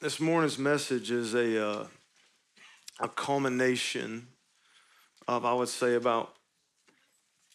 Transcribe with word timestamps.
this 0.00 0.18
morning's 0.18 0.58
message 0.58 1.10
is 1.10 1.34
a 1.34 1.62
uh, 1.62 1.86
a 3.00 3.08
culmination 3.08 4.28
of 5.28 5.44
I 5.44 5.52
would 5.52 5.68
say 5.68 5.94
about 5.94 6.34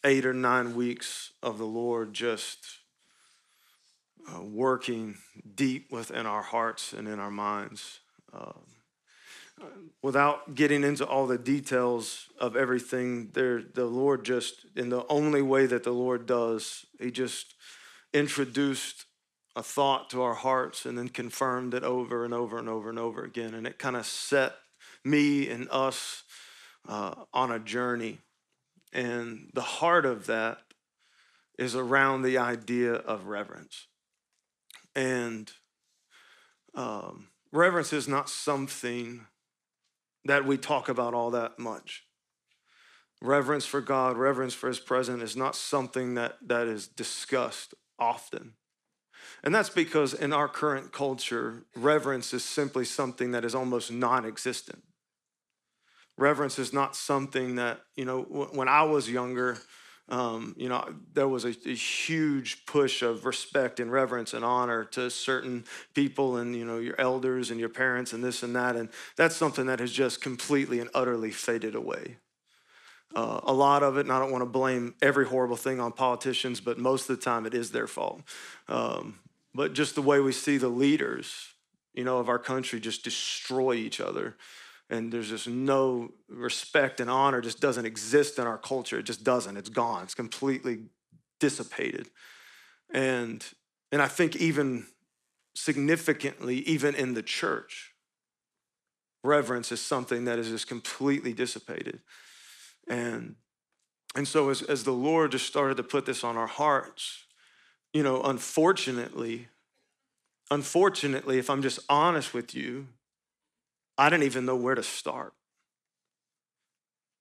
eight 0.03 0.28
or 0.28 0.33
nine 0.33 0.76
weeks 0.76 1.31
of 1.42 1.58
the 1.58 1.65
Lord 1.65 2.13
just 2.13 2.60
uh, 4.31 4.44
working 4.44 5.17
deep 5.55 5.92
within 5.92 6.28
our 6.28 6.44
hearts 6.44 6.94
and 6.94 7.08
in 7.08 7.19
our 7.19 7.31
minds. 7.31 7.99
Uh, 8.31 8.53
without 10.03 10.53
getting 10.53 10.83
into 10.83 11.05
all 11.05 11.25
the 11.25 11.39
details 11.39 12.27
of 12.39 12.55
everything, 12.55 13.29
there 13.33 13.63
the 13.73 13.85
Lord 13.85 14.23
just 14.23 14.67
in 14.75 14.89
the 14.89 15.03
only 15.09 15.41
way 15.41 15.65
that 15.65 15.83
the 15.83 15.93
Lord 15.93 16.27
does, 16.27 16.85
He 16.99 17.09
just 17.09 17.55
introduced 18.13 19.05
a 19.55 19.63
thought 19.63 20.09
to 20.09 20.22
our 20.22 20.34
hearts 20.34 20.85
and 20.85 20.98
then 20.98 21.08
confirmed 21.08 21.73
it 21.73 21.84
over 21.84 22.25
and 22.25 22.34
over 22.34 22.57
and 22.57 22.67
over 22.67 22.89
and 22.89 22.99
over 22.99 23.23
again. 23.23 23.53
And 23.53 23.66
it 23.66 23.79
kind 23.79 23.95
of 23.95 24.05
set 24.05 24.55
me 25.03 25.49
and 25.49 25.67
us 25.71 26.23
uh, 26.88 27.16
on 27.34 27.52
a 27.52 27.59
journey. 27.59 28.20
And 28.91 29.49
the 29.53 29.62
heart 29.62 30.05
of 30.05 30.26
that 30.27 30.59
is 31.57 31.76
around 31.76 32.21
the 32.21 32.38
idea 32.38 32.93
of 32.93 33.27
reverence. 33.27 33.88
And 34.95 35.52
um, 36.73 37.27
reverence 37.51 37.93
is 37.93 38.07
not 38.07 38.29
something 38.29 39.27
that 40.26 40.45
we 40.45 40.57
talk 40.57 40.90
about 40.90 41.13
all 41.13 41.31
that 41.31 41.59
much. 41.59 42.03
Reverence 43.21 43.65
for 43.65 43.79
God, 43.79 44.17
reverence 44.17 44.53
for 44.53 44.67
His 44.67 44.79
presence 44.79 45.23
is 45.23 45.37
not 45.37 45.55
something 45.55 46.15
that, 46.15 46.35
that 46.45 46.67
is 46.67 46.87
discussed 46.87 47.73
often. 47.98 48.53
And 49.43 49.53
that's 49.53 49.70
because 49.70 50.13
in 50.13 50.34
our 50.34 50.47
current 50.47 50.91
culture, 50.91 51.63
reverence 51.75 52.34
is 52.34 52.43
simply 52.43 52.85
something 52.85 53.31
that 53.31 53.45
is 53.45 53.55
almost 53.55 53.91
non 53.91 54.26
existent. 54.26 54.84
Reverence 56.18 56.57
is 56.59 56.71
not 56.71 56.95
something 56.95 57.55
that, 57.55 57.81
you 57.96 58.05
know, 58.05 58.21
when 58.21 58.68
I 58.70 58.84
was 58.84 59.09
younger, 59.09 59.57
um, 60.07 60.55
you 60.57 60.70
know, 60.70 60.87
there 61.13 61.27
was 61.27 61.46
a, 61.46 61.55
a, 61.65 61.73
huge 61.73 62.65
push 62.68 63.01
of 63.01 63.26
respect 63.26 63.79
and 63.79 63.91
reverence 63.91 64.36
and 64.36 64.46
honor 64.46 64.86
to 64.86 65.09
certain 65.09 65.66
people 65.96 66.38
and, 66.38 66.56
you 66.56 66.64
know, 66.64 66.78
your 66.78 67.00
elders 67.02 67.50
and 67.50 67.59
your 67.59 67.70
parents 67.70 68.14
and 68.14 68.23
this 68.23 68.44
and 68.44 68.56
that. 68.56 68.76
And 68.76 68.90
that's 69.18 69.36
something 69.36 69.66
that 69.66 69.80
has 69.80 69.92
just 69.92 70.22
completely 70.22 70.80
and 70.80 70.92
utterly 70.94 71.31
faded 71.31 71.73
away. 71.73 72.18
Uh, 73.14 73.39
a 73.44 73.53
lot 73.53 73.84
of 73.84 73.98
it, 73.98 74.02
and 74.02 74.11
I 74.11 74.20
don't 74.20 74.31
want 74.31 74.42
to 74.42 74.50
blame 74.50 74.95
every 75.02 75.25
horrible 75.25 75.56
thing 75.56 75.80
on 75.80 75.92
politicians, 75.92 76.59
but 76.59 76.78
most 76.78 77.09
of 77.09 77.17
the 77.17 77.22
time 77.22 77.45
it 77.45 77.53
is 77.53 77.72
their 77.72 77.88
fault. 77.88 78.22
Um, 78.67 79.20
but 79.53 79.73
just 79.73 79.95
the 79.95 80.02
way 80.02 80.20
we 80.20 80.34
see 80.34 80.58
the 80.58 80.67
leaders, 80.67 81.53
you 81.94 82.03
know, 82.03 82.17
of 82.17 82.28
our 82.28 82.39
country 82.39 82.80
just 82.80 83.03
destroy 83.03 83.73
each 83.73 84.02
other. 84.02 84.36
And 84.89 85.12
there's 85.12 85.30
just 85.30 85.47
no 85.47 86.12
respect 86.30 87.00
and 87.00 87.09
honor 87.09 87.42
just 87.42 87.59
doesn't 87.59 87.86
exist 87.86 88.38
in 88.38 88.45
our 88.45 88.58
culture. 88.58 89.00
It 89.00 89.03
just 89.03 89.23
doesn't. 89.23 89.58
It's 89.58 89.69
gone. 89.69 90.03
It's 90.03 90.14
completely 90.14 90.84
dissipated. 91.40 92.09
And 92.94 93.44
and 93.92 94.02
I 94.02 94.08
think 94.08 94.36
even 94.36 94.88
significantly, 95.56 96.58
even 96.59 96.94
in 96.95 97.14
the 97.14 97.23
church, 97.23 97.94
reverence 99.23 99.72
is 99.72 99.81
something 99.81 100.25
that 100.25 100.38
is 100.38 100.50
just 100.50 100.67
completely 100.67 101.34
dissipated. 101.34 102.02
And 102.88 103.36
and 104.16 104.28
so 104.28 104.50
as, 104.50 104.61
as 104.61 104.83
the 104.83 104.94
Lord 104.94 105.31
just 105.31 105.45
started 105.45 105.75
to 105.78 105.83
put 105.83 106.05
this 106.05 106.23
on 106.23 106.38
our 106.38 106.47
hearts, 106.47 107.25
you 107.94 108.02
know, 108.02 108.22
unfortunately, 108.22 109.50
unfortunately, 110.50 111.38
if 111.38 111.50
I'm 111.50 111.61
just 111.61 111.80
honest 111.89 112.33
with 112.33 112.56
you, 112.56 112.88
I 113.97 114.09
didn't 114.09 114.23
even 114.23 114.45
know 114.45 114.56
where 114.56 114.75
to 114.75 114.83
start. 114.83 115.33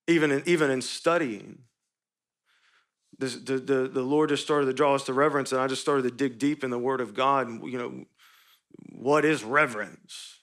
Even 0.07 0.31
in, 0.31 0.43
even 0.45 0.69
in 0.69 0.81
studying, 0.81 1.59
this, 3.17 3.35
the, 3.35 3.57
the, 3.57 3.87
the 3.87 4.01
Lord 4.01 4.29
just 4.29 4.43
started 4.43 4.67
to 4.67 4.73
draw 4.73 4.95
us 4.95 5.05
to 5.05 5.13
reverence, 5.13 5.51
and 5.51 5.61
I 5.61 5.67
just 5.67 5.81
started 5.81 6.03
to 6.03 6.11
dig 6.11 6.37
deep 6.37 6.63
in 6.63 6.69
the 6.69 6.79
Word 6.79 7.01
of 7.01 7.13
God. 7.13 7.47
And, 7.47 7.65
you 7.71 7.77
know, 7.77 8.05
what 8.91 9.25
is 9.25 9.43
reverence? 9.43 10.34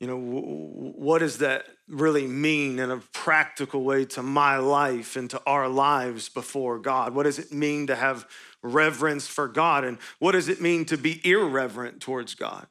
You 0.00 0.06
know, 0.06 0.18
what 0.18 1.18
does 1.18 1.38
that 1.38 1.66
really 1.86 2.26
mean 2.26 2.78
in 2.78 2.90
a 2.90 2.96
practical 3.12 3.84
way 3.84 4.06
to 4.06 4.22
my 4.22 4.56
life 4.56 5.14
and 5.14 5.28
to 5.28 5.42
our 5.44 5.68
lives 5.68 6.30
before 6.30 6.78
God? 6.78 7.14
What 7.14 7.24
does 7.24 7.38
it 7.38 7.52
mean 7.52 7.86
to 7.88 7.94
have 7.94 8.26
reverence 8.62 9.26
for 9.26 9.46
God? 9.46 9.84
And 9.84 9.98
what 10.18 10.32
does 10.32 10.48
it 10.48 10.58
mean 10.58 10.86
to 10.86 10.96
be 10.96 11.20
irreverent 11.22 12.00
towards 12.00 12.34
God? 12.34 12.66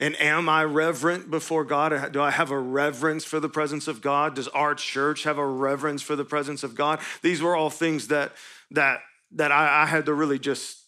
And 0.00 0.20
am 0.20 0.48
I 0.48 0.64
reverent 0.64 1.30
before 1.30 1.64
God? 1.64 2.12
Do 2.12 2.22
I 2.22 2.30
have 2.30 2.50
a 2.50 2.58
reverence 2.58 3.24
for 3.24 3.38
the 3.38 3.48
presence 3.48 3.86
of 3.86 4.00
God? 4.00 4.34
Does 4.34 4.48
our 4.48 4.74
church 4.74 5.22
have 5.24 5.38
a 5.38 5.46
reverence 5.46 6.02
for 6.02 6.16
the 6.16 6.24
presence 6.24 6.64
of 6.64 6.74
God? 6.74 7.00
These 7.22 7.40
were 7.40 7.54
all 7.54 7.70
things 7.70 8.08
that 8.08 8.32
that 8.72 9.00
that 9.32 9.52
I, 9.52 9.82
I 9.82 9.86
had 9.86 10.06
to 10.06 10.14
really 10.14 10.38
just 10.38 10.84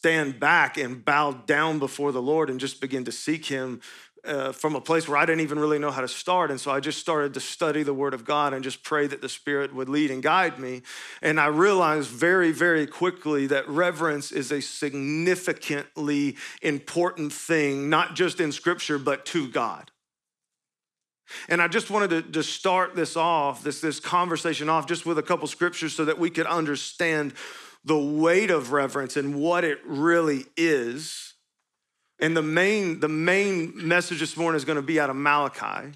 stand 0.00 0.40
back 0.40 0.78
and 0.78 1.04
bow 1.04 1.32
down 1.32 1.78
before 1.78 2.10
the 2.10 2.22
Lord 2.22 2.48
and 2.48 2.58
just 2.58 2.80
begin 2.80 3.04
to 3.04 3.12
seek 3.12 3.44
Him 3.44 3.82
uh, 4.24 4.52
from 4.52 4.74
a 4.74 4.80
place 4.80 5.08
where 5.08 5.16
I 5.16 5.24
didn't 5.24 5.40
even 5.40 5.58
really 5.58 5.78
know 5.78 5.90
how 5.90 6.00
to 6.00 6.08
start. 6.08 6.50
And 6.50 6.60
so 6.60 6.70
I 6.70 6.80
just 6.80 6.98
started 6.98 7.34
to 7.34 7.40
study 7.40 7.82
the 7.82 7.94
Word 7.94 8.14
of 8.14 8.24
God 8.24 8.52
and 8.52 8.62
just 8.62 8.82
pray 8.82 9.06
that 9.06 9.20
the 9.20 9.28
Spirit 9.28 9.74
would 9.74 9.88
lead 9.88 10.10
and 10.10 10.22
guide 10.22 10.58
me. 10.58 10.82
And 11.22 11.40
I 11.40 11.46
realized 11.46 12.08
very, 12.08 12.52
very 12.52 12.86
quickly 12.86 13.46
that 13.48 13.68
reverence 13.68 14.32
is 14.32 14.52
a 14.52 14.60
significantly 14.60 16.36
important 16.62 17.32
thing, 17.32 17.88
not 17.88 18.14
just 18.14 18.40
in 18.40 18.52
Scripture, 18.52 18.98
but 18.98 19.24
to 19.26 19.48
God. 19.48 19.90
And 21.48 21.62
I 21.62 21.68
just 21.68 21.90
wanted 21.90 22.10
to, 22.10 22.22
to 22.32 22.42
start 22.42 22.96
this 22.96 23.16
off, 23.16 23.62
this, 23.62 23.80
this 23.80 24.00
conversation 24.00 24.68
off, 24.68 24.86
just 24.86 25.06
with 25.06 25.18
a 25.18 25.22
couple 25.22 25.46
scriptures 25.46 25.94
so 25.94 26.04
that 26.04 26.18
we 26.18 26.30
could 26.30 26.46
understand 26.46 27.34
the 27.84 27.98
weight 27.98 28.50
of 28.50 28.72
reverence 28.72 29.16
and 29.16 29.36
what 29.36 29.64
it 29.64 29.78
really 29.84 30.46
is 30.56 31.29
and 32.20 32.36
the 32.36 32.42
main, 32.42 33.00
the 33.00 33.08
main 33.08 33.72
message 33.76 34.20
this 34.20 34.36
morning 34.36 34.56
is 34.56 34.64
going 34.64 34.76
to 34.76 34.82
be 34.82 35.00
out 35.00 35.10
of 35.10 35.16
Malachi. 35.16 35.92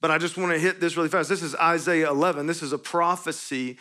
But 0.00 0.10
I 0.10 0.18
just 0.18 0.36
want 0.36 0.52
to 0.52 0.58
hit 0.58 0.80
this 0.80 0.96
really 0.96 1.08
fast. 1.08 1.28
This 1.28 1.42
is 1.42 1.54
Isaiah 1.56 2.10
11. 2.10 2.46
This 2.46 2.62
is 2.62 2.72
a 2.72 2.78
prophecy 2.78 3.78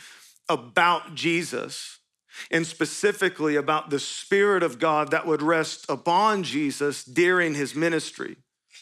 about 0.50 1.16
Jesus 1.16 2.00
and 2.52 2.68
specifically 2.68 3.56
about 3.56 3.90
the 3.90 4.00
Spirit 4.00 4.62
of 4.64 4.80
God 4.80 5.12
that 5.12 5.26
would 5.26 5.42
rest 5.42 5.86
upon 5.88 6.44
Jesus 6.44 7.04
during 7.04 7.54
his 7.54 7.76
ministry. 7.76 8.36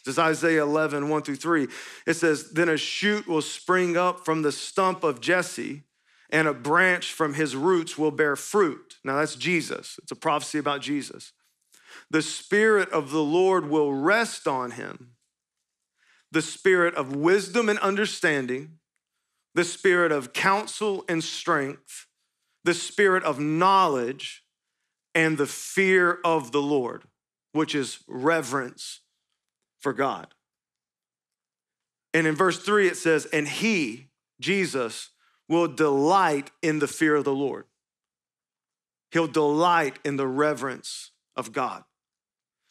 This 0.05 0.15
is 0.15 0.19
Isaiah 0.19 0.63
11, 0.63 1.07
1 1.07 1.21
through 1.21 1.35
3. 1.35 1.67
It 2.07 2.15
says, 2.15 2.51
Then 2.51 2.67
a 2.67 2.77
shoot 2.77 3.27
will 3.27 3.41
spring 3.41 3.95
up 3.95 4.25
from 4.25 4.41
the 4.41 4.51
stump 4.51 5.03
of 5.03 5.21
Jesse, 5.21 5.83
and 6.29 6.47
a 6.47 6.53
branch 6.53 7.13
from 7.13 7.35
his 7.35 7.55
roots 7.55 7.97
will 7.97 8.11
bear 8.11 8.35
fruit. 8.35 8.97
Now 9.03 9.17
that's 9.17 9.35
Jesus. 9.35 9.99
It's 10.01 10.11
a 10.11 10.15
prophecy 10.15 10.57
about 10.57 10.81
Jesus 10.81 11.31
the 12.09 12.21
Spirit 12.21 12.89
of 12.89 13.11
the 13.11 13.23
Lord 13.23 13.69
will 13.69 13.93
rest 13.93 14.47
on 14.47 14.71
him 14.71 15.13
the 16.33 16.41
Spirit 16.41 16.95
of 16.95 17.15
wisdom 17.15 17.69
and 17.69 17.77
understanding, 17.79 18.79
the 19.53 19.63
Spirit 19.63 20.11
of 20.11 20.33
counsel 20.33 21.05
and 21.07 21.23
strength, 21.23 22.07
the 22.63 22.73
Spirit 22.73 23.23
of 23.23 23.39
knowledge, 23.39 24.43
and 25.13 25.37
the 25.37 25.45
fear 25.45 26.19
of 26.25 26.51
the 26.51 26.61
Lord, 26.61 27.03
which 27.51 27.75
is 27.75 27.99
reverence 28.07 29.01
for 29.79 29.93
God. 29.93 30.33
And 32.15 32.25
in 32.25 32.35
verse 32.35 32.57
three, 32.57 32.87
it 32.87 32.97
says, 32.97 33.25
And 33.27 33.47
he, 33.47 34.07
Jesus, 34.39 35.09
will 35.47 35.67
delight 35.67 36.49
in 36.63 36.79
the 36.79 36.87
fear 36.87 37.15
of 37.15 37.25
the 37.25 37.33
Lord. 37.33 37.65
He'll 39.11 39.27
delight 39.27 39.99
in 40.03 40.17
the 40.17 40.27
reverence 40.27 41.11
of 41.35 41.51
God. 41.51 41.83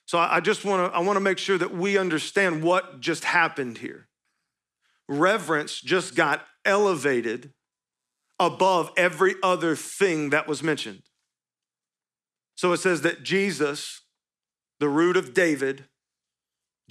So 0.06 0.19
I 0.19 0.41
just 0.41 0.64
want 0.64 0.93
to 0.93 0.97
I 0.97 1.00
want 1.00 1.17
to 1.17 1.20
make 1.20 1.38
sure 1.38 1.56
that 1.56 1.75
we 1.75 1.97
understand 1.97 2.62
what 2.62 3.00
just 3.00 3.25
happened 3.25 3.79
here. 3.79 4.09
Reverence 5.09 5.81
just 5.81 6.14
got 6.14 6.44
elevated 6.64 7.53
above 8.38 8.91
every 8.97 9.37
other 9.43 9.76
thing 9.76 10.31
that 10.31 10.49
was 10.49 10.62
mentioned. 10.62 11.03
So 12.56 12.73
it 12.73 12.79
says 12.79 13.03
that 13.03 13.23
Jesus, 13.23 14.03
the 14.81 14.88
root 14.88 15.17
of 15.17 15.32
David, 15.32 15.87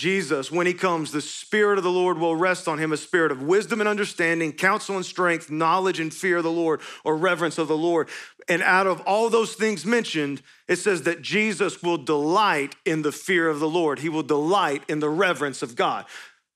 Jesus, 0.02 0.52
when 0.52 0.66
he 0.66 0.74
comes, 0.74 1.12
the 1.12 1.22
Spirit 1.22 1.78
of 1.78 1.84
the 1.84 1.92
Lord 1.92 2.18
will 2.18 2.36
rest 2.36 2.68
on 2.68 2.80
him 2.80 2.92
a 2.92 2.98
spirit 2.98 3.32
of 3.32 3.44
wisdom 3.44 3.82
and 3.82 3.88
understanding, 3.88 4.52
counsel 4.52 4.96
and 4.96 5.06
strength, 5.06 5.52
knowledge 5.52 6.00
and 6.00 6.12
fear 6.12 6.38
of 6.38 6.44
the 6.44 6.52
Lord, 6.52 6.82
or 7.04 7.16
reverence 7.16 7.60
of 7.60 7.68
the 7.68 7.78
Lord. 7.78 8.10
And 8.50 8.64
out 8.64 8.88
of 8.88 9.02
all 9.02 9.30
those 9.30 9.54
things 9.54 9.86
mentioned, 9.86 10.42
it 10.68 10.78
says 10.78 11.04
that 11.04 11.22
Jesus 11.22 11.84
will 11.84 12.00
delight 12.00 12.76
in 12.84 13.04
the 13.04 13.12
fear 13.12 13.48
of 13.48 13.60
the 13.60 13.70
Lord. 13.70 14.00
He 14.00 14.10
will 14.10 14.24
delight 14.24 14.82
in 14.88 15.02
the 15.02 15.10
reverence 15.10 15.62
of 15.62 15.76
God. 15.76 16.08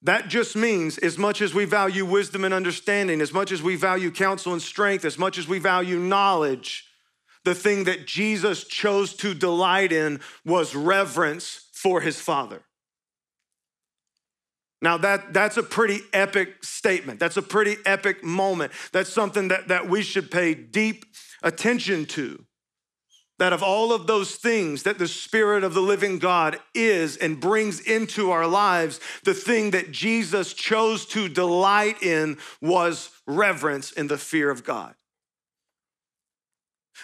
That 0.02 0.28
just 0.28 0.56
means, 0.56 0.98
as 0.98 1.20
much 1.20 1.40
as 1.40 1.54
we 1.54 1.66
value 1.66 2.04
wisdom 2.04 2.46
and 2.46 2.54
understanding, 2.54 3.22
as 3.22 3.32
much 3.32 3.52
as 3.52 3.62
we 3.62 3.76
value 3.76 4.10
counsel 4.10 4.54
and 4.54 4.62
strength, 4.62 5.06
as 5.06 5.20
much 5.20 5.38
as 5.38 5.48
we 5.48 5.60
value 5.60 6.00
knowledge, 6.00 6.88
the 7.44 7.54
thing 7.54 7.84
that 7.84 8.08
Jesus 8.08 8.64
chose 8.64 9.14
to 9.18 9.36
delight 9.36 9.92
in 9.92 10.20
was 10.44 10.74
reverence 10.74 11.70
for 11.74 12.02
his 12.02 12.20
father. 12.20 12.64
Now 14.82 14.98
that 14.98 15.34
that's 15.34 15.58
a 15.58 15.64
pretty 15.64 16.02
epic 16.14 16.64
statement. 16.64 17.20
That's 17.20 17.38
a 17.38 17.42
pretty 17.42 17.78
epic 17.86 18.24
moment. 18.24 18.72
That's 18.92 19.12
something 19.12 19.48
that, 19.48 19.70
that 19.70 19.90
we 19.90 20.02
should 20.02 20.30
pay 20.30 20.54
deep 20.54 21.06
attention 21.44 22.06
to. 22.08 22.46
That 23.38 23.52
of 23.52 23.62
all 23.62 23.92
of 23.92 24.08
those 24.08 24.36
things 24.36 24.84
that 24.84 24.98
the 24.98 25.10
Spirit 25.10 25.64
of 25.64 25.74
the 25.74 25.82
living 25.82 26.20
God 26.20 26.58
is 26.74 27.18
and 27.18 27.40
brings 27.40 27.82
into 27.82 28.32
our 28.32 28.48
lives, 28.48 29.02
the 29.24 29.34
thing 29.34 29.72
that 29.72 29.92
Jesus 29.92 30.54
chose 30.54 31.06
to 31.08 31.28
delight 31.28 32.02
in 32.02 32.38
was 32.62 33.10
reverence 33.28 33.92
and 33.92 34.10
the 34.10 34.18
fear 34.18 34.50
of 34.50 34.64
God. 34.64 34.96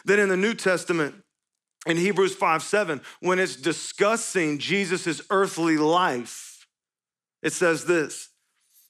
Then 0.05 0.19
in 0.19 0.29
the 0.29 0.37
New 0.37 0.53
Testament, 0.53 1.15
in 1.85 1.97
Hebrews 1.97 2.35
5 2.35 2.63
7, 2.63 3.01
when 3.19 3.39
it's 3.39 3.55
discussing 3.55 4.57
Jesus' 4.57 5.21
earthly 5.29 5.77
life, 5.77 6.50
it 7.41 7.53
says 7.53 7.85
this. 7.85 8.29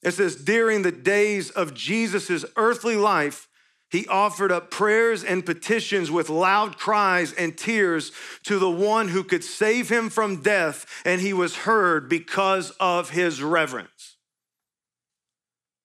It 0.04 0.12
says, 0.12 0.36
during 0.36 0.82
the 0.82 0.92
days 0.92 1.52
of 1.52 1.74
Jesus' 1.74 2.44
earthly 2.56 2.96
life, 2.96 3.48
he 3.92 4.08
offered 4.08 4.52
up 4.52 4.72
prayers 4.72 5.24
and 5.24 5.46
petitions 5.46 6.10
with 6.10 6.30
loud 6.30 6.78
cries 6.78 7.34
and 7.34 7.58
tears 7.58 8.12
to 8.44 8.58
the 8.58 8.70
one 8.70 9.10
who 9.10 9.24
could 9.24 9.44
save 9.44 9.90
him 9.90 10.10
from 10.10 10.42
death, 10.42 10.86
and 11.06 11.20
he 11.20 11.34
was 11.34 11.58
heard 11.58 12.08
because 12.08 12.72
of 12.80 13.10
his 13.10 13.44
reverence. 13.44 14.16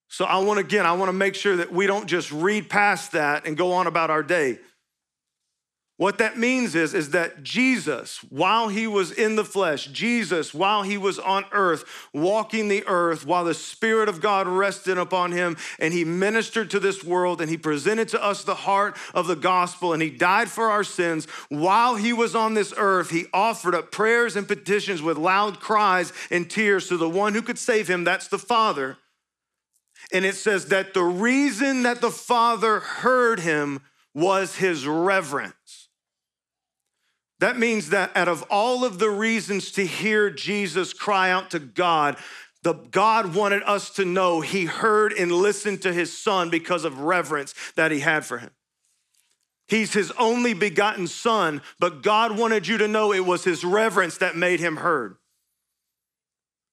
So 0.07 0.25
I 0.25 0.37
want 0.37 0.59
again, 0.59 0.85
I 0.85 0.93
want 0.93 1.09
to 1.09 1.13
make 1.13 1.35
sure 1.35 1.57
that 1.57 1.71
we 1.71 1.85
don't 1.85 2.07
just 2.07 2.31
read 2.31 2.69
past 2.69 3.11
that 3.11 3.45
and 3.45 3.57
go 3.57 3.73
on 3.73 3.87
about 3.87 4.09
our 4.09 4.23
day. 4.23 4.57
What 5.97 6.19
that 6.19 6.37
means 6.37 6.75
is, 6.75 6.93
is 6.93 7.09
that 7.09 7.41
Jesus, 7.41 8.19
while 8.29 8.67
he 8.67 8.85
was 8.85 9.11
in 9.11 9.35
the 9.35 9.43
flesh, 9.43 9.87
Jesus, 9.87 10.53
while 10.53 10.83
he 10.83 10.95
was 10.95 11.17
on 11.17 11.45
earth, 11.51 11.85
walking 12.13 12.67
the 12.67 12.85
earth, 12.85 13.25
while 13.25 13.43
the 13.43 13.55
Spirit 13.55 14.07
of 14.07 14.21
God 14.21 14.47
rested 14.47 14.99
upon 14.99 15.31
him, 15.31 15.57
and 15.79 15.91
he 15.91 16.05
ministered 16.05 16.69
to 16.69 16.79
this 16.79 17.03
world, 17.03 17.41
and 17.41 17.49
he 17.49 17.57
presented 17.57 18.09
to 18.09 18.23
us 18.23 18.43
the 18.43 18.53
heart 18.53 18.95
of 19.15 19.25
the 19.25 19.35
gospel, 19.35 19.91
and 19.91 20.03
he 20.03 20.11
died 20.11 20.51
for 20.51 20.69
our 20.69 20.83
sins, 20.83 21.25
while 21.49 21.95
he 21.95 22.13
was 22.13 22.35
on 22.35 22.53
this 22.53 22.75
earth, 22.77 23.09
he 23.09 23.25
offered 23.33 23.73
up 23.73 23.91
prayers 23.91 24.35
and 24.35 24.47
petitions 24.47 25.01
with 25.01 25.17
loud 25.17 25.59
cries 25.59 26.13
and 26.29 26.47
tears 26.47 26.87
to 26.89 26.97
the 26.97 27.09
one 27.09 27.33
who 27.33 27.41
could 27.41 27.57
save 27.57 27.87
him, 27.87 28.03
that's 28.03 28.27
the 28.27 28.37
Father. 28.37 28.97
And 30.13 30.25
it 30.25 30.35
says 30.35 30.67
that 30.67 30.93
the 30.93 31.03
reason 31.03 31.81
that 31.83 32.01
the 32.01 32.11
Father 32.11 32.81
heard 32.81 33.39
him 33.39 33.81
was 34.13 34.57
his 34.57 34.85
reverence. 34.85 35.86
That 37.39 37.59
means 37.59 37.89
that 37.89 38.15
out 38.15 38.27
of 38.27 38.43
all 38.49 38.83
of 38.83 38.99
the 38.99 39.09
reasons 39.09 39.71
to 39.73 39.85
hear 39.85 40.29
Jesus 40.29 40.93
cry 40.93 41.29
out 41.29 41.51
to 41.51 41.59
God, 41.59 42.17
the 42.63 42.73
God 42.73 43.35
wanted 43.35 43.61
us 43.63 43.91
to 43.91 44.05
know 44.05 44.41
he 44.41 44.65
heard 44.65 45.13
and 45.13 45.31
listened 45.31 45.83
to 45.83 45.93
his 45.93 46.17
son 46.17 46.49
because 46.49 46.83
of 46.83 46.99
reverence 46.99 47.53
that 47.75 47.91
he 47.91 47.99
had 47.99 48.25
for 48.25 48.39
him. 48.39 48.49
He's 49.67 49.93
his 49.93 50.11
only 50.11 50.53
begotten 50.53 51.07
son, 51.07 51.61
but 51.79 52.01
God 52.01 52.37
wanted 52.37 52.67
you 52.67 52.77
to 52.79 52.87
know 52.87 53.13
it 53.13 53.25
was 53.25 53.43
his 53.43 53.63
reverence 53.63 54.17
that 54.17 54.35
made 54.35 54.59
him 54.59 54.77
heard. 54.77 55.17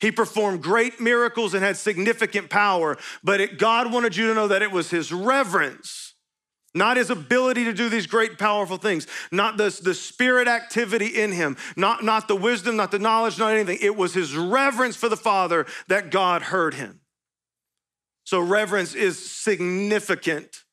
He 0.01 0.11
performed 0.11 0.63
great 0.63 1.01
miracles 1.01 1.55
and 1.55 1.65
had 1.65 1.77
significant 1.77 2.51
power, 2.51 2.97
but 3.23 3.41
it, 3.41 3.59
God 3.59 3.93
wanted 3.93 4.17
you 4.17 4.29
to 4.29 4.35
know 4.35 4.49
that 4.49 4.63
it 4.63 4.71
was 4.71 4.91
his 4.91 5.13
reverence 5.13 6.14
not 6.75 6.97
his 6.97 7.11
ability 7.11 7.65
to 7.65 7.73
do 7.73 7.89
these 7.89 8.07
great, 8.07 8.39
powerful 8.39 8.77
things, 8.77 9.07
not 9.31 9.57
the, 9.57 9.79
the 9.83 9.95
spirit 9.95 10.49
activity 10.49 11.07
in 11.07 11.33
him, 11.33 11.57
not, 11.77 12.03
not 12.03 12.27
the 12.29 12.37
wisdom, 12.37 12.77
not 12.77 12.91
the 12.91 12.99
knowledge, 12.99 13.39
not 13.39 13.53
anything. 13.53 13.79
It 13.81 13.97
was 13.97 14.15
his 14.15 14.37
reverence 14.37 14.97
for 14.97 15.09
the 15.09 15.17
Father 15.17 15.67
that 15.89 16.11
God 16.11 16.43
heard 16.43 16.75
him. 16.75 17.01
So, 18.25 18.41
reverence 18.41 18.95
is 18.95 19.19
significant 19.19 20.65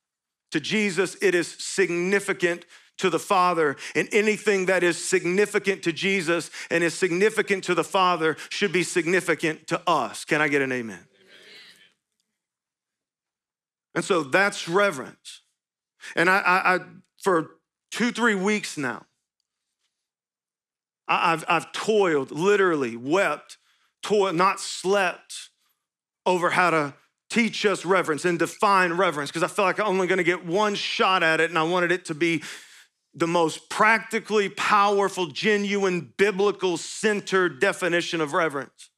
to 0.52 0.60
Jesus, 0.60 1.16
it 1.22 1.36
is 1.36 1.48
significant 1.48 2.66
to 2.98 3.10
the 3.10 3.20
Father, 3.20 3.76
and 3.96 4.08
anything 4.12 4.68
that 4.68 4.84
is 4.84 5.04
significant 5.04 5.84
to 5.84 5.92
Jesus 5.92 6.52
and 6.70 6.84
is 6.84 6.94
significant 6.94 7.64
to 7.66 7.76
the 7.76 7.84
Father 7.84 8.38
should 8.50 8.72
be 8.72 8.84
significant 8.84 9.68
to 9.68 9.82
us. 9.88 10.24
Can 10.24 10.42
I 10.42 10.48
get 10.48 10.62
an 10.62 10.72
amen? 10.72 10.96
amen. 10.96 11.06
And 13.96 14.06
so 14.06 14.24
that's 14.24 14.70
reverence. 14.70 15.42
And 16.16 16.30
I, 16.30 16.40
I, 16.40 16.76
I 16.76 16.80
for 17.22 17.52
two, 17.92 18.12
three 18.12 18.36
weeks 18.36 18.78
now, 18.78 19.06
I, 21.08 21.34
I've, 21.34 21.46
I've 21.48 21.72
toiled, 21.72 22.32
literally 22.32 22.96
wept, 22.96 23.58
toiled, 24.02 24.36
not 24.36 24.60
slept 24.60 25.50
over 26.26 26.52
how 26.52 26.70
to 26.70 26.94
teach 27.30 27.66
us 27.66 27.86
reverence 27.86 28.26
and 28.26 28.38
define 28.38 28.94
reverence 28.94 29.32
because 29.32 29.44
I 29.44 29.48
felt 29.48 29.66
like 29.66 29.80
I'm 29.80 29.88
only 29.88 30.08
going 30.08 30.18
to 30.18 30.24
get 30.24 30.46
one 30.46 30.76
shot 30.76 31.24
at 31.24 31.40
it 31.40 31.50
and 31.50 31.58
I 31.58 31.64
wanted 31.64 31.92
it 31.92 32.06
to 32.06 32.14
be 32.14 32.44
the 33.14 33.28
most 33.28 33.70
practically 33.70 34.50
powerful, 34.50 35.28
genuine, 35.28 36.14
biblical 36.18 36.78
centered 36.78 37.60
definition 37.60 38.22
of 38.22 38.34
reverence. 38.34 38.91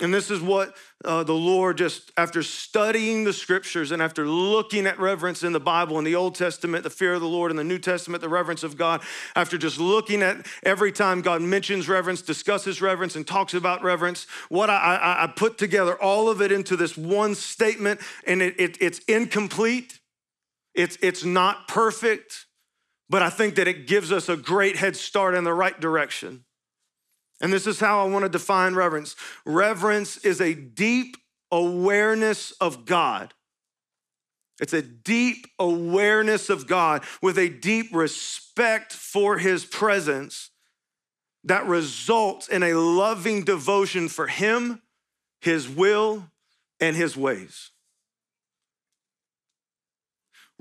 And 0.00 0.12
this 0.12 0.32
is 0.32 0.40
what 0.40 0.74
uh, 1.04 1.22
the 1.22 1.34
Lord, 1.34 1.78
just 1.78 2.10
after 2.16 2.42
studying 2.42 3.22
the 3.22 3.32
scriptures 3.32 3.92
and 3.92 4.02
after 4.02 4.26
looking 4.26 4.86
at 4.86 4.98
reverence 4.98 5.44
in 5.44 5.52
the 5.52 5.60
Bible, 5.60 5.96
in 5.98 6.04
the 6.04 6.16
Old 6.16 6.34
Testament, 6.34 6.82
the 6.82 6.90
fear 6.90 7.14
of 7.14 7.20
the 7.20 7.28
Lord, 7.28 7.52
in 7.52 7.56
the 7.56 7.62
New 7.62 7.78
Testament, 7.78 8.20
the 8.20 8.28
reverence 8.28 8.64
of 8.64 8.76
God, 8.76 9.00
after 9.36 9.56
just 9.56 9.78
looking 9.78 10.22
at 10.22 10.44
every 10.64 10.90
time 10.90 11.22
God 11.22 11.40
mentions 11.40 11.88
reverence, 11.88 12.20
discusses 12.20 12.82
reverence, 12.82 13.14
and 13.14 13.24
talks 13.24 13.54
about 13.54 13.82
reverence, 13.84 14.26
what 14.48 14.70
I, 14.70 14.96
I, 14.96 15.24
I 15.24 15.26
put 15.28 15.56
together 15.56 16.00
all 16.00 16.28
of 16.28 16.40
it 16.40 16.50
into 16.50 16.76
this 16.76 16.96
one 16.96 17.36
statement, 17.36 18.00
and 18.26 18.42
it, 18.42 18.58
it, 18.58 18.78
it's 18.80 18.98
incomplete, 19.00 20.00
it's, 20.74 20.98
it's 21.00 21.24
not 21.24 21.68
perfect, 21.68 22.46
but 23.08 23.22
I 23.22 23.30
think 23.30 23.54
that 23.54 23.68
it 23.68 23.86
gives 23.86 24.10
us 24.10 24.28
a 24.28 24.36
great 24.36 24.76
head 24.76 24.96
start 24.96 25.34
in 25.34 25.44
the 25.44 25.54
right 25.54 25.78
direction. 25.78 26.44
And 27.42 27.52
this 27.52 27.66
is 27.66 27.80
how 27.80 28.06
I 28.06 28.08
want 28.08 28.24
to 28.24 28.28
define 28.28 28.74
reverence 28.74 29.16
reverence 29.44 30.16
is 30.18 30.40
a 30.40 30.54
deep 30.54 31.16
awareness 31.50 32.52
of 32.52 32.86
God. 32.86 33.34
It's 34.60 34.72
a 34.72 34.80
deep 34.80 35.48
awareness 35.58 36.48
of 36.48 36.68
God 36.68 37.02
with 37.20 37.36
a 37.36 37.48
deep 37.48 37.92
respect 37.92 38.92
for 38.92 39.38
his 39.38 39.64
presence 39.64 40.50
that 41.42 41.66
results 41.66 42.46
in 42.46 42.62
a 42.62 42.74
loving 42.74 43.42
devotion 43.42 44.08
for 44.08 44.28
him, 44.28 44.80
his 45.40 45.68
will, 45.68 46.28
and 46.78 46.94
his 46.94 47.16
ways. 47.16 47.71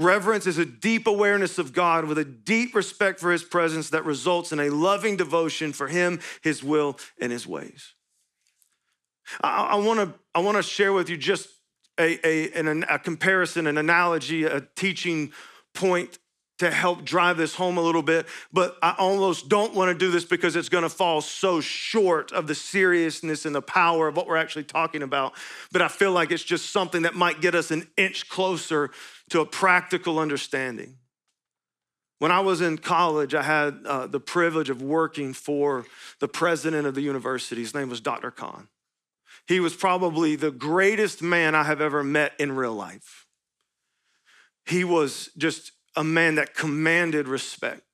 Reverence 0.02 0.48
is 0.48 0.58
a 0.58 0.66
deep 0.66 1.08
awareness 1.08 1.58
of 1.58 1.74
God 1.74 2.06
with 2.06 2.18
a 2.18 2.26
deep 2.26 2.74
respect 2.76 3.20
for 3.20 3.32
his 3.32 3.44
presence 3.44 3.90
that 3.90 4.06
results 4.06 4.52
in 4.52 4.60
a 4.60 4.70
loving 4.70 5.16
devotion 5.16 5.74
for 5.74 5.88
him, 5.88 6.20
his 6.42 6.64
will, 6.64 6.98
and 7.20 7.32
his 7.32 7.46
ways. 7.46 7.94
I, 9.42 9.64
I 9.64 9.76
wanna, 9.76 10.14
I 10.34 10.40
wanna 10.40 10.64
share 10.64 10.94
with 10.94 11.10
you 11.10 11.18
just 11.18 11.48
a, 12.00 12.20
a, 12.28 12.52
an, 12.54 12.84
a 12.90 13.00
comparison, 13.00 13.68
an 13.68 13.78
analogy, 13.78 14.44
a 14.44 14.62
teaching 14.76 15.32
point 15.74 16.18
to 16.62 16.70
help 16.70 17.04
drive 17.04 17.38
this 17.38 17.56
home 17.56 17.80
a 17.80 17.82
little 17.82 18.04
bit, 18.04 18.28
but 18.54 18.78
I 18.84 18.94
almost 19.00 19.50
don't 19.50 19.74
want 19.74 19.90
to 19.90 19.96
do 19.96 20.12
this 20.12 20.24
because 20.24 20.56
it's 20.56 20.70
going 20.70 20.84
to 20.84 20.90
fall 20.90 21.20
so 21.22 21.60
short 21.60 22.32
of 22.34 22.46
the 22.46 22.54
seriousness 22.54 23.48
and 23.48 23.56
the 23.56 23.64
power 23.64 24.08
of 24.08 24.16
what 24.16 24.28
we're 24.28 24.38
actually 24.38 24.66
talking 24.66 25.02
about. 25.02 25.34
But 25.72 25.82
I 25.82 25.88
feel 25.88 26.12
like 26.12 26.30
it's 26.30 26.44
just 26.44 26.70
something 26.70 27.02
that 27.02 27.16
might 27.16 27.42
get 27.42 27.56
us 27.56 27.72
an 27.72 27.88
inch 27.98 28.30
closer 28.30 28.92
to 29.32 29.40
a 29.40 29.46
practical 29.46 30.20
understanding. 30.20 30.98
When 32.20 32.32
I 32.32 32.42
was 32.42 32.62
in 32.62 32.78
college, 32.78 33.34
I 33.34 33.42
had 33.42 33.80
uh, 33.86 34.08
the 34.08 34.20
privilege 34.20 34.70
of 34.70 34.82
working 34.82 35.34
for 35.34 35.86
the 36.20 36.28
president 36.28 36.86
of 36.86 36.96
the 36.96 37.02
university. 37.02 37.62
His 37.62 37.74
name 37.74 37.90
was 37.90 38.02
Dr. 38.02 38.30
Khan. 38.30 38.68
He 39.48 39.60
was 39.60 39.74
probably 39.74 40.36
the 40.36 40.52
greatest 40.52 41.22
man 41.22 41.56
I 41.56 41.64
have 41.64 41.82
ever 41.82 42.04
met 42.04 42.34
in 42.40 42.52
real 42.52 42.74
life. 42.74 43.26
He 44.66 44.84
was 44.84 45.30
just 45.38 45.72
a 45.96 46.04
man 46.04 46.36
that 46.36 46.54
commanded 46.54 47.28
respect. 47.28 47.91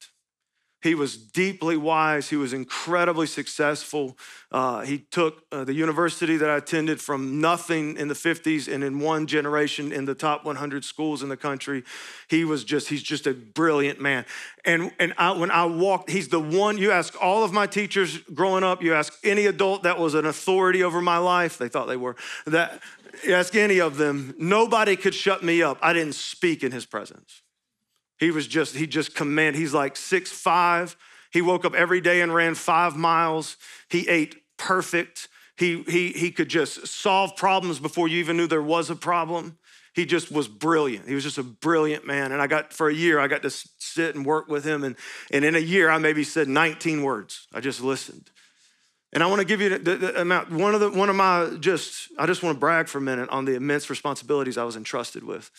He 0.84 0.94
was 0.94 1.18
deeply 1.18 1.76
wise. 1.76 2.30
He 2.30 2.36
was 2.36 2.54
incredibly 2.54 3.26
successful. 3.26 4.16
Uh, 4.52 4.82
he 4.82 5.00
took 5.00 5.44
uh, 5.52 5.64
the 5.64 5.74
university 5.74 6.38
that 6.38 6.50
I 6.50 6.58
attended 6.58 7.02
from 7.02 7.42
nothing 7.42 7.98
in 7.98 8.10
the 8.10 8.14
50s 8.14 8.72
and 8.72 8.84
in 8.84 9.00
one 9.00 9.26
generation 9.26 9.92
in 9.92 10.06
the 10.06 10.14
top 10.14 10.46
100 10.46 10.86
schools 10.86 11.24
in 11.24 11.30
the 11.30 11.38
country. 11.38 11.84
He 12.30 12.46
was 12.46 12.64
just, 12.64 12.90
he's 12.90 13.02
just 13.02 13.26
a 13.26 13.34
brilliant 13.34 14.00
man. 14.00 14.26
And, 14.66 14.92
and 15.00 15.14
I, 15.18 15.32
when 15.32 15.50
I 15.50 15.66
walked, 15.66 16.12
he's 16.12 16.28
the 16.28 16.40
one, 16.40 16.78
you 16.78 16.92
ask 16.92 17.20
all 17.20 17.44
of 17.44 17.52
my 17.52 17.66
teachers 17.66 18.20
growing 18.20 18.64
up, 18.64 18.84
you 18.84 18.94
ask 18.94 19.18
any 19.24 19.48
adult 19.48 19.82
that 19.82 19.98
was 19.98 20.14
an 20.14 20.28
authority 20.28 20.84
over 20.84 21.02
my 21.02 21.18
life, 21.18 21.58
they 21.58 21.70
thought 21.70 21.88
they 21.88 21.98
were, 21.98 22.16
that, 22.46 22.82
ask 23.28 23.56
any 23.56 23.80
of 23.80 23.98
them, 23.98 24.36
nobody 24.38 24.96
could 24.96 25.16
shut 25.16 25.44
me 25.44 25.64
up. 25.64 25.80
I 25.82 25.94
didn't 25.94 26.14
speak 26.16 26.64
in 26.64 26.72
his 26.72 26.86
presence. 26.86 27.42
He 28.20 28.32
was 28.32 28.48
just, 28.48 28.76
he 28.76 28.88
just 28.88 29.16
command. 29.16 29.56
He's 29.56 29.74
like 29.74 29.96
six 29.96 30.32
five. 30.32 30.96
He 31.32 31.42
woke 31.42 31.66
up 31.66 31.76
every 31.76 32.02
day 32.02 32.22
and 32.22 32.34
ran 32.34 32.56
five 32.56 32.96
miles. 32.96 33.58
He 33.90 34.08
ate 34.08 34.42
perfect. 34.58 35.28
He, 35.58 35.84
he, 35.84 36.10
he 36.10 36.32
could 36.32 36.50
just 36.50 36.88
solve 36.88 37.36
problems 37.36 37.80
before 37.80 38.08
you 38.08 38.18
even 38.20 38.38
knew 38.38 38.48
there 38.48 38.62
was 38.62 38.90
a 38.90 38.96
problem. 38.96 39.58
He 39.94 40.06
just 40.06 40.32
was 40.32 40.48
brilliant. 40.48 41.08
He 41.08 41.16
was 41.16 41.24
just 41.24 41.40
a 41.40 41.44
brilliant 41.44 42.06
man. 42.06 42.32
And 42.32 42.40
I 42.40 42.46
got, 42.46 42.72
for 42.72 42.88
a 42.88 42.94
year, 42.94 43.20
I 43.20 43.28
got 43.28 43.42
to 43.42 43.50
sit 43.50 44.16
and 44.16 44.26
work 44.26 44.48
with 44.48 44.64
him. 44.64 44.84
And, 44.84 44.96
and 45.32 45.44
in 45.44 45.56
a 45.56 45.60
year, 45.60 45.90
I 45.90 45.98
maybe 45.98 46.24
said 46.24 46.48
19 46.48 47.02
words. 47.02 47.48
I 47.52 47.62
just 47.62 47.82
listened. 47.82 48.30
And 49.14 49.24
I 49.24 49.28
want 49.28 49.40
to 49.40 49.46
give 49.46 49.62
you 49.62 49.78
the, 49.78 49.96
the, 49.96 50.22
amount. 50.22 50.52
One 50.52 50.76
of 50.76 50.82
the 50.82 50.92
one 50.92 51.10
of 51.10 51.16
my 51.16 51.56
just 51.60 52.10
I 52.20 52.26
just 52.26 52.44
want 52.44 52.56
to 52.56 52.60
brag 52.60 52.88
for 52.88 52.98
a 52.98 53.02
minute 53.02 53.30
on 53.30 53.46
the 53.46 53.56
immense 53.56 53.90
responsibilities 53.90 54.58
I 54.58 54.66
was 54.66 54.76
entrusted 54.76 55.24
with. 55.24 55.50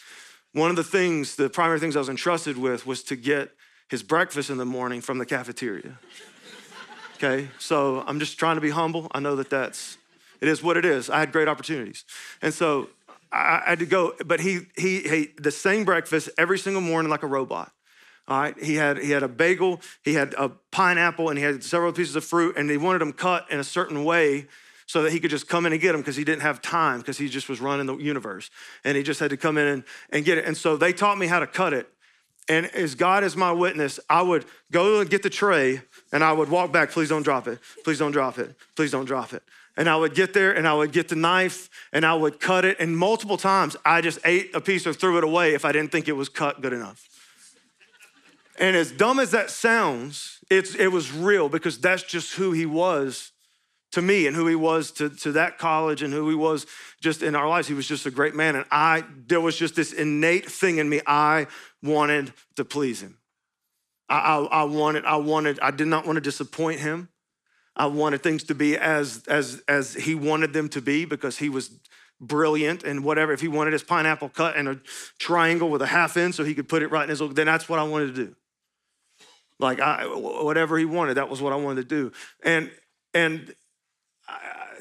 One 0.53 0.71
of 0.71 0.77
the 0.77 0.85
things, 0.85 1.37
the 1.37 1.51
primary 1.51 1.79
things 1.79 1.97
I 1.97 1.99
was 1.99 2.09
entrusted 2.09 2.57
with 2.57 2.87
was 2.87 3.03
to 3.05 3.17
get 3.17 3.51
his 3.89 4.03
breakfast 4.03 4.51
in 4.51 4.57
the 4.57 4.65
morning 4.65 5.01
from 5.01 5.19
the 5.19 5.27
cafeteria. 5.27 5.99
okay, 7.17 7.49
so 7.59 8.03
I'm 8.07 8.19
just 8.19 8.39
trying 8.39 8.57
to 8.57 8.61
be 8.61 8.71
humble. 8.71 9.09
I 9.13 9.21
know 9.21 9.37
that 9.37 9.51
that's 9.51 9.99
it 10.41 10.49
is 10.49 10.63
what 10.63 10.77
it 10.77 10.85
is. 10.85 11.11
I 11.11 11.21
had 11.21 11.33
great 11.33 11.49
opportunities, 11.49 12.05
and 12.41 12.55
so 12.55 12.89
I, 13.33 13.63
had 13.67 13.79
to 13.81 13.87
go. 13.87 14.15
But 14.25 14.41
he 14.41 14.61
he 14.77 15.01
he 15.01 15.31
the 15.37 15.51
same 15.51 15.85
breakfast 15.85 16.31
every 16.39 16.59
single 16.59 16.83
morning 16.83 17.11
like 17.11 17.23
a 17.23 17.27
robot. 17.27 17.73
All 18.27 18.41
right, 18.41 18.63
he 18.63 18.75
had 18.75 18.99
he 18.99 19.11
had 19.11 19.23
a 19.23 19.29
bagel, 19.29 19.81
he 20.03 20.15
had 20.15 20.35
a 20.35 20.51
pineapple, 20.71 21.29
and 21.29 21.39
he 21.39 21.45
had 21.45 21.65
several 21.65 21.93
pieces 21.93 22.15
of 22.15 22.25
fruit, 22.25 22.57
and 22.57 22.71
he 22.71 22.77
wanted 22.77 23.01
them 23.01 23.13
cut 23.13 23.47
in 23.51 23.59
a 23.59 23.65
certain 23.65 24.05
way 24.05 24.47
so 24.89 25.03
that 25.03 25.13
he 25.13 25.21
could 25.21 25.31
just 25.31 25.47
come 25.47 25.67
in 25.67 25.73
and 25.73 25.81
get 25.81 25.93
them 25.93 26.01
because 26.01 26.17
he 26.17 26.25
didn't 26.25 26.41
have 26.41 26.63
time 26.63 26.99
because 26.99 27.19
he 27.19 27.29
just 27.29 27.49
was 27.49 27.61
running 27.61 27.85
the 27.87 27.97
universe, 27.99 28.51
and 28.85 28.97
he 28.97 29.03
just 29.03 29.21
had 29.21 29.31
to 29.31 29.37
come 29.37 29.59
in 29.59 29.69
and, 29.69 29.85
and 30.11 30.25
get 30.25 30.39
it. 30.39 30.47
And 30.47 30.57
so 30.57 30.77
they 30.77 30.95
taught 30.95 31.19
me 31.19 31.27
how 31.27 31.39
to 31.39 31.47
cut 31.47 31.75
it. 31.75 31.89
And 32.49 32.65
as 32.75 32.95
God 32.95 33.23
is 33.23 33.37
my 33.37 33.53
witness, 33.53 34.01
I 34.09 34.23
would 34.23 34.47
go 34.73 35.01
and 35.01 35.11
get 35.11 35.23
the 35.23 35.29
tray, 35.29 35.83
and 36.11 36.25
I 36.25 36.33
would 36.33 36.49
walk 36.49 36.73
back. 36.73 36.91
Please 36.91 37.11
don't 37.11 37.23
drop 37.23 37.47
it. 37.47 37.59
Please 37.85 37.99
don't 37.99 38.13
drop 38.13 38.39
it. 38.39 38.57
Please 38.77 38.91
don't 38.91 39.05
drop 39.05 39.35
it. 39.35 39.43
And 39.77 39.91
I 39.91 39.97
would 39.97 40.15
get 40.15 40.33
there 40.33 40.57
and 40.57 40.67
I 40.67 40.75
would 40.75 40.91
get 40.91 41.07
the 41.07 41.15
knife 41.15 41.71
and 41.93 42.05
I 42.05 42.13
would 42.13 42.41
cut 42.41 42.65
it. 42.65 42.81
And 42.81 42.99
multiple 42.99 43.37
times 43.37 43.77
I 43.85 44.01
just 44.01 44.19
ate 44.25 44.53
a 44.53 44.61
piece 44.61 44.89
or 44.89 44.93
threw 44.93 45.19
it 45.19 45.23
away 45.23 45.55
if 45.55 45.65
I 45.65 45.71
didn't 45.71 45.93
think 45.93 46.09
it 46.09 46.15
was 46.15 46.29
cut 46.29 46.61
good 46.61 46.73
enough. 46.73 47.09
And 48.59 48.75
as 48.75 48.91
dumb 48.91 49.21
as 49.21 49.31
that 49.31 49.51
sounds, 49.51 50.41
it's, 50.51 50.75
it 50.75 50.89
was 50.89 51.13
real 51.13 51.49
because 51.49 51.79
that's 51.79 52.03
just 52.03 52.35
who 52.35 52.51
he 52.51 52.67
was 52.67 53.31
to 53.93 54.03
me 54.03 54.27
and 54.27 54.37
who 54.37 54.47
he 54.47 54.55
was 54.55 54.91
to, 54.93 55.09
to 55.09 55.33
that 55.33 55.59
college 55.59 56.03
and 56.03 56.13
who 56.13 56.29
he 56.29 56.35
was 56.35 56.67
just 57.01 57.23
in 57.23 57.35
our 57.35 57.49
lives. 57.49 57.69
He 57.69 57.75
was 57.75 57.89
just 57.89 58.07
a 58.07 58.11
great 58.11 58.35
man. 58.35 58.57
And 58.57 58.67
I, 58.71 59.05
there 59.27 59.41
was 59.41 59.57
just 59.57 59.75
this 59.75 59.93
innate 59.93 60.51
thing 60.51 60.79
in 60.79 60.89
me. 60.89 61.01
I 61.07 61.47
wanted 61.83 62.33
to 62.57 62.65
please 62.65 63.03
him. 63.03 63.19
I, 64.09 64.19
I, 64.19 64.45
I 64.45 64.65
wanted, 64.65 65.05
I 65.05 65.17
wanted, 65.17 65.59
I 65.61 65.71
did 65.71 65.87
not 65.87 66.07
want 66.07 66.17
to 66.17 66.21
disappoint 66.21 66.81
him. 66.81 67.09
I 67.77 67.87
wanted 67.87 68.23
things 68.23 68.45
to 68.45 68.55
be 68.55 68.77
as, 68.77 69.25
as, 69.29 69.63
as 69.69 69.95
he 69.95 70.15
wanted 70.15 70.53
them 70.53 70.69
to 70.71 70.83
be 70.83 71.05
because 71.05 71.39
he 71.39 71.49
was 71.49 71.71
brilliant 72.21 72.83
and 72.83 73.05
whatever. 73.05 73.33
If 73.33 73.41
he 73.41 73.49
wanted 73.49 73.73
his 73.73 73.85
pineapple 73.85 74.31
cut 74.31 74.57
in 74.57 74.67
a 74.67 74.81
triangle 75.19 75.71
with 75.71 75.81
a 75.83 75.87
half 75.87 76.17
inch 76.17 76.35
so 76.35 76.45
he 76.45 76.55
could 76.55 76.69
put 76.69 76.83
it 76.83 76.91
right 76.91 77.05
in 77.05 77.11
his, 77.11 77.21
then 77.21 77.47
that's 77.47 77.69
what 77.69 77.79
I 77.79 77.85
wanted 77.85 78.15
to 78.15 78.27
do. 78.27 78.37
Like 79.61 79.81
I, 79.81 80.05
whatever 80.07 80.79
he 80.79 80.85
wanted, 80.85 81.15
that 81.15 81.29
was 81.29 81.41
what 81.41 81.53
I 81.53 81.57
wanted 81.57 81.89
to 81.89 81.95
do. 81.95 82.13
And 82.43 82.71
and 83.15 83.55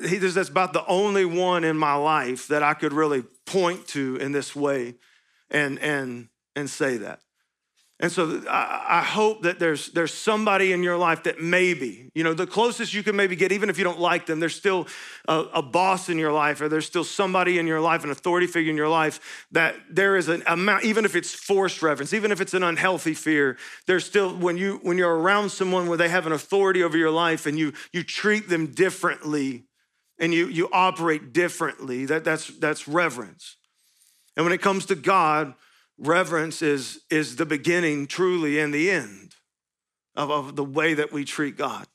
I, 0.04 0.08
he, 0.08 0.18
that's 0.18 0.50
about 0.50 0.74
the 0.74 0.86
only 0.86 1.26
one 1.26 1.64
in 1.64 1.78
my 1.78 1.96
life 1.96 2.48
that 2.48 2.64
I 2.64 2.74
could 2.74 2.94
really 2.94 3.24
point 3.46 3.88
to 3.90 4.18
in 4.18 4.32
this 4.32 4.56
way, 4.56 4.96
and 5.50 5.80
and 5.80 6.30
and 6.56 6.70
say 6.70 6.98
that. 6.98 7.22
And 8.00 8.12
so 8.12 8.44
I, 8.48 9.02
hope 9.02 9.42
that 9.42 9.58
there's, 9.58 9.88
there's 9.88 10.14
somebody 10.14 10.72
in 10.72 10.84
your 10.84 10.98
life 10.98 11.24
that 11.24 11.42
maybe, 11.42 12.12
you 12.14 12.24
know, 12.24 12.36
the 12.36 12.46
closest 12.46 12.94
you 12.94 13.02
can 13.02 13.16
maybe 13.16 13.36
get, 13.36 13.52
even 13.52 13.72
if 13.72 13.80
you 13.80 13.84
don't 13.84 14.00
like 14.00 14.28
them, 14.28 14.40
there's 14.40 14.56
still 14.56 14.86
a, 15.28 15.46
a, 15.56 15.62
boss 15.64 16.08
in 16.08 16.20
your 16.20 16.32
life, 16.32 16.62
or 16.62 16.70
there's 16.70 16.86
still 16.86 17.04
somebody 17.04 17.58
in 17.58 17.66
your 17.66 17.82
life, 17.82 18.04
an 18.04 18.12
authority 18.12 18.46
figure 18.46 18.70
in 18.70 18.78
your 18.78 18.88
life, 18.88 19.48
that 19.52 19.76
there 19.90 20.16
is 20.16 20.28
an 20.28 20.44
amount, 20.46 20.84
even 20.84 21.06
if 21.06 21.16
it's 21.16 21.34
forced 21.34 21.82
reverence, 21.82 22.14
even 22.14 22.32
if 22.32 22.40
it's 22.40 22.54
an 22.54 22.62
unhealthy 22.62 23.16
fear, 23.16 23.58
there's 23.88 24.06
still, 24.06 24.36
when, 24.36 24.58
you, 24.58 24.80
when 24.84 25.00
you're 25.00 25.18
around 25.18 25.50
someone 25.50 25.88
where 25.88 25.98
they 25.98 26.10
have 26.10 26.28
an 26.28 26.34
authority 26.34 26.84
over 26.84 26.98
your 26.98 27.12
life 27.12 27.48
and 27.48 27.58
you, 27.58 27.74
you 27.94 28.04
treat 28.04 28.48
them 28.48 28.68
differently 28.68 29.67
and 30.20 30.34
you, 30.34 30.48
you 30.48 30.70
operate 30.72 31.34
differently, 31.34 32.06
that, 32.06 32.24
that's, 32.24 32.48
that's 32.60 32.88
reverence. 32.88 33.56
And 34.36 34.46
when 34.46 34.54
it 34.54 34.62
comes 34.62 34.86
to 34.88 34.96
God, 34.96 35.54
reverence 35.98 36.62
is, 36.62 37.02
is 37.10 37.36
the 37.36 37.46
beginning, 37.46 38.08
truly, 38.08 38.60
and 38.60 38.74
the 38.74 38.90
end 38.90 39.36
of, 40.16 40.32
of 40.32 40.56
the 40.56 40.64
way 40.64 40.94
that 40.94 41.12
we 41.12 41.26
treat 41.26 41.58
God. 41.58 41.86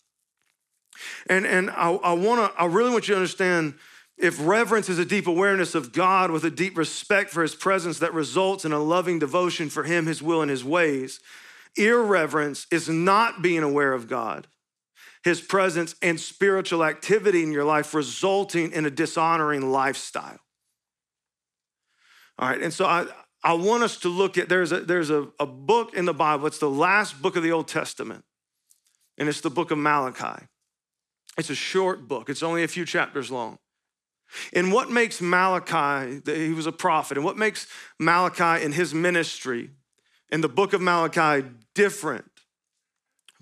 And, 1.28 1.46
and 1.46 1.70
I, 1.70 1.92
I, 1.92 2.12
wanna, 2.12 2.50
I 2.56 2.66
really 2.66 2.90
want 2.90 3.08
you 3.08 3.14
to 3.14 3.20
understand 3.20 3.74
if 4.18 4.36
reverence 4.40 4.88
is 4.88 4.98
a 4.98 5.04
deep 5.04 5.26
awareness 5.26 5.74
of 5.74 5.92
God 5.92 6.30
with 6.30 6.44
a 6.44 6.50
deep 6.50 6.76
respect 6.76 7.30
for 7.30 7.42
his 7.42 7.54
presence 7.54 7.98
that 7.98 8.14
results 8.14 8.64
in 8.64 8.72
a 8.72 8.78
loving 8.78 9.18
devotion 9.18 9.68
for 9.68 9.84
him, 9.84 10.06
his 10.06 10.22
will, 10.22 10.42
and 10.42 10.50
his 10.50 10.64
ways, 10.64 11.20
irreverence 11.76 12.66
is 12.70 12.88
not 12.88 13.42
being 13.42 13.62
aware 13.62 13.92
of 13.92 14.08
God, 14.08 14.46
his 15.24 15.40
presence, 15.40 15.94
and 16.02 16.18
spiritual 16.18 16.84
activity 16.84 17.42
in 17.42 17.52
your 17.52 17.64
life, 17.64 17.94
resulting 17.94 18.72
in 18.72 18.86
a 18.86 18.90
dishonoring 18.90 19.70
lifestyle. 19.70 20.40
All 22.38 22.48
right, 22.48 22.60
and 22.60 22.72
so 22.72 22.86
I, 22.86 23.06
I 23.44 23.54
want 23.54 23.82
us 23.82 23.98
to 23.98 24.08
look 24.08 24.36
at 24.38 24.48
there's 24.48 24.72
a 24.72 24.80
there's 24.80 25.10
a, 25.10 25.28
a 25.38 25.46
book 25.46 25.94
in 25.94 26.06
the 26.06 26.14
Bible. 26.14 26.46
It's 26.46 26.58
the 26.58 26.70
last 26.70 27.20
book 27.22 27.36
of 27.36 27.42
the 27.42 27.52
Old 27.52 27.68
Testament, 27.68 28.24
and 29.18 29.28
it's 29.28 29.40
the 29.40 29.50
book 29.50 29.70
of 29.70 29.78
Malachi. 29.78 30.46
It's 31.38 31.50
a 31.50 31.54
short 31.54 32.08
book. 32.08 32.28
It's 32.28 32.42
only 32.42 32.62
a 32.62 32.68
few 32.68 32.84
chapters 32.84 33.30
long. 33.30 33.58
And 34.52 34.72
what 34.72 34.90
makes 34.90 35.20
Malachi, 35.20 36.20
he 36.24 36.52
was 36.52 36.66
a 36.66 36.72
prophet, 36.72 37.16
and 37.16 37.24
what 37.24 37.36
makes 37.36 37.66
Malachi 37.98 38.64
and 38.64 38.74
his 38.74 38.94
ministry 38.94 39.70
in 40.30 40.40
the 40.40 40.48
book 40.48 40.72
of 40.72 40.80
Malachi 40.80 41.46
different 41.74 42.24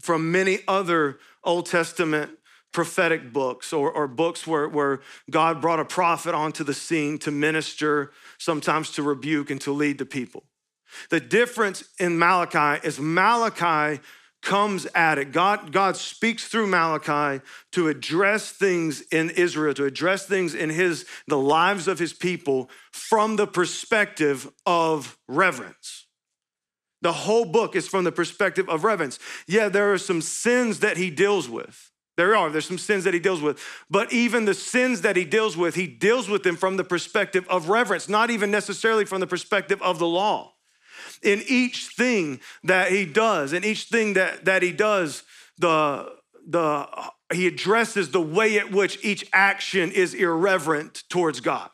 from 0.00 0.32
many 0.32 0.58
other 0.66 1.18
Old 1.44 1.66
Testament 1.66 2.32
prophetic 2.72 3.32
books 3.32 3.72
or, 3.72 3.90
or 3.90 4.06
books 4.06 4.46
where, 4.46 4.68
where 4.68 5.00
God 5.30 5.60
brought 5.60 5.80
a 5.80 5.84
prophet 5.84 6.34
onto 6.34 6.62
the 6.64 6.74
scene 6.74 7.18
to 7.18 7.30
minister, 7.30 8.12
sometimes 8.38 8.92
to 8.92 9.02
rebuke 9.02 9.50
and 9.50 9.60
to 9.62 9.72
lead 9.72 9.98
the 9.98 10.06
people. 10.06 10.44
The 11.10 11.20
difference 11.20 11.84
in 11.98 12.18
Malachi 12.18 12.86
is 12.86 12.98
Malachi 12.98 14.00
comes 14.42 14.86
at 14.94 15.18
it. 15.18 15.32
God, 15.32 15.70
God 15.70 15.96
speaks 15.96 16.48
through 16.48 16.66
Malachi 16.66 17.44
to 17.72 17.88
address 17.88 18.50
things 18.50 19.02
in 19.12 19.30
Israel, 19.30 19.74
to 19.74 19.84
address 19.84 20.26
things 20.26 20.54
in 20.54 20.70
his 20.70 21.06
the 21.26 21.38
lives 21.38 21.86
of 21.88 21.98
his 21.98 22.12
people 22.12 22.70
from 22.90 23.36
the 23.36 23.46
perspective 23.46 24.50
of 24.64 25.18
reverence. 25.28 26.06
The 27.02 27.12
whole 27.12 27.44
book 27.44 27.74
is 27.74 27.88
from 27.88 28.04
the 28.04 28.12
perspective 28.12 28.68
of 28.68 28.84
reverence. 28.84 29.18
Yeah, 29.46 29.68
there 29.68 29.92
are 29.92 29.98
some 29.98 30.20
sins 30.20 30.80
that 30.80 30.96
he 30.96 31.10
deals 31.10 31.48
with. 31.48 31.90
There 32.16 32.36
are, 32.36 32.50
there's 32.50 32.66
some 32.66 32.76
sins 32.76 33.04
that 33.04 33.14
he 33.14 33.20
deals 33.20 33.40
with. 33.40 33.58
But 33.88 34.12
even 34.12 34.44
the 34.44 34.52
sins 34.52 35.00
that 35.00 35.16
he 35.16 35.24
deals 35.24 35.56
with, 35.56 35.74
he 35.74 35.86
deals 35.86 36.28
with 36.28 36.42
them 36.42 36.56
from 36.56 36.76
the 36.76 36.84
perspective 36.84 37.46
of 37.48 37.70
reverence, 37.70 38.08
not 38.08 38.30
even 38.30 38.50
necessarily 38.50 39.06
from 39.06 39.20
the 39.20 39.26
perspective 39.26 39.80
of 39.80 39.98
the 39.98 40.06
law. 40.06 40.52
In 41.22 41.42
each 41.48 41.88
thing 41.88 42.40
that 42.64 42.92
he 42.92 43.06
does, 43.06 43.54
in 43.54 43.64
each 43.64 43.84
thing 43.84 44.14
that, 44.14 44.44
that 44.44 44.62
he 44.62 44.72
does, 44.72 45.22
the, 45.58 46.12
the, 46.46 46.86
he 47.32 47.46
addresses 47.46 48.10
the 48.10 48.20
way 48.20 48.58
at 48.58 48.70
which 48.70 49.02
each 49.02 49.26
action 49.32 49.90
is 49.90 50.12
irreverent 50.12 51.04
towards 51.08 51.40
God. 51.40 51.70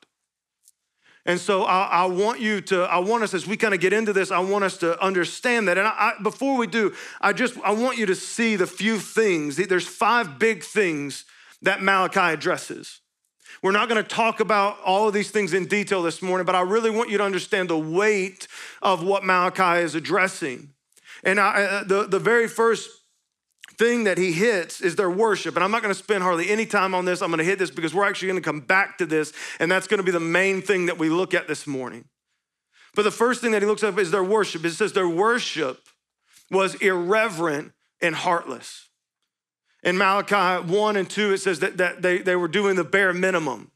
And 1.26 1.40
so 1.40 1.64
I, 1.64 1.86
I, 1.86 2.04
want 2.06 2.40
you 2.40 2.60
to, 2.62 2.82
I 2.84 2.98
want 2.98 3.24
us 3.24 3.34
as 3.34 3.46
we 3.46 3.56
kind 3.56 3.74
of 3.74 3.80
get 3.80 3.92
into 3.92 4.12
this, 4.12 4.30
I 4.30 4.38
want 4.38 4.62
us 4.62 4.78
to 4.78 5.00
understand 5.02 5.66
that. 5.66 5.76
And 5.76 5.86
I, 5.86 5.90
I, 5.90 6.22
before 6.22 6.56
we 6.56 6.68
do, 6.68 6.94
I 7.20 7.32
just, 7.32 7.58
I 7.64 7.72
want 7.72 7.98
you 7.98 8.06
to 8.06 8.14
see 8.14 8.54
the 8.54 8.66
few 8.66 8.98
things. 8.98 9.56
There's 9.56 9.88
five 9.88 10.38
big 10.38 10.62
things 10.62 11.24
that 11.62 11.82
Malachi 11.82 12.20
addresses. 12.20 13.00
We're 13.60 13.72
not 13.72 13.88
going 13.88 14.02
to 14.02 14.08
talk 14.08 14.38
about 14.38 14.78
all 14.84 15.08
of 15.08 15.14
these 15.14 15.30
things 15.32 15.52
in 15.52 15.66
detail 15.66 16.02
this 16.02 16.22
morning, 16.22 16.44
but 16.44 16.54
I 16.54 16.60
really 16.60 16.90
want 16.90 17.10
you 17.10 17.18
to 17.18 17.24
understand 17.24 17.70
the 17.70 17.78
weight 17.78 18.46
of 18.80 19.02
what 19.02 19.24
Malachi 19.24 19.82
is 19.82 19.96
addressing. 19.96 20.74
And 21.24 21.40
I, 21.40 21.62
uh, 21.62 21.84
the, 21.84 22.06
the 22.06 22.18
very 22.20 22.46
first 22.46 22.88
thing 23.78 24.04
that 24.04 24.18
he 24.18 24.32
hits 24.32 24.80
is 24.80 24.96
their 24.96 25.10
worship. 25.10 25.54
And 25.54 25.64
I'm 25.64 25.70
not 25.70 25.82
going 25.82 25.94
to 25.94 25.98
spend 25.98 26.22
hardly 26.22 26.48
any 26.48 26.66
time 26.66 26.94
on 26.94 27.04
this. 27.04 27.22
I'm 27.22 27.30
going 27.30 27.38
to 27.38 27.44
hit 27.44 27.58
this 27.58 27.70
because 27.70 27.94
we're 27.94 28.06
actually 28.06 28.28
going 28.28 28.42
to 28.42 28.44
come 28.44 28.60
back 28.60 28.98
to 28.98 29.06
this. 29.06 29.32
And 29.60 29.70
that's 29.70 29.86
going 29.86 29.98
to 29.98 30.04
be 30.04 30.12
the 30.12 30.20
main 30.20 30.62
thing 30.62 30.86
that 30.86 30.98
we 30.98 31.08
look 31.08 31.34
at 31.34 31.46
this 31.46 31.66
morning. 31.66 32.06
But 32.94 33.02
the 33.02 33.10
first 33.10 33.40
thing 33.40 33.52
that 33.52 33.62
he 33.62 33.68
looks 33.68 33.84
at 33.84 33.98
is 33.98 34.10
their 34.10 34.24
worship. 34.24 34.64
It 34.64 34.70
says 34.70 34.94
their 34.94 35.08
worship 35.08 35.86
was 36.50 36.74
irreverent 36.76 37.72
and 38.00 38.14
heartless. 38.14 38.88
In 39.82 39.98
Malachi 39.98 40.66
1 40.66 40.96
and 40.96 41.08
2, 41.08 41.34
it 41.34 41.38
says 41.38 41.60
that, 41.60 41.76
that 41.76 42.02
they, 42.02 42.18
they 42.18 42.36
were 42.36 42.48
doing 42.48 42.76
the 42.76 42.84
bare 42.84 43.12
minimum. 43.12 43.70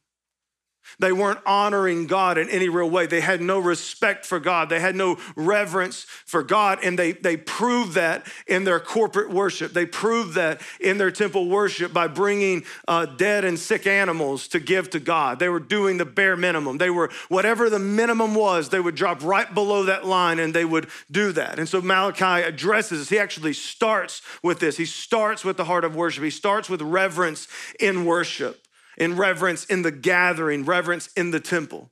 They 0.98 1.12
weren't 1.12 1.40
honoring 1.46 2.06
God 2.06 2.36
in 2.36 2.48
any 2.50 2.68
real 2.68 2.90
way. 2.90 3.06
They 3.06 3.20
had 3.20 3.40
no 3.40 3.58
respect 3.58 4.26
for 4.26 4.40
God. 4.40 4.68
They 4.68 4.80
had 4.80 4.96
no 4.96 5.18
reverence 5.36 6.04
for 6.04 6.42
God. 6.42 6.78
And 6.82 6.98
they, 6.98 7.12
they 7.12 7.36
proved 7.36 7.94
that 7.94 8.26
in 8.46 8.64
their 8.64 8.80
corporate 8.80 9.30
worship. 9.30 9.72
They 9.72 9.86
proved 9.86 10.34
that 10.34 10.60
in 10.80 10.98
their 10.98 11.10
temple 11.10 11.48
worship 11.48 11.92
by 11.92 12.08
bringing 12.08 12.64
uh, 12.88 13.06
dead 13.06 13.44
and 13.44 13.58
sick 13.58 13.86
animals 13.86 14.48
to 14.48 14.60
give 14.60 14.90
to 14.90 15.00
God. 15.00 15.38
They 15.38 15.48
were 15.48 15.60
doing 15.60 15.96
the 15.96 16.04
bare 16.04 16.36
minimum. 16.36 16.78
They 16.78 16.90
were, 16.90 17.10
whatever 17.28 17.70
the 17.70 17.78
minimum 17.78 18.34
was, 18.34 18.68
they 18.68 18.80
would 18.80 18.94
drop 18.94 19.22
right 19.22 19.52
below 19.52 19.84
that 19.84 20.06
line 20.06 20.38
and 20.38 20.52
they 20.52 20.64
would 20.64 20.88
do 21.10 21.32
that. 21.32 21.58
And 21.58 21.68
so 21.68 21.80
Malachi 21.80 22.46
addresses 22.46 22.98
this. 22.98 23.08
He 23.08 23.18
actually 23.18 23.52
starts 23.52 24.22
with 24.42 24.60
this. 24.60 24.76
He 24.76 24.86
starts 24.86 25.44
with 25.44 25.56
the 25.56 25.64
heart 25.64 25.84
of 25.84 25.94
worship, 25.96 26.24
he 26.24 26.30
starts 26.30 26.68
with 26.68 26.82
reverence 26.82 27.48
in 27.78 28.04
worship 28.04 28.66
in 28.98 29.16
reverence 29.16 29.64
in 29.64 29.82
the 29.82 29.90
gathering, 29.90 30.64
reverence 30.64 31.08
in 31.16 31.30
the 31.30 31.40
temple. 31.40 31.90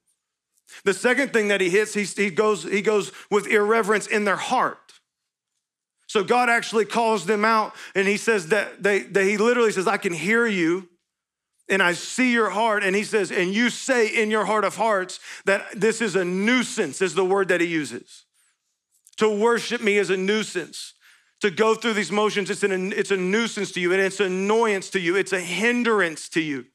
The 0.84 0.94
second 0.94 1.32
thing 1.32 1.48
that 1.48 1.60
he 1.60 1.70
hits, 1.70 1.94
he, 1.94 2.04
he, 2.04 2.30
goes, 2.30 2.64
he 2.64 2.82
goes 2.82 3.12
with 3.30 3.46
irreverence 3.46 4.06
in 4.06 4.24
their 4.24 4.36
heart. 4.36 4.78
So 6.06 6.24
God 6.24 6.48
actually 6.48 6.84
calls 6.84 7.26
them 7.26 7.44
out 7.44 7.74
and 7.94 8.08
he 8.08 8.16
says 8.16 8.48
that, 8.48 8.82
they, 8.82 9.00
that 9.00 9.24
he 9.24 9.36
literally 9.36 9.72
says, 9.72 9.86
I 9.86 9.98
can 9.98 10.12
hear 10.12 10.46
you 10.46 10.88
and 11.68 11.82
I 11.82 11.92
see 11.92 12.32
your 12.32 12.48
heart. 12.48 12.82
And 12.82 12.96
he 12.96 13.04
says, 13.04 13.30
and 13.30 13.52
you 13.52 13.68
say 13.68 14.08
in 14.08 14.30
your 14.30 14.46
heart 14.46 14.64
of 14.64 14.76
hearts 14.76 15.20
that 15.44 15.66
this 15.78 16.00
is 16.00 16.16
a 16.16 16.24
nuisance, 16.24 17.02
is 17.02 17.14
the 17.14 17.24
word 17.24 17.48
that 17.48 17.60
he 17.60 17.66
uses. 17.66 18.24
To 19.18 19.28
worship 19.28 19.82
me 19.82 19.98
is 19.98 20.08
a 20.08 20.16
nuisance. 20.16 20.94
To 21.40 21.50
go 21.50 21.74
through 21.74 21.92
these 21.92 22.10
motions, 22.10 22.50
it's, 22.50 22.62
an, 22.62 22.92
it's 22.92 23.10
a 23.10 23.16
nuisance 23.16 23.70
to 23.72 23.80
you 23.80 23.92
and 23.92 24.00
it's 24.00 24.20
an 24.20 24.26
annoyance 24.26 24.90
to 24.90 25.00
you, 25.00 25.14
it's 25.14 25.32
a 25.32 25.40
hindrance 25.40 26.28
to 26.30 26.40
you 26.40 26.66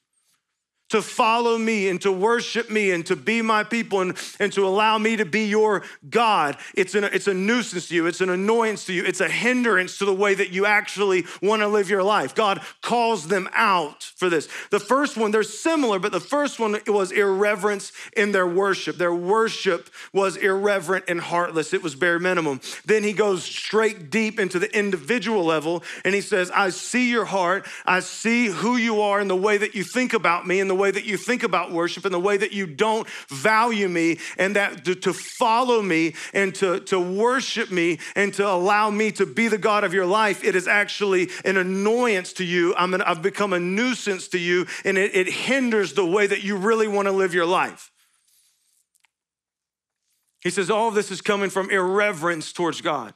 to 0.93 1.01
follow 1.01 1.57
me 1.57 1.89
and 1.89 1.99
to 1.99 2.11
worship 2.11 2.69
me 2.69 2.91
and 2.91 3.03
to 3.03 3.15
be 3.15 3.41
my 3.41 3.63
people 3.63 4.01
and, 4.01 4.15
and 4.39 4.53
to 4.53 4.63
allow 4.63 4.95
me 4.99 5.15
to 5.15 5.25
be 5.25 5.47
your 5.47 5.81
God. 6.07 6.55
It's, 6.75 6.93
an, 6.93 7.03
it's 7.05 7.25
a 7.25 7.33
nuisance 7.33 7.87
to 7.87 7.95
you, 7.95 8.05
it's 8.05 8.21
an 8.21 8.29
annoyance 8.29 8.85
to 8.85 8.93
you, 8.93 9.03
it's 9.03 9.19
a 9.19 9.27
hindrance 9.27 9.97
to 9.97 10.05
the 10.05 10.13
way 10.13 10.35
that 10.35 10.51
you 10.51 10.67
actually 10.67 11.25
want 11.41 11.63
to 11.63 11.67
live 11.67 11.89
your 11.89 12.03
life. 12.03 12.35
God 12.35 12.61
calls 12.83 13.27
them 13.27 13.49
out 13.53 14.03
for 14.03 14.29
this. 14.29 14.47
The 14.69 14.79
first 14.79 15.17
one, 15.17 15.31
they're 15.31 15.41
similar, 15.41 15.97
but 15.97 16.11
the 16.11 16.19
first 16.19 16.59
one 16.59 16.77
was 16.85 17.11
irreverence 17.11 17.91
in 18.15 18.31
their 18.31 18.45
worship. 18.45 18.97
Their 18.97 19.15
worship 19.15 19.89
was 20.13 20.37
irreverent 20.37 21.05
and 21.07 21.19
heartless, 21.19 21.73
it 21.73 21.81
was 21.81 21.95
bare 21.95 22.19
minimum. 22.19 22.61
Then 22.85 23.01
he 23.01 23.13
goes 23.13 23.41
straight 23.43 24.11
deep 24.11 24.39
into 24.39 24.59
the 24.59 24.71
individual 24.77 25.43
level 25.43 25.83
and 26.05 26.13
he 26.13 26.21
says, 26.21 26.51
I 26.51 26.69
see 26.69 27.09
your 27.09 27.25
heart, 27.25 27.65
I 27.83 28.01
see 28.01 28.45
who 28.45 28.77
you 28.77 29.01
are 29.01 29.19
and 29.19 29.27
the 29.27 29.35
way 29.35 29.57
that 29.57 29.73
you 29.73 29.83
think 29.83 30.13
about 30.13 30.45
me 30.45 30.59
and 30.59 30.69
the 30.69 30.75
way 30.75 30.82
that 30.91 31.05
you 31.05 31.17
think 31.17 31.43
about 31.43 31.71
worship 31.71 32.05
and 32.05 32.13
the 32.13 32.19
way 32.19 32.37
that 32.37 32.51
you 32.51 32.65
don't 32.65 33.07
value 33.29 33.87
me 33.87 34.19
and 34.37 34.55
that 34.55 34.85
to, 34.85 34.95
to 34.95 35.13
follow 35.13 35.81
me 35.81 36.15
and 36.33 36.53
to, 36.55 36.79
to 36.81 36.99
worship 36.99 37.71
me 37.71 37.99
and 38.15 38.33
to 38.35 38.47
allow 38.47 38.89
me 38.89 39.11
to 39.13 39.25
be 39.25 39.47
the 39.47 39.57
God 39.57 39.83
of 39.83 39.93
your 39.93 40.05
life, 40.05 40.43
it 40.43 40.55
is 40.55 40.67
actually 40.67 41.29
an 41.45 41.57
annoyance 41.57 42.33
to 42.33 42.43
you. 42.43 42.75
I'm 42.75 42.93
an, 42.93 43.01
I've 43.01 43.21
become 43.21 43.53
a 43.53 43.59
nuisance 43.59 44.27
to 44.29 44.39
you 44.39 44.65
and 44.85 44.97
it, 44.97 45.15
it 45.15 45.27
hinders 45.27 45.93
the 45.93 46.05
way 46.05 46.27
that 46.27 46.43
you 46.43 46.57
really 46.57 46.87
want 46.87 47.07
to 47.07 47.11
live 47.11 47.33
your 47.33 47.45
life. 47.45 47.91
He 50.41 50.49
says 50.49 50.69
all 50.69 50.89
of 50.89 50.93
this 50.95 51.09
is 51.09 51.21
coming 51.21 51.49
from 51.49 51.69
irreverence 51.69 52.51
towards 52.51 52.81
God. 52.81 53.13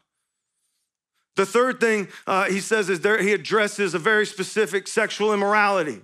The 1.36 1.46
third 1.46 1.80
thing 1.80 2.08
uh, 2.26 2.46
he 2.46 2.60
says 2.60 2.90
is 2.90 3.02
there, 3.02 3.22
he 3.22 3.32
addresses 3.32 3.94
a 3.94 4.00
very 4.00 4.26
specific 4.26 4.88
sexual 4.88 5.34
immorality 5.34 6.02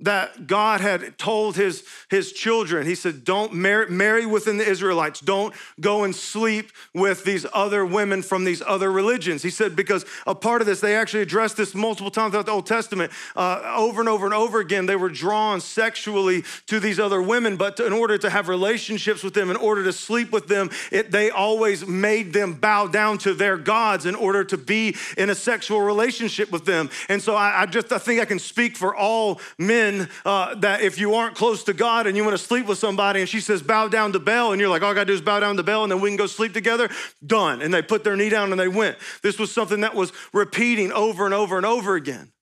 that 0.00 0.46
God 0.46 0.80
had 0.80 1.18
told 1.18 1.56
his, 1.56 1.84
his 2.08 2.32
children. 2.32 2.86
He 2.86 2.94
said, 2.94 3.24
Don't 3.24 3.52
marry, 3.52 3.90
marry 3.90 4.26
within 4.26 4.56
the 4.56 4.68
Israelites. 4.68 5.20
Don't 5.20 5.54
go 5.80 6.04
and 6.04 6.14
sleep 6.14 6.70
with 6.94 7.24
these 7.24 7.44
other 7.52 7.84
women 7.84 8.22
from 8.22 8.44
these 8.44 8.62
other 8.64 8.92
religions. 8.92 9.42
He 9.42 9.50
said, 9.50 9.74
Because 9.74 10.04
a 10.26 10.34
part 10.34 10.60
of 10.60 10.66
this, 10.66 10.80
they 10.80 10.94
actually 10.94 11.22
addressed 11.22 11.56
this 11.56 11.74
multiple 11.74 12.10
times 12.10 12.32
throughout 12.32 12.46
the 12.46 12.52
Old 12.52 12.66
Testament. 12.66 13.10
Uh, 13.34 13.74
over 13.76 14.00
and 14.00 14.08
over 14.08 14.24
and 14.24 14.34
over 14.34 14.60
again, 14.60 14.86
they 14.86 14.96
were 14.96 15.08
drawn 15.08 15.60
sexually 15.60 16.44
to 16.66 16.78
these 16.78 17.00
other 17.00 17.20
women, 17.20 17.56
but 17.56 17.76
to, 17.78 17.86
in 17.86 17.92
order 17.92 18.16
to 18.18 18.30
have 18.30 18.48
relationships 18.48 19.24
with 19.24 19.34
them, 19.34 19.50
in 19.50 19.56
order 19.56 19.82
to 19.84 19.92
sleep 19.92 20.30
with 20.30 20.46
them, 20.46 20.70
it, 20.92 21.10
they 21.10 21.30
always 21.30 21.86
made 21.86 22.32
them 22.32 22.54
bow 22.54 22.86
down 22.86 23.18
to 23.18 23.34
their 23.34 23.56
gods 23.56 24.06
in 24.06 24.14
order 24.14 24.44
to 24.44 24.56
be 24.56 24.94
in 25.16 25.30
a 25.30 25.34
sexual 25.34 25.80
relationship 25.80 26.52
with 26.52 26.64
them. 26.64 26.88
And 27.08 27.20
so 27.20 27.34
I, 27.34 27.62
I 27.62 27.66
just 27.66 27.90
I 27.92 27.98
think 27.98 28.20
I 28.20 28.24
can 28.24 28.38
speak 28.38 28.76
for 28.76 28.94
all 28.94 29.40
men 29.58 29.87
uh, 30.24 30.54
that 30.56 30.80
if 30.82 30.98
you 30.98 31.14
aren't 31.14 31.34
close 31.34 31.64
to 31.64 31.72
God 31.72 32.06
and 32.06 32.16
you 32.16 32.24
want 32.24 32.36
to 32.36 32.42
sleep 32.42 32.66
with 32.66 32.78
somebody 32.78 33.20
and 33.20 33.28
she 33.28 33.40
says, 33.40 33.62
bow 33.62 33.88
down 33.88 34.12
to 34.12 34.18
Baal, 34.18 34.52
and 34.52 34.60
you're 34.60 34.70
like, 34.70 34.82
all 34.82 34.90
I 34.90 34.94
gotta 34.94 35.06
do 35.06 35.12
is 35.12 35.20
bow 35.20 35.40
down 35.40 35.56
to 35.56 35.62
Baal 35.62 35.84
and 35.84 35.92
then 35.92 36.00
we 36.00 36.10
can 36.10 36.16
go 36.16 36.26
sleep 36.26 36.52
together, 36.52 36.88
done. 37.26 37.62
And 37.62 37.72
they 37.72 37.82
put 37.82 38.04
their 38.04 38.16
knee 38.16 38.28
down 38.28 38.50
and 38.50 38.60
they 38.60 38.68
went. 38.68 38.96
This 39.22 39.38
was 39.38 39.52
something 39.52 39.80
that 39.80 39.94
was 39.94 40.12
repeating 40.32 40.92
over 40.92 41.24
and 41.24 41.34
over 41.34 41.56
and 41.56 41.66
over 41.66 41.94
again. 41.94 42.32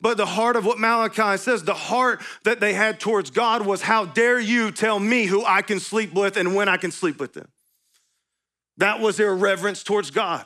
But 0.00 0.16
the 0.16 0.26
heart 0.26 0.56
of 0.56 0.66
what 0.66 0.78
Malachi 0.78 1.38
says, 1.38 1.64
the 1.64 1.72
heart 1.72 2.20
that 2.44 2.60
they 2.60 2.74
had 2.74 3.00
towards 3.00 3.30
God 3.30 3.64
was, 3.64 3.82
How 3.82 4.04
dare 4.04 4.38
you 4.38 4.70
tell 4.70 4.98
me 4.98 5.24
who 5.24 5.44
I 5.44 5.62
can 5.62 5.80
sleep 5.80 6.12
with 6.12 6.36
and 6.36 6.54
when 6.54 6.68
I 6.68 6.76
can 6.76 6.90
sleep 6.90 7.18
with 7.18 7.32
them? 7.32 7.48
That 8.76 9.00
was 9.00 9.16
their 9.16 9.34
reverence 9.34 9.82
towards 9.82 10.10
God. 10.10 10.44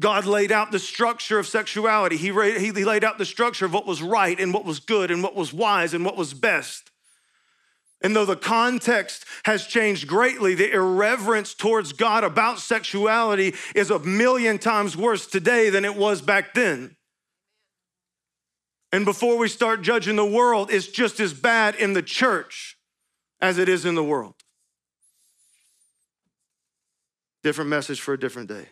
God 0.00 0.24
laid 0.24 0.50
out 0.50 0.72
the 0.72 0.78
structure 0.78 1.38
of 1.38 1.46
sexuality. 1.46 2.16
He, 2.16 2.28
he 2.28 2.84
laid 2.84 3.04
out 3.04 3.18
the 3.18 3.26
structure 3.26 3.66
of 3.66 3.74
what 3.74 3.86
was 3.86 4.02
right 4.02 4.38
and 4.40 4.52
what 4.52 4.64
was 4.64 4.80
good 4.80 5.10
and 5.10 5.22
what 5.22 5.36
was 5.36 5.52
wise 5.52 5.94
and 5.94 6.04
what 6.04 6.16
was 6.16 6.32
best. 6.32 6.90
And 8.02 8.16
though 8.16 8.24
the 8.24 8.36
context 8.36 9.26
has 9.44 9.66
changed 9.66 10.08
greatly, 10.08 10.54
the 10.54 10.72
irreverence 10.72 11.52
towards 11.52 11.92
God 11.92 12.24
about 12.24 12.58
sexuality 12.58 13.54
is 13.74 13.90
a 13.90 13.98
million 13.98 14.58
times 14.58 14.96
worse 14.96 15.26
today 15.26 15.68
than 15.68 15.84
it 15.84 15.94
was 15.94 16.22
back 16.22 16.54
then. 16.54 16.96
And 18.90 19.04
before 19.04 19.36
we 19.36 19.48
start 19.48 19.82
judging 19.82 20.16
the 20.16 20.24
world, 20.24 20.70
it's 20.72 20.88
just 20.88 21.20
as 21.20 21.34
bad 21.34 21.74
in 21.74 21.92
the 21.92 22.02
church 22.02 22.78
as 23.40 23.58
it 23.58 23.68
is 23.68 23.84
in 23.84 23.94
the 23.94 24.02
world. 24.02 24.34
Different 27.42 27.70
message 27.70 28.00
for 28.00 28.14
a 28.14 28.18
different 28.18 28.48
day. 28.48 28.68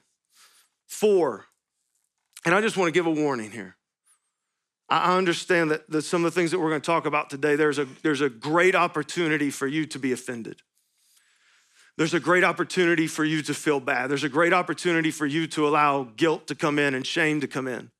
Four, 0.88 1.44
and 2.44 2.54
I 2.54 2.60
just 2.60 2.76
want 2.76 2.88
to 2.88 2.92
give 2.92 3.06
a 3.06 3.10
warning 3.10 3.50
here. 3.50 3.76
I 4.88 5.16
understand 5.16 5.70
that, 5.70 6.02
some 6.02 6.24
of 6.24 6.34
the 6.34 6.40
things 6.40 6.50
that 6.50 6.58
we're 6.58 6.70
going 6.70 6.80
to 6.80 6.86
talk 6.86 7.04
about 7.04 7.28
today, 7.28 7.56
there's 7.56 7.78
a, 7.78 7.86
there's 8.02 8.22
a 8.22 8.30
great 8.30 8.74
opportunity 8.74 9.50
for 9.50 9.66
you 9.66 9.84
to 9.86 9.98
be 9.98 10.12
offended. 10.12 10.62
There's 11.98 12.14
a 12.14 12.20
great 12.20 12.42
opportunity 12.42 13.06
for 13.06 13.24
you 13.24 13.42
to 13.42 13.52
feel 13.52 13.80
bad. 13.80 14.08
There's 14.08 14.24
a 14.24 14.30
great 14.30 14.54
opportunity 14.54 15.10
for 15.10 15.26
you 15.26 15.46
to 15.48 15.68
allow 15.68 16.04
guilt 16.16 16.46
to 16.46 16.54
come 16.54 16.78
in 16.78 16.94
and 16.94 17.06
shame 17.06 17.40
to 17.42 17.48
come 17.48 17.68
in. 17.68 17.90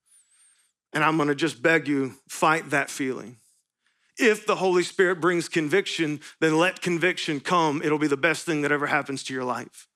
And 0.94 1.04
I'm 1.04 1.16
going 1.16 1.28
to 1.28 1.34
just 1.34 1.62
beg 1.62 1.88
you, 1.88 2.14
fight 2.26 2.70
that 2.70 2.88
feeling. 2.88 3.36
If 4.16 4.46
the 4.46 4.56
Holy 4.56 4.82
Spirit 4.82 5.20
brings 5.20 5.48
conviction, 5.48 6.20
then 6.40 6.56
let 6.56 6.80
conviction 6.80 7.40
come. 7.40 7.82
It'll 7.82 7.98
be 7.98 8.06
the 8.06 8.16
best 8.16 8.46
thing 8.46 8.62
that 8.62 8.72
ever 8.72 8.86
happens 8.86 9.22
to 9.24 9.34
your 9.34 9.44
life. 9.44 9.88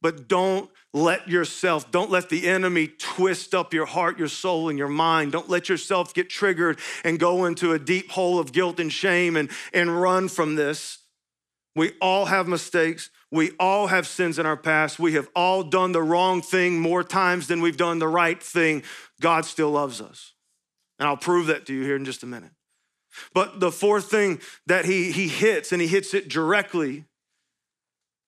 But 0.00 0.28
don't 0.28 0.70
let 0.96 1.28
yourself, 1.28 1.90
don't 1.90 2.10
let 2.10 2.30
the 2.30 2.48
enemy 2.48 2.88
twist 2.88 3.54
up 3.54 3.74
your 3.74 3.84
heart, 3.84 4.18
your 4.18 4.28
soul, 4.28 4.70
and 4.70 4.78
your 4.78 4.88
mind. 4.88 5.30
Don't 5.30 5.50
let 5.50 5.68
yourself 5.68 6.14
get 6.14 6.30
triggered 6.30 6.78
and 7.04 7.18
go 7.18 7.44
into 7.44 7.72
a 7.72 7.78
deep 7.78 8.10
hole 8.10 8.38
of 8.38 8.50
guilt 8.50 8.80
and 8.80 8.90
shame 8.90 9.36
and, 9.36 9.50
and 9.74 10.00
run 10.00 10.28
from 10.28 10.54
this. 10.54 10.98
We 11.74 11.92
all 12.00 12.24
have 12.24 12.48
mistakes. 12.48 13.10
We 13.30 13.50
all 13.60 13.88
have 13.88 14.06
sins 14.06 14.38
in 14.38 14.46
our 14.46 14.56
past. 14.56 14.98
We 14.98 15.12
have 15.12 15.28
all 15.36 15.62
done 15.62 15.92
the 15.92 16.02
wrong 16.02 16.40
thing 16.40 16.80
more 16.80 17.04
times 17.04 17.46
than 17.46 17.60
we've 17.60 17.76
done 17.76 17.98
the 17.98 18.08
right 18.08 18.42
thing. 18.42 18.82
God 19.20 19.44
still 19.44 19.72
loves 19.72 20.00
us. 20.00 20.32
And 20.98 21.06
I'll 21.06 21.18
prove 21.18 21.48
that 21.48 21.66
to 21.66 21.74
you 21.74 21.82
here 21.82 21.96
in 21.96 22.06
just 22.06 22.22
a 22.22 22.26
minute. 22.26 22.52
But 23.34 23.60
the 23.60 23.70
fourth 23.70 24.10
thing 24.10 24.40
that 24.66 24.86
he, 24.86 25.12
he 25.12 25.28
hits, 25.28 25.72
and 25.72 25.82
he 25.82 25.88
hits 25.88 26.14
it 26.14 26.30
directly, 26.30 27.04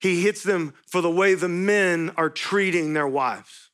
he 0.01 0.23
hits 0.23 0.43
them 0.43 0.75
for 0.87 1.01
the 1.01 1.11
way 1.11 1.35
the 1.35 1.49
men 1.49 2.13
are 2.17 2.31
treating 2.31 2.93
their 2.93 3.09
wives. 3.09 3.71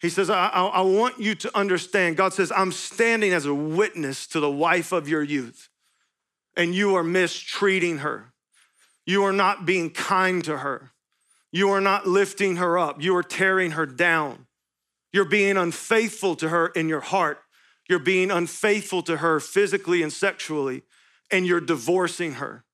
He 0.00 0.08
says, 0.08 0.30
I, 0.30 0.48
I, 0.48 0.66
I, 0.66 0.80
want 0.82 1.18
you 1.18 1.34
to 1.34 1.58
understand. 1.58 2.16
God 2.16 2.32
says, 2.32 2.52
I'm 2.54 2.70
standing 2.70 3.32
as 3.32 3.46
a 3.46 3.54
witness 3.54 4.28
to 4.28 4.40
the 4.40 4.50
wife 4.50 4.92
of 4.92 5.08
your 5.08 5.22
youth, 5.22 5.68
and 6.56 6.72
you 6.72 6.94
are 6.94 7.02
mistreating 7.02 7.98
her. 7.98 8.32
You 9.06 9.24
are 9.24 9.32
not 9.32 9.66
being 9.66 9.90
kind 9.90 10.44
to 10.44 10.58
her. 10.58 10.92
You 11.50 11.70
are 11.70 11.80
not 11.80 12.06
lifting 12.06 12.56
her 12.56 12.78
up. 12.78 13.02
You 13.02 13.16
are 13.16 13.22
tearing 13.22 13.72
her 13.72 13.86
down. 13.86 14.46
You're 15.12 15.24
being 15.24 15.56
unfaithful 15.56 16.36
to 16.36 16.48
her 16.50 16.68
in 16.68 16.88
your 16.88 17.00
heart. 17.00 17.38
You're 17.88 17.98
being 17.98 18.30
unfaithful 18.30 19.02
to 19.04 19.16
her 19.16 19.40
physically 19.40 20.02
and 20.02 20.12
sexually, 20.12 20.82
and 21.30 21.46
you're 21.46 21.60
divorcing 21.60 22.34
her. 22.34 22.64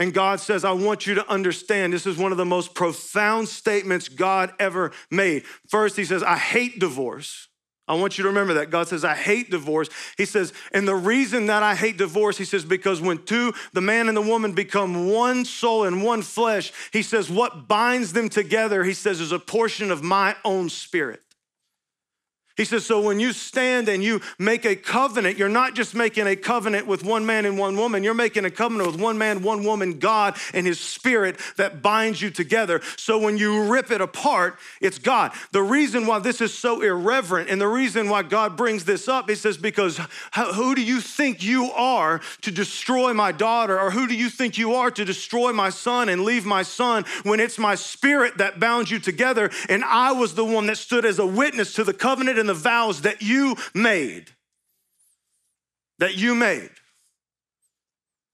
And 0.00 0.14
God 0.14 0.40
says, 0.40 0.64
I 0.64 0.72
want 0.72 1.06
you 1.06 1.14
to 1.16 1.30
understand 1.30 1.92
this 1.92 2.06
is 2.06 2.16
one 2.16 2.32
of 2.32 2.38
the 2.38 2.44
most 2.46 2.74
profound 2.74 3.48
statements 3.48 4.08
God 4.08 4.50
ever 4.58 4.92
made. 5.10 5.44
First, 5.68 5.96
He 5.96 6.06
says, 6.06 6.22
I 6.22 6.38
hate 6.38 6.80
divorce. 6.80 7.48
I 7.86 7.94
want 7.94 8.16
you 8.16 8.22
to 8.22 8.28
remember 8.28 8.54
that. 8.54 8.70
God 8.70 8.88
says, 8.88 9.04
I 9.04 9.14
hate 9.14 9.50
divorce. 9.50 9.90
He 10.16 10.24
says, 10.24 10.52
and 10.72 10.88
the 10.88 10.94
reason 10.94 11.46
that 11.46 11.64
I 11.64 11.74
hate 11.74 11.96
divorce, 11.96 12.38
he 12.38 12.44
says, 12.44 12.64
because 12.64 13.00
when 13.00 13.24
two, 13.24 13.52
the 13.72 13.80
man 13.80 14.06
and 14.06 14.16
the 14.16 14.22
woman 14.22 14.52
become 14.52 15.10
one 15.10 15.44
soul 15.44 15.82
and 15.82 16.04
one 16.04 16.22
flesh, 16.22 16.72
he 16.92 17.02
says, 17.02 17.28
what 17.28 17.66
binds 17.66 18.12
them 18.12 18.28
together, 18.28 18.84
he 18.84 18.94
says, 18.94 19.20
is 19.20 19.32
a 19.32 19.40
portion 19.40 19.90
of 19.90 20.04
my 20.04 20.36
own 20.44 20.68
spirit. 20.68 21.20
He 22.60 22.66
says, 22.66 22.84
so 22.84 23.00
when 23.00 23.18
you 23.18 23.32
stand 23.32 23.88
and 23.88 24.04
you 24.04 24.20
make 24.38 24.66
a 24.66 24.76
covenant, 24.76 25.38
you're 25.38 25.48
not 25.48 25.74
just 25.74 25.94
making 25.94 26.26
a 26.26 26.36
covenant 26.36 26.86
with 26.86 27.02
one 27.02 27.24
man 27.24 27.46
and 27.46 27.58
one 27.58 27.74
woman, 27.74 28.04
you're 28.04 28.12
making 28.12 28.44
a 28.44 28.50
covenant 28.50 28.92
with 28.92 29.00
one 29.00 29.16
man, 29.16 29.42
one 29.42 29.64
woman, 29.64 29.98
God 29.98 30.36
and 30.52 30.66
his 30.66 30.78
spirit 30.78 31.40
that 31.56 31.80
binds 31.80 32.20
you 32.20 32.28
together. 32.28 32.82
So 32.98 33.18
when 33.18 33.38
you 33.38 33.72
rip 33.72 33.90
it 33.90 34.02
apart, 34.02 34.58
it's 34.78 34.98
God. 34.98 35.32
The 35.52 35.62
reason 35.62 36.06
why 36.06 36.18
this 36.18 36.42
is 36.42 36.52
so 36.52 36.82
irreverent 36.82 37.48
and 37.48 37.58
the 37.58 37.66
reason 37.66 38.10
why 38.10 38.24
God 38.24 38.58
brings 38.58 38.84
this 38.84 39.08
up, 39.08 39.30
he 39.30 39.36
says, 39.36 39.56
because 39.56 39.98
who 40.54 40.74
do 40.74 40.82
you 40.82 41.00
think 41.00 41.42
you 41.42 41.72
are 41.72 42.20
to 42.42 42.50
destroy 42.50 43.14
my 43.14 43.32
daughter? 43.32 43.80
Or 43.80 43.90
who 43.90 44.06
do 44.06 44.14
you 44.14 44.28
think 44.28 44.58
you 44.58 44.74
are 44.74 44.90
to 44.90 45.04
destroy 45.06 45.50
my 45.54 45.70
son 45.70 46.10
and 46.10 46.24
leave 46.24 46.44
my 46.44 46.62
son 46.62 47.06
when 47.22 47.40
it's 47.40 47.58
my 47.58 47.74
spirit 47.74 48.36
that 48.36 48.60
bound 48.60 48.90
you 48.90 48.98
together? 48.98 49.50
And 49.70 49.82
I 49.82 50.12
was 50.12 50.34
the 50.34 50.44
one 50.44 50.66
that 50.66 50.76
stood 50.76 51.06
as 51.06 51.18
a 51.18 51.24
witness 51.24 51.72
to 51.76 51.84
the 51.84 51.94
covenant 51.94 52.38
and 52.38 52.49
the 52.50 52.54
vows 52.54 53.02
that 53.02 53.22
you 53.22 53.56
made. 53.74 54.28
That 56.00 56.16
you 56.16 56.34
made. 56.34 56.70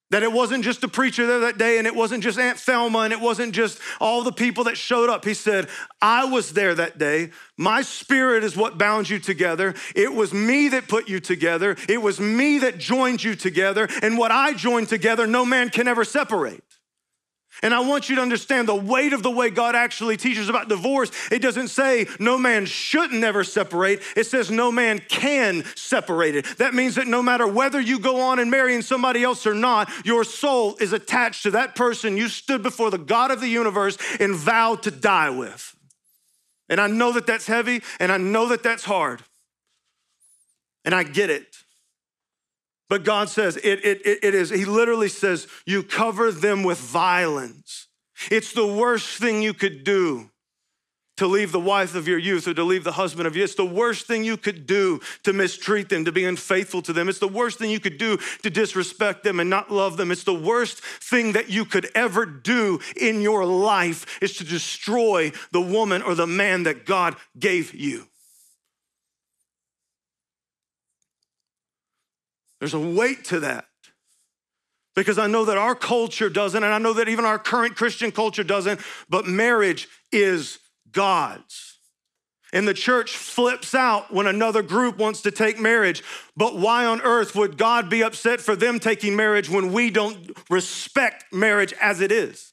That 0.08 0.22
it 0.22 0.32
wasn't 0.32 0.64
just 0.64 0.80
the 0.80 0.88
preacher 0.88 1.26
there 1.26 1.40
that 1.40 1.58
day, 1.58 1.76
and 1.76 1.86
it 1.86 1.94
wasn't 1.94 2.22
just 2.22 2.38
Aunt 2.38 2.58
Thelma, 2.58 3.00
and 3.00 3.12
it 3.12 3.20
wasn't 3.20 3.54
just 3.54 3.78
all 4.00 4.22
the 4.22 4.32
people 4.32 4.64
that 4.64 4.78
showed 4.78 5.10
up. 5.10 5.26
He 5.26 5.34
said, 5.34 5.68
I 6.00 6.24
was 6.24 6.54
there 6.54 6.74
that 6.76 6.96
day. 6.96 7.30
My 7.58 7.82
spirit 7.82 8.42
is 8.42 8.56
what 8.56 8.78
bound 8.78 9.10
you 9.10 9.18
together. 9.18 9.74
It 9.94 10.14
was 10.14 10.32
me 10.32 10.68
that 10.68 10.88
put 10.88 11.10
you 11.10 11.20
together. 11.20 11.76
It 11.86 12.00
was 12.00 12.18
me 12.18 12.60
that 12.60 12.78
joined 12.78 13.22
you 13.22 13.34
together. 13.34 13.86
And 14.00 14.16
what 14.16 14.30
I 14.30 14.54
joined 14.54 14.88
together, 14.88 15.26
no 15.26 15.44
man 15.44 15.68
can 15.68 15.88
ever 15.88 16.06
separate. 16.06 16.64
And 17.62 17.72
I 17.72 17.80
want 17.80 18.08
you 18.08 18.16
to 18.16 18.22
understand 18.22 18.68
the 18.68 18.74
weight 18.74 19.12
of 19.12 19.22
the 19.22 19.30
way 19.30 19.50
God 19.50 19.74
actually 19.74 20.16
teaches 20.16 20.48
about 20.48 20.68
divorce. 20.68 21.10
It 21.30 21.40
doesn't 21.40 21.68
say 21.68 22.06
no 22.18 22.36
man 22.36 22.66
should 22.66 23.12
never 23.12 23.44
separate, 23.44 24.02
it 24.16 24.24
says 24.24 24.50
no 24.50 24.70
man 24.70 25.00
can 25.08 25.64
separate 25.74 26.36
it. 26.36 26.44
That 26.58 26.74
means 26.74 26.96
that 26.96 27.06
no 27.06 27.22
matter 27.22 27.46
whether 27.46 27.80
you 27.80 27.98
go 27.98 28.20
on 28.20 28.38
and 28.38 28.50
marrying 28.50 28.82
somebody 28.82 29.22
else 29.22 29.46
or 29.46 29.54
not, 29.54 29.90
your 30.04 30.24
soul 30.24 30.76
is 30.80 30.92
attached 30.92 31.44
to 31.44 31.52
that 31.52 31.74
person 31.74 32.16
you 32.16 32.28
stood 32.28 32.62
before 32.62 32.90
the 32.90 32.98
God 32.98 33.30
of 33.30 33.40
the 33.40 33.48
universe 33.48 33.96
and 34.20 34.34
vowed 34.34 34.82
to 34.82 34.90
die 34.90 35.30
with. 35.30 35.74
And 36.68 36.80
I 36.80 36.88
know 36.88 37.12
that 37.12 37.26
that's 37.26 37.46
heavy 37.46 37.82
and 38.00 38.10
I 38.12 38.18
know 38.18 38.48
that 38.48 38.62
that's 38.62 38.84
hard. 38.84 39.22
And 40.84 40.94
I 40.94 41.02
get 41.02 41.30
it. 41.30 41.46
But 42.88 43.04
God 43.04 43.28
says 43.28 43.56
it, 43.56 43.84
it, 43.84 44.00
it 44.04 44.34
is, 44.34 44.50
He 44.50 44.64
literally 44.64 45.08
says, 45.08 45.48
you 45.66 45.82
cover 45.82 46.30
them 46.30 46.62
with 46.62 46.78
violence. 46.78 47.88
It's 48.30 48.52
the 48.52 48.66
worst 48.66 49.18
thing 49.18 49.42
you 49.42 49.54
could 49.54 49.84
do 49.84 50.30
to 51.16 51.26
leave 51.26 51.50
the 51.50 51.60
wife 51.60 51.94
of 51.94 52.06
your 52.06 52.18
youth 52.18 52.46
or 52.46 52.54
to 52.54 52.62
leave 52.62 52.84
the 52.84 52.92
husband 52.92 53.26
of 53.26 53.34
you. 53.34 53.42
It's 53.42 53.54
the 53.54 53.64
worst 53.64 54.06
thing 54.06 54.22
you 54.22 54.36
could 54.36 54.66
do 54.66 55.00
to 55.22 55.32
mistreat 55.32 55.88
them, 55.88 56.04
to 56.04 56.12
be 56.12 56.24
unfaithful 56.24 56.82
to 56.82 56.92
them. 56.92 57.08
It's 57.08 57.18
the 57.18 57.28
worst 57.28 57.58
thing 57.58 57.70
you 57.70 57.80
could 57.80 57.98
do 57.98 58.18
to 58.42 58.50
disrespect 58.50 59.24
them 59.24 59.40
and 59.40 59.48
not 59.48 59.70
love 59.70 59.96
them. 59.96 60.10
It's 60.10 60.24
the 60.24 60.34
worst 60.34 60.80
thing 60.80 61.32
that 61.32 61.48
you 61.48 61.64
could 61.64 61.88
ever 61.94 62.26
do 62.26 62.80
in 63.00 63.22
your 63.22 63.46
life 63.46 64.18
is 64.22 64.36
to 64.36 64.44
destroy 64.44 65.32
the 65.52 65.60
woman 65.60 66.02
or 66.02 66.14
the 66.14 66.26
man 66.26 66.64
that 66.64 66.84
God 66.84 67.16
gave 67.38 67.74
you. 67.74 68.06
There's 72.66 72.74
a 72.74 72.80
weight 72.80 73.24
to 73.26 73.38
that. 73.40 73.66
Because 74.96 75.20
I 75.20 75.28
know 75.28 75.44
that 75.44 75.56
our 75.56 75.76
culture 75.76 76.28
doesn't, 76.28 76.64
and 76.64 76.74
I 76.74 76.78
know 76.78 76.94
that 76.94 77.08
even 77.08 77.24
our 77.24 77.38
current 77.38 77.76
Christian 77.76 78.10
culture 78.10 78.42
doesn't, 78.42 78.80
but 79.08 79.24
marriage 79.24 79.86
is 80.10 80.58
God's. 80.90 81.78
And 82.52 82.66
the 82.66 82.74
church 82.74 83.16
flips 83.16 83.72
out 83.72 84.12
when 84.12 84.26
another 84.26 84.62
group 84.62 84.98
wants 84.98 85.22
to 85.22 85.30
take 85.30 85.60
marriage. 85.60 86.02
But 86.36 86.56
why 86.56 86.86
on 86.86 87.00
earth 87.02 87.36
would 87.36 87.56
God 87.56 87.88
be 87.88 88.02
upset 88.02 88.40
for 88.40 88.56
them 88.56 88.80
taking 88.80 89.14
marriage 89.14 89.48
when 89.48 89.72
we 89.72 89.90
don't 89.90 90.36
respect 90.50 91.26
marriage 91.32 91.72
as 91.80 92.00
it 92.00 92.10
is? 92.10 92.52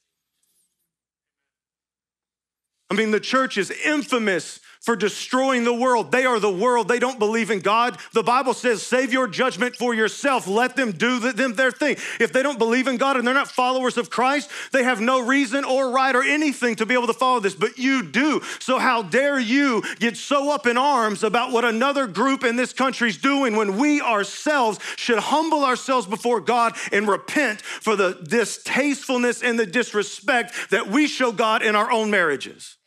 I 2.91 2.93
mean, 2.93 3.09
the 3.09 3.19
church 3.19 3.57
is 3.57 3.71
infamous 3.71 4.59
for 4.83 4.95
destroying 4.97 5.63
the 5.63 5.73
world. 5.73 6.11
They 6.11 6.25
are 6.25 6.39
the 6.39 6.51
world. 6.51 6.89
They 6.89 6.99
don't 6.99 7.17
believe 7.17 7.49
in 7.49 7.61
God. 7.61 7.97
The 8.11 8.21
Bible 8.21 8.53
says, 8.53 8.83
save 8.83 9.13
your 9.13 9.27
judgment 9.27 9.77
for 9.77 9.93
yourself. 9.93 10.45
Let 10.45 10.75
them 10.75 10.91
do 10.91 11.19
them 11.19 11.55
their 11.55 11.71
thing. 11.71 11.95
If 12.19 12.33
they 12.33 12.43
don't 12.43 12.59
believe 12.59 12.87
in 12.87 12.97
God 12.97 13.15
and 13.15 13.25
they're 13.25 13.33
not 13.33 13.47
followers 13.47 13.97
of 13.97 14.09
Christ, 14.09 14.51
they 14.73 14.83
have 14.83 14.99
no 14.99 15.25
reason 15.25 15.63
or 15.63 15.91
right 15.91 16.13
or 16.13 16.21
anything 16.21 16.75
to 16.75 16.85
be 16.85 16.93
able 16.93 17.07
to 17.07 17.13
follow 17.13 17.39
this, 17.39 17.55
but 17.55 17.77
you 17.77 18.03
do. 18.03 18.41
So 18.59 18.77
how 18.77 19.03
dare 19.03 19.39
you 19.39 19.83
get 19.99 20.17
so 20.17 20.51
up 20.51 20.67
in 20.67 20.77
arms 20.77 21.23
about 21.23 21.51
what 21.51 21.63
another 21.63 22.05
group 22.05 22.43
in 22.43 22.57
this 22.57 22.73
country 22.73 23.07
is 23.09 23.17
doing 23.17 23.55
when 23.55 23.77
we 23.77 24.01
ourselves 24.01 24.79
should 24.97 25.19
humble 25.19 25.63
ourselves 25.63 26.05
before 26.05 26.41
God 26.41 26.75
and 26.91 27.07
repent 27.07 27.61
for 27.61 27.95
the 27.95 28.19
distastefulness 28.27 29.41
and 29.41 29.57
the 29.57 29.65
disrespect 29.65 30.53
that 30.71 30.87
we 30.87 31.07
show 31.07 31.31
God 31.31 31.63
in 31.63 31.73
our 31.73 31.89
own 31.89 32.11
marriages. 32.11 32.77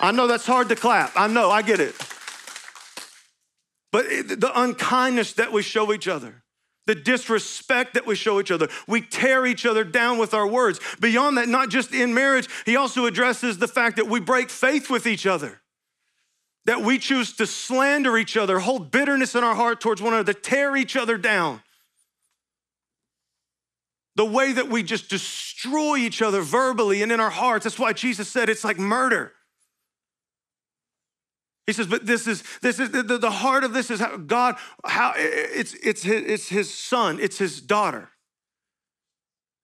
I 0.00 0.12
know 0.12 0.26
that's 0.26 0.46
hard 0.46 0.68
to 0.68 0.76
clap. 0.76 1.12
I 1.16 1.26
know, 1.26 1.50
I 1.50 1.62
get 1.62 1.80
it. 1.80 1.94
But 3.92 4.06
the 4.08 4.52
unkindness 4.54 5.34
that 5.34 5.52
we 5.52 5.62
show 5.62 5.92
each 5.92 6.06
other, 6.06 6.42
the 6.86 6.94
disrespect 6.94 7.94
that 7.94 8.06
we 8.06 8.14
show 8.14 8.38
each 8.40 8.50
other, 8.50 8.68
we 8.86 9.00
tear 9.00 9.46
each 9.46 9.64
other 9.64 9.84
down 9.84 10.18
with 10.18 10.34
our 10.34 10.46
words. 10.46 10.80
Beyond 11.00 11.38
that, 11.38 11.48
not 11.48 11.70
just 11.70 11.94
in 11.94 12.12
marriage, 12.12 12.48
he 12.66 12.76
also 12.76 13.06
addresses 13.06 13.58
the 13.58 13.68
fact 13.68 13.96
that 13.96 14.06
we 14.06 14.20
break 14.20 14.50
faith 14.50 14.90
with 14.90 15.06
each 15.06 15.26
other, 15.26 15.62
that 16.66 16.82
we 16.82 16.98
choose 16.98 17.34
to 17.36 17.46
slander 17.46 18.18
each 18.18 18.36
other, 18.36 18.58
hold 18.58 18.90
bitterness 18.90 19.34
in 19.34 19.42
our 19.42 19.54
heart 19.54 19.80
towards 19.80 20.02
one 20.02 20.12
another, 20.12 20.34
tear 20.34 20.76
each 20.76 20.94
other 20.94 21.16
down. 21.16 21.62
The 24.16 24.26
way 24.26 24.52
that 24.52 24.68
we 24.68 24.82
just 24.82 25.08
destroy 25.08 25.96
each 25.96 26.22
other 26.22 26.40
verbally 26.42 27.02
and 27.02 27.12
in 27.12 27.20
our 27.20 27.30
hearts. 27.30 27.64
That's 27.64 27.78
why 27.78 27.92
Jesus 27.92 28.28
said 28.28 28.48
it's 28.48 28.64
like 28.64 28.78
murder. 28.78 29.32
He 31.66 31.72
says, 31.72 31.88
but 31.88 32.06
this 32.06 32.28
is 32.28 32.44
this 32.62 32.78
is 32.78 32.90
the, 32.90 33.02
the 33.02 33.30
heart 33.30 33.64
of 33.64 33.72
this 33.72 33.90
is 33.90 33.98
how 33.98 34.16
God, 34.16 34.56
how 34.84 35.14
it's 35.16 35.74
it's 35.74 36.02
his, 36.02 36.22
it's 36.24 36.48
his 36.48 36.72
son, 36.72 37.18
it's 37.20 37.38
his 37.38 37.60
daughter. 37.60 38.10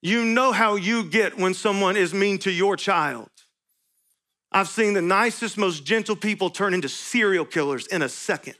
You 0.00 0.24
know 0.24 0.50
how 0.50 0.74
you 0.74 1.04
get 1.04 1.38
when 1.38 1.54
someone 1.54 1.96
is 1.96 2.12
mean 2.12 2.38
to 2.38 2.50
your 2.50 2.76
child. 2.76 3.28
I've 4.50 4.68
seen 4.68 4.94
the 4.94 5.02
nicest, 5.02 5.56
most 5.56 5.84
gentle 5.84 6.16
people 6.16 6.50
turn 6.50 6.74
into 6.74 6.88
serial 6.88 7.44
killers 7.44 7.86
in 7.86 8.02
a 8.02 8.08
second. 8.08 8.56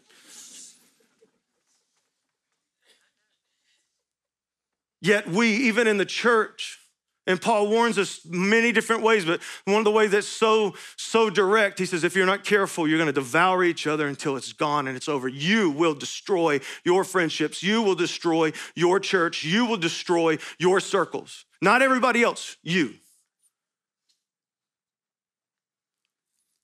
Yet 5.00 5.28
we, 5.28 5.48
even 5.48 5.88
in 5.88 5.96
the 5.96 6.07
church, 6.07 6.78
and 7.26 7.40
Paul 7.40 7.68
warns 7.68 7.98
us 7.98 8.20
many 8.24 8.72
different 8.72 9.02
ways, 9.02 9.24
but 9.24 9.40
one 9.64 9.78
of 9.78 9.85
the 9.85 9.92
ways 9.92 10.11
that's 10.11 10.26
so, 10.26 10.74
so 10.96 11.30
direct, 11.30 11.78
he 11.78 11.87
says, 11.87 12.02
if 12.02 12.16
you're 12.16 12.26
not 12.26 12.42
careful, 12.42 12.88
you're 12.88 12.98
gonna 12.98 13.12
devour 13.12 13.62
each 13.62 13.87
other 13.87 14.08
until 14.08 14.37
it's 14.37 14.52
gone 14.52 14.88
and 14.88 14.96
it's 14.96 15.08
over. 15.08 15.28
You 15.28 15.70
will 15.70 15.94
destroy 15.94 16.61
your 16.85 17.04
friendships. 17.04 17.62
You 17.62 17.82
will 17.82 17.94
destroy 17.94 18.52
your 18.74 18.98
church. 18.98 19.44
You 19.44 19.66
will 19.66 19.76
destroy 19.76 20.38
your 20.58 20.80
circles. 20.80 21.44
Not 21.61 21.80
everybody 21.80 22.24
else, 22.24 22.56
you. 22.62 22.94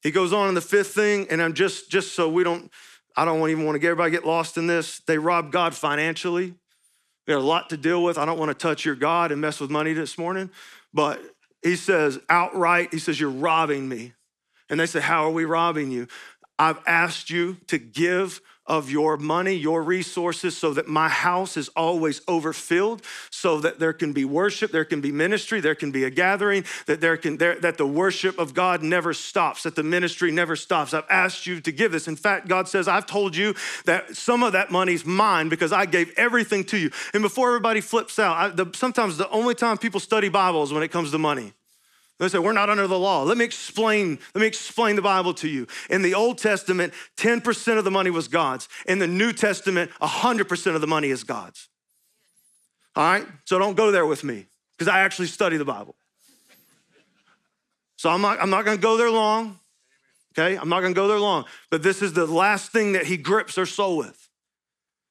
He 0.02 0.10
goes 0.10 0.32
on 0.32 0.48
in 0.48 0.54
the 0.54 0.60
fifth 0.60 0.94
thing, 0.94 1.26
and 1.30 1.40
I'm 1.40 1.54
just, 1.54 1.90
just 1.90 2.14
so 2.14 2.28
we 2.28 2.42
don't, 2.42 2.70
I 3.16 3.24
don't 3.24 3.48
even 3.50 3.64
want 3.64 3.76
to 3.76 3.80
get 3.80 3.90
everybody 3.90 4.10
get 4.10 4.26
lost 4.26 4.56
in 4.56 4.66
this. 4.66 5.00
They 5.00 5.18
rob 5.18 5.52
God 5.52 5.74
financially. 5.74 6.54
Got 7.28 7.40
a 7.40 7.40
lot 7.40 7.68
to 7.70 7.76
deal 7.76 8.02
with. 8.02 8.16
I 8.16 8.24
don't 8.24 8.38
want 8.38 8.48
to 8.48 8.54
touch 8.54 8.86
your 8.86 8.94
God 8.94 9.32
and 9.32 9.40
mess 9.40 9.60
with 9.60 9.70
money 9.70 9.92
this 9.92 10.16
morning, 10.16 10.50
but 10.94 11.20
he 11.62 11.76
says 11.76 12.18
outright, 12.30 12.88
he 12.90 12.98
says, 12.98 13.20
You're 13.20 13.28
robbing 13.28 13.86
me. 13.86 14.14
And 14.70 14.80
they 14.80 14.86
say, 14.86 15.00
How 15.00 15.24
are 15.26 15.30
we 15.30 15.44
robbing 15.44 15.90
you? 15.90 16.08
I've 16.58 16.80
asked 16.86 17.28
you 17.28 17.58
to 17.66 17.76
give 17.76 18.40
of 18.68 18.90
your 18.90 19.16
money, 19.16 19.54
your 19.54 19.82
resources, 19.82 20.56
so 20.56 20.72
that 20.74 20.86
my 20.86 21.08
house 21.08 21.56
is 21.56 21.68
always 21.70 22.20
overfilled, 22.28 23.02
so 23.30 23.58
that 23.60 23.78
there 23.78 23.92
can 23.92 24.12
be 24.12 24.24
worship, 24.24 24.70
there 24.70 24.84
can 24.84 25.00
be 25.00 25.10
ministry, 25.10 25.60
there 25.60 25.74
can 25.74 25.90
be 25.90 26.04
a 26.04 26.10
gathering, 26.10 26.64
that 26.86 27.00
there 27.00 27.16
can 27.16 27.38
there, 27.38 27.58
that 27.58 27.78
the 27.78 27.86
worship 27.86 28.38
of 28.38 28.54
God 28.54 28.82
never 28.82 29.14
stops, 29.14 29.62
that 29.64 29.74
the 29.74 29.82
ministry 29.82 30.30
never 30.30 30.54
stops. 30.54 30.94
I've 30.94 31.04
asked 31.08 31.46
you 31.46 31.60
to 31.62 31.72
give 31.72 31.90
this. 31.90 32.06
In 32.06 32.16
fact, 32.16 32.46
God 32.46 32.68
says, 32.68 32.86
I've 32.86 33.06
told 33.06 33.34
you 33.34 33.54
that 33.86 34.14
some 34.16 34.42
of 34.42 34.52
that 34.52 34.70
money's 34.70 35.04
mine 35.04 35.48
because 35.48 35.72
I 35.72 35.86
gave 35.86 36.12
everything 36.16 36.64
to 36.64 36.76
you. 36.76 36.90
And 37.14 37.22
before 37.22 37.48
everybody 37.48 37.80
flips 37.80 38.18
out, 38.18 38.36
I, 38.36 38.48
the, 38.48 38.70
sometimes 38.74 39.16
the 39.16 39.30
only 39.30 39.54
time 39.54 39.78
people 39.78 40.00
study 40.00 40.28
Bible 40.28 40.62
is 40.62 40.72
when 40.72 40.82
it 40.82 40.88
comes 40.88 41.10
to 41.10 41.18
money. 41.18 41.54
They 42.18 42.28
say, 42.28 42.38
we're 42.38 42.52
not 42.52 42.68
under 42.68 42.88
the 42.88 42.98
law. 42.98 43.22
Let 43.22 43.38
me 43.38 43.44
explain, 43.44 44.18
let 44.34 44.40
me 44.40 44.46
explain 44.46 44.96
the 44.96 45.02
Bible 45.02 45.34
to 45.34 45.48
you. 45.48 45.68
In 45.88 46.02
the 46.02 46.14
Old 46.14 46.38
Testament, 46.38 46.92
10% 47.16 47.78
of 47.78 47.84
the 47.84 47.92
money 47.92 48.10
was 48.10 48.26
God's. 48.26 48.68
In 48.86 48.98
the 48.98 49.06
New 49.06 49.32
Testament, 49.32 49.92
100% 50.02 50.74
of 50.74 50.80
the 50.80 50.86
money 50.86 51.10
is 51.10 51.22
God's. 51.22 51.68
All 52.96 53.04
right? 53.04 53.26
So 53.44 53.58
don't 53.58 53.76
go 53.76 53.92
there 53.92 54.04
with 54.04 54.24
me, 54.24 54.46
because 54.76 54.88
I 54.92 55.00
actually 55.00 55.28
study 55.28 55.56
the 55.56 55.64
Bible. 55.64 55.94
So 57.96 58.10
I'm 58.10 58.20
not, 58.20 58.42
I'm 58.42 58.50
not 58.50 58.64
gonna 58.64 58.78
go 58.78 58.96
there 58.96 59.10
long. 59.10 59.60
Okay? 60.36 60.56
I'm 60.56 60.68
not 60.68 60.80
gonna 60.80 60.94
go 60.94 61.06
there 61.06 61.20
long. 61.20 61.44
But 61.70 61.84
this 61.84 62.02
is 62.02 62.12
the 62.14 62.26
last 62.26 62.72
thing 62.72 62.92
that 62.92 63.06
he 63.06 63.16
grips 63.16 63.54
their 63.54 63.66
soul 63.66 63.96
with. 63.96 64.27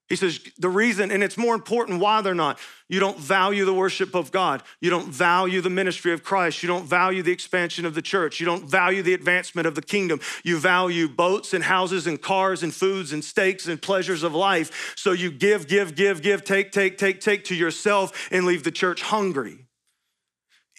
He 0.09 0.15
says, 0.15 0.39
the 0.57 0.69
reason, 0.69 1.11
and 1.11 1.21
it's 1.21 1.37
more 1.37 1.53
important 1.53 1.99
why 1.99 2.21
they're 2.21 2.33
not. 2.33 2.59
You 2.87 3.01
don't 3.01 3.19
value 3.19 3.65
the 3.65 3.73
worship 3.73 4.15
of 4.15 4.31
God. 4.31 4.63
You 4.79 4.89
don't 4.89 5.09
value 5.09 5.59
the 5.59 5.69
ministry 5.69 6.13
of 6.13 6.23
Christ. 6.23 6.63
You 6.63 6.67
don't 6.67 6.85
value 6.85 7.21
the 7.23 7.33
expansion 7.33 7.85
of 7.85 7.93
the 7.93 8.01
church. 8.01 8.39
You 8.39 8.45
don't 8.45 8.63
value 8.63 9.03
the 9.03 9.13
advancement 9.13 9.67
of 9.67 9.75
the 9.75 9.81
kingdom. 9.81 10.21
You 10.45 10.59
value 10.59 11.09
boats 11.09 11.53
and 11.53 11.61
houses 11.61 12.07
and 12.07 12.21
cars 12.21 12.63
and 12.63 12.73
foods 12.73 13.11
and 13.11 13.21
steaks 13.21 13.67
and 13.67 13.81
pleasures 13.81 14.23
of 14.23 14.33
life. 14.33 14.93
So 14.95 15.11
you 15.11 15.29
give, 15.29 15.67
give, 15.67 15.95
give, 15.95 16.21
give, 16.21 16.45
take, 16.45 16.71
take, 16.71 16.97
take, 16.97 17.19
take 17.19 17.43
to 17.45 17.55
yourself 17.55 18.29
and 18.31 18.45
leave 18.45 18.63
the 18.63 18.71
church 18.71 19.01
hungry. 19.01 19.65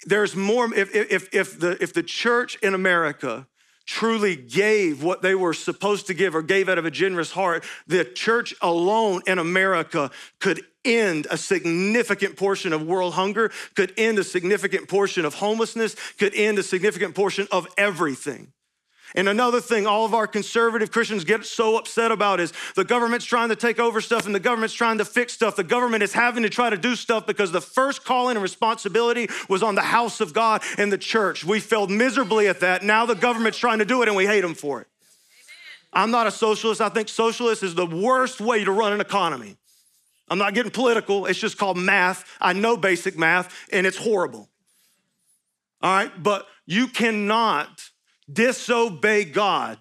There's 0.07 0.35
more, 0.35 0.73
if, 0.73 0.95
if, 0.95 1.35
if, 1.35 1.61
the, 1.61 1.77
if 1.83 1.93
the 1.93 2.03
church 2.03 2.57
in 2.63 2.73
America 2.73 3.47
truly 3.89 4.37
gave 4.37 5.03
what 5.03 5.23
they 5.23 5.35
were 5.35 5.55
supposed 5.55 6.07
to 6.09 6.15
give 6.15 6.35
or 6.35 6.43
gave 6.43 6.69
out 6.69 6.77
of 6.77 6.85
a 6.85 6.91
generous 6.91 7.33
heart, 7.33 7.65
the 7.87 8.05
church 8.05 8.55
alone 8.61 9.23
in 9.27 9.39
America 9.39 10.11
could 10.41 10.61
end 10.85 11.27
a 11.31 11.39
significant 11.39 12.37
portion 12.37 12.75
of 12.75 12.83
world 12.83 13.15
hunger, 13.15 13.51
could 13.75 13.95
end 13.97 14.19
a 14.19 14.25
significant 14.25 14.89
portion 14.89 15.25
of 15.25 15.33
homelessness, 15.33 15.97
could 16.19 16.35
end 16.35 16.59
a 16.59 16.63
significant 16.63 17.15
portion 17.15 17.49
of 17.51 17.67
everything. 17.79 18.53
And 19.15 19.29
another 19.29 19.61
thing 19.61 19.87
all 19.87 20.05
of 20.05 20.15
our 20.15 20.27
conservative 20.27 20.91
Christians 20.91 21.25
get 21.25 21.45
so 21.45 21.79
upset 21.79 22.13
about 22.13 22.41
is 22.41 22.53
the 22.75 22.85
government's 22.85 23.25
trying 23.25 23.49
to 23.49 23.57
take 23.57 23.79
over 23.79 24.01
stuff 24.01 24.27
and 24.27 24.35
the 24.35 24.41
government's 24.41 24.75
trying 24.75 24.99
to 24.99 25.05
fix 25.05 25.33
stuff. 25.33 25.57
The 25.57 25.65
government 25.65 26.03
is 26.03 26.13
having 26.13 26.43
to 26.43 26.51
try 26.51 26.69
to 26.69 26.77
do 26.77 26.95
stuff 26.95 27.27
because 27.27 27.51
the 27.51 27.61
first 27.61 28.05
calling 28.05 28.37
and 28.37 28.43
responsibility 28.43 29.29
was 29.49 29.63
on 29.63 29.75
the 29.75 29.83
house 29.83 30.21
of 30.21 30.33
God 30.33 30.63
and 30.77 30.93
the 30.93 30.99
church. 30.99 31.45
We 31.45 31.61
failed 31.61 31.91
miserably 31.91 32.49
at 32.49 32.61
that. 32.61 32.83
Now 32.83 33.07
the 33.07 33.15
government's 33.15 33.59
trying 33.59 33.79
to 33.79 33.85
do 33.85 34.03
it 34.03 34.09
and 34.09 34.17
we 34.17 34.27
hate 34.27 34.43
them 34.43 34.55
for 34.55 34.83
it. 34.83 34.89
I'm 35.93 36.11
not 36.11 36.27
a 36.27 36.31
socialist. 36.31 36.81
I 36.81 36.91
think 36.91 37.09
socialist 37.09 37.63
is 37.63 37.75
the 37.75 37.87
worst 37.87 38.41
way 38.41 38.63
to 38.65 38.71
run 38.71 38.93
an 38.93 39.01
economy. 39.01 39.57
I'm 40.29 40.39
not 40.39 40.53
getting 40.53 40.71
political. 40.71 41.25
It's 41.25 41.39
just 41.39 41.57
called 41.57 41.79
math. 41.79 42.37
I 42.41 42.53
know 42.53 42.77
basic 42.77 43.17
math 43.17 43.55
and 43.73 43.87
it's 43.87 43.97
horrible. 43.97 44.49
All 45.81 45.95
right, 45.95 46.23
but 46.23 46.47
you 46.67 46.89
cannot 46.89 47.88
disobey 48.33 49.25
God 49.25 49.79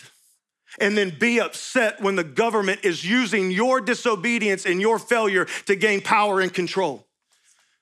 and 0.80 0.98
then 0.98 1.16
be 1.18 1.40
upset 1.40 2.02
when 2.02 2.16
the 2.16 2.24
government 2.24 2.82
is 2.84 3.04
using 3.04 3.52
your 3.52 3.82
disobedience 3.82 4.66
and 4.66 4.80
your 4.80 5.00
failure 5.00 5.46
to 5.66 5.76
gain 5.76 6.02
power 6.02 6.40
and 6.40 6.54
control. 6.54 7.08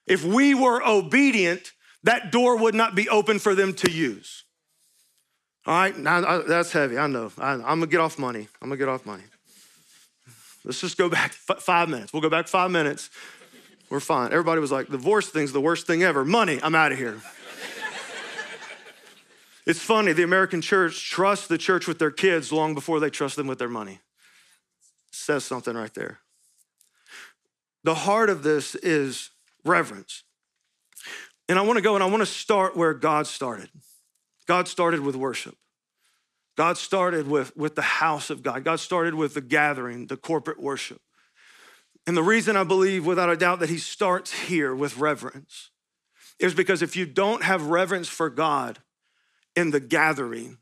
If 0.06 0.24
we 0.24 0.54
were 0.54 0.82
obedient, 0.82 1.72
that 2.04 2.30
door 2.30 2.56
would 2.56 2.74
not 2.74 2.94
be 2.94 3.08
open 3.08 3.38
for 3.38 3.54
them 3.54 3.74
to 3.74 3.90
use. 3.90 4.44
All 5.66 5.74
right, 5.74 5.96
now 5.98 6.42
that's 6.42 6.70
heavy. 6.70 6.96
I 6.96 7.08
know. 7.08 7.32
I, 7.38 7.54
am 7.54 7.60
gonna 7.60 7.86
get 7.88 7.98
off 7.98 8.18
money. 8.18 8.46
I'm 8.62 8.68
gonna 8.68 8.76
get 8.76 8.88
off 8.88 9.04
money. 9.04 9.24
Let's 10.64 10.80
just 10.80 10.96
go 10.96 11.08
back 11.08 11.34
f- 11.48 11.60
five 11.60 11.88
minutes. 11.88 12.12
We'll 12.12 12.22
go 12.22 12.30
back 12.30 12.46
five 12.46 12.70
minutes. 12.70 13.10
We're 13.90 14.00
fine. 14.00 14.32
Everybody 14.32 14.60
was 14.60 14.72
like, 14.72 14.88
divorce 14.88 15.28
thing's 15.28 15.52
the 15.52 15.60
worst 15.60 15.86
thing 15.86 16.02
ever. 16.02 16.24
Money, 16.24 16.60
I'm 16.62 16.74
out 16.74 16.92
of 16.92 16.98
here. 16.98 17.20
It's 19.66 19.82
funny, 19.82 20.12
the 20.12 20.22
American 20.22 20.62
church 20.62 21.10
trusts 21.10 21.48
the 21.48 21.58
church 21.58 21.88
with 21.88 21.98
their 21.98 22.12
kids 22.12 22.52
long 22.52 22.72
before 22.74 23.00
they 23.00 23.10
trust 23.10 23.34
them 23.36 23.48
with 23.48 23.58
their 23.58 23.68
money. 23.68 24.00
Says 25.10 25.44
something 25.44 25.74
right 25.74 25.92
there. 25.94 26.20
The 27.82 27.94
heart 27.94 28.30
of 28.30 28.42
this 28.42 28.74
is 28.76 29.30
reverence. 29.64 30.22
And 31.48 31.58
I 31.58 31.62
want 31.62 31.78
to 31.78 31.82
go 31.82 31.94
and 31.94 32.02
I 32.02 32.06
want 32.06 32.20
to 32.20 32.26
start 32.26 32.76
where 32.76 32.94
God 32.94 33.26
started. 33.26 33.70
God 34.46 34.68
started 34.68 35.00
with 35.00 35.16
worship. 35.16 35.56
God 36.56 36.78
started 36.78 37.28
with, 37.28 37.56
with 37.56 37.74
the 37.74 37.82
house 37.82 38.30
of 38.30 38.42
God. 38.42 38.64
God 38.64 38.80
started 38.80 39.14
with 39.14 39.34
the 39.34 39.40
gathering, 39.40 40.06
the 40.06 40.16
corporate 40.16 40.60
worship. 40.60 41.00
And 42.06 42.16
the 42.16 42.22
reason 42.22 42.56
I 42.56 42.64
believe 42.64 43.04
without 43.04 43.30
a 43.30 43.36
doubt 43.36 43.58
that 43.60 43.68
he 43.68 43.78
starts 43.78 44.32
here 44.32 44.74
with 44.74 44.96
reverence 44.96 45.70
is 46.38 46.54
because 46.54 46.82
if 46.82 46.96
you 46.96 47.04
don't 47.04 47.42
have 47.42 47.66
reverence 47.66 48.08
for 48.08 48.30
God, 48.30 48.78
in 49.56 49.70
the 49.70 49.80
gathering, 49.80 50.58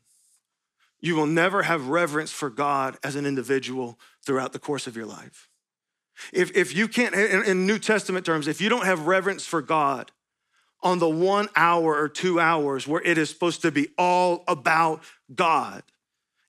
you 0.99 1.15
will 1.15 1.27
never 1.27 1.63
have 1.63 1.89
reverence 1.89 2.31
for 2.31 2.49
God 2.49 2.97
as 3.03 3.15
an 3.15 3.25
individual 3.25 3.99
throughout 4.25 4.53
the 4.53 4.59
course 4.59 4.87
of 4.87 4.95
your 4.95 5.05
life. 5.05 5.49
If, 6.33 6.55
if 6.55 6.75
you 6.75 6.87
can't, 6.87 7.13
in, 7.13 7.43
in 7.43 7.67
New 7.67 7.77
Testament 7.77 8.25
terms, 8.25 8.47
if 8.47 8.61
you 8.61 8.69
don't 8.69 8.85
have 8.85 9.05
reverence 9.05 9.45
for 9.45 9.61
God 9.61 10.11
on 10.81 10.99
the 10.99 11.09
one 11.09 11.49
hour 11.55 11.95
or 11.95 12.07
two 12.07 12.39
hours 12.39 12.87
where 12.87 13.01
it 13.01 13.17
is 13.17 13.29
supposed 13.29 13.61
to 13.63 13.71
be 13.71 13.89
all 13.97 14.43
about 14.47 15.03
God, 15.33 15.83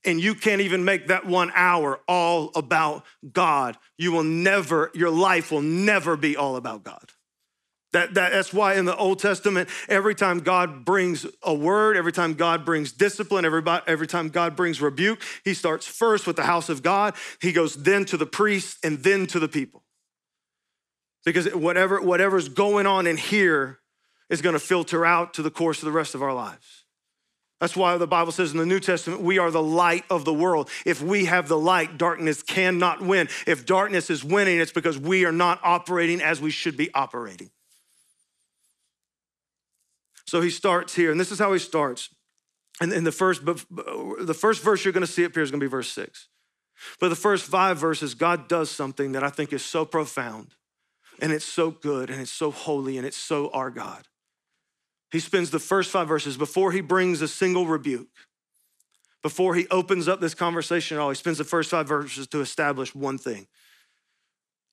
and 0.04 0.20
you 0.20 0.36
can't 0.36 0.60
even 0.60 0.84
make 0.84 1.08
that 1.08 1.26
one 1.26 1.50
hour 1.54 2.00
all 2.06 2.52
about 2.54 3.04
God, 3.32 3.76
you 3.98 4.12
will 4.12 4.22
never, 4.22 4.92
your 4.94 5.10
life 5.10 5.50
will 5.50 5.62
never 5.62 6.16
be 6.16 6.36
all 6.36 6.54
about 6.54 6.84
God. 6.84 7.12
That, 7.96 8.12
that, 8.12 8.32
that's 8.32 8.52
why 8.52 8.74
in 8.74 8.84
the 8.84 8.94
Old 8.94 9.20
Testament, 9.20 9.70
every 9.88 10.14
time 10.14 10.40
God 10.40 10.84
brings 10.84 11.24
a 11.42 11.54
word, 11.54 11.96
every 11.96 12.12
time 12.12 12.34
God 12.34 12.62
brings 12.62 12.92
discipline, 12.92 13.46
every, 13.46 13.62
every 13.86 14.06
time 14.06 14.28
God 14.28 14.54
brings 14.54 14.82
rebuke, 14.82 15.22
he 15.44 15.54
starts 15.54 15.86
first 15.86 16.26
with 16.26 16.36
the 16.36 16.42
house 16.42 16.68
of 16.68 16.82
God. 16.82 17.14
He 17.40 17.52
goes 17.52 17.74
then 17.74 18.04
to 18.04 18.18
the 18.18 18.26
priests 18.26 18.76
and 18.84 18.98
then 18.98 19.26
to 19.28 19.40
the 19.40 19.48
people. 19.48 19.82
Because 21.24 21.46
whatever, 21.54 21.98
whatever's 22.02 22.50
going 22.50 22.84
on 22.84 23.06
in 23.06 23.16
here 23.16 23.78
is 24.28 24.42
going 24.42 24.52
to 24.52 24.60
filter 24.60 25.06
out 25.06 25.32
to 25.32 25.42
the 25.42 25.50
course 25.50 25.78
of 25.78 25.86
the 25.86 25.92
rest 25.92 26.14
of 26.14 26.22
our 26.22 26.34
lives. 26.34 26.84
That's 27.62 27.74
why 27.74 27.96
the 27.96 28.06
Bible 28.06 28.30
says 28.30 28.52
in 28.52 28.58
the 28.58 28.66
New 28.66 28.78
Testament, 28.80 29.22
we 29.22 29.38
are 29.38 29.50
the 29.50 29.62
light 29.62 30.04
of 30.10 30.26
the 30.26 30.34
world. 30.34 30.68
If 30.84 31.00
we 31.00 31.24
have 31.24 31.48
the 31.48 31.56
light, 31.56 31.96
darkness 31.96 32.42
cannot 32.42 33.00
win. 33.00 33.30
If 33.46 33.64
darkness 33.64 34.10
is 34.10 34.22
winning, 34.22 34.60
it's 34.60 34.70
because 34.70 34.98
we 34.98 35.24
are 35.24 35.32
not 35.32 35.60
operating 35.62 36.20
as 36.20 36.42
we 36.42 36.50
should 36.50 36.76
be 36.76 36.92
operating. 36.92 37.48
So 40.26 40.40
he 40.40 40.50
starts 40.50 40.94
here, 40.94 41.10
and 41.10 41.20
this 41.20 41.30
is 41.30 41.38
how 41.38 41.52
he 41.52 41.58
starts. 41.58 42.10
And 42.80 42.92
in 42.92 43.04
the 43.04 43.12
first, 43.12 43.44
the 43.46 44.36
first 44.38 44.62
verse 44.62 44.84
you're 44.84 44.92
going 44.92 45.06
to 45.06 45.12
see 45.12 45.24
up 45.24 45.32
here 45.32 45.42
is 45.42 45.50
going 45.50 45.60
to 45.60 45.64
be 45.64 45.70
verse 45.70 45.90
six. 45.90 46.28
But 47.00 47.08
the 47.08 47.16
first 47.16 47.46
five 47.46 47.78
verses, 47.78 48.14
God 48.14 48.48
does 48.48 48.70
something 48.70 49.12
that 49.12 49.24
I 49.24 49.30
think 49.30 49.52
is 49.52 49.64
so 49.64 49.84
profound, 49.84 50.48
and 51.20 51.32
it's 51.32 51.44
so 51.44 51.70
good, 51.70 52.10
and 52.10 52.20
it's 52.20 52.30
so 52.30 52.50
holy, 52.50 52.98
and 52.98 53.06
it's 53.06 53.16
so 53.16 53.48
our 53.50 53.70
God. 53.70 54.08
He 55.10 55.20
spends 55.20 55.50
the 55.50 55.58
first 55.58 55.90
five 55.90 56.08
verses 56.08 56.36
before 56.36 56.72
he 56.72 56.82
brings 56.82 57.22
a 57.22 57.28
single 57.28 57.66
rebuke, 57.66 58.08
before 59.22 59.54
he 59.54 59.66
opens 59.70 60.08
up 60.08 60.20
this 60.20 60.34
conversation 60.34 60.98
at 60.98 61.00
all. 61.00 61.08
He 61.08 61.14
spends 61.14 61.38
the 61.38 61.44
first 61.44 61.70
five 61.70 61.88
verses 61.88 62.26
to 62.26 62.40
establish 62.40 62.94
one 62.94 63.16
thing 63.16 63.46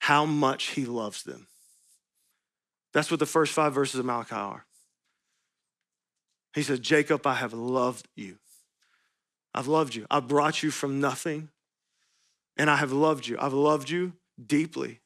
how 0.00 0.26
much 0.26 0.72
he 0.72 0.84
loves 0.84 1.22
them. 1.22 1.46
That's 2.92 3.10
what 3.10 3.20
the 3.20 3.26
first 3.26 3.52
five 3.54 3.72
verses 3.72 3.98
of 3.98 4.04
Malachi 4.04 4.34
are. 4.34 4.66
He 6.54 6.62
said, 6.62 6.82
Jacob, 6.82 7.26
I 7.26 7.34
have 7.34 7.52
loved 7.52 8.08
you. 8.14 8.36
I've 9.54 9.66
loved 9.66 9.94
you. 9.94 10.06
I 10.10 10.20
brought 10.20 10.62
you 10.62 10.70
from 10.70 11.00
nothing, 11.00 11.48
and 12.56 12.70
I 12.70 12.76
have 12.76 12.92
loved 12.92 13.26
you. 13.26 13.36
I've 13.40 13.52
loved 13.52 13.90
you 13.90 14.12
deeply, 14.44 15.00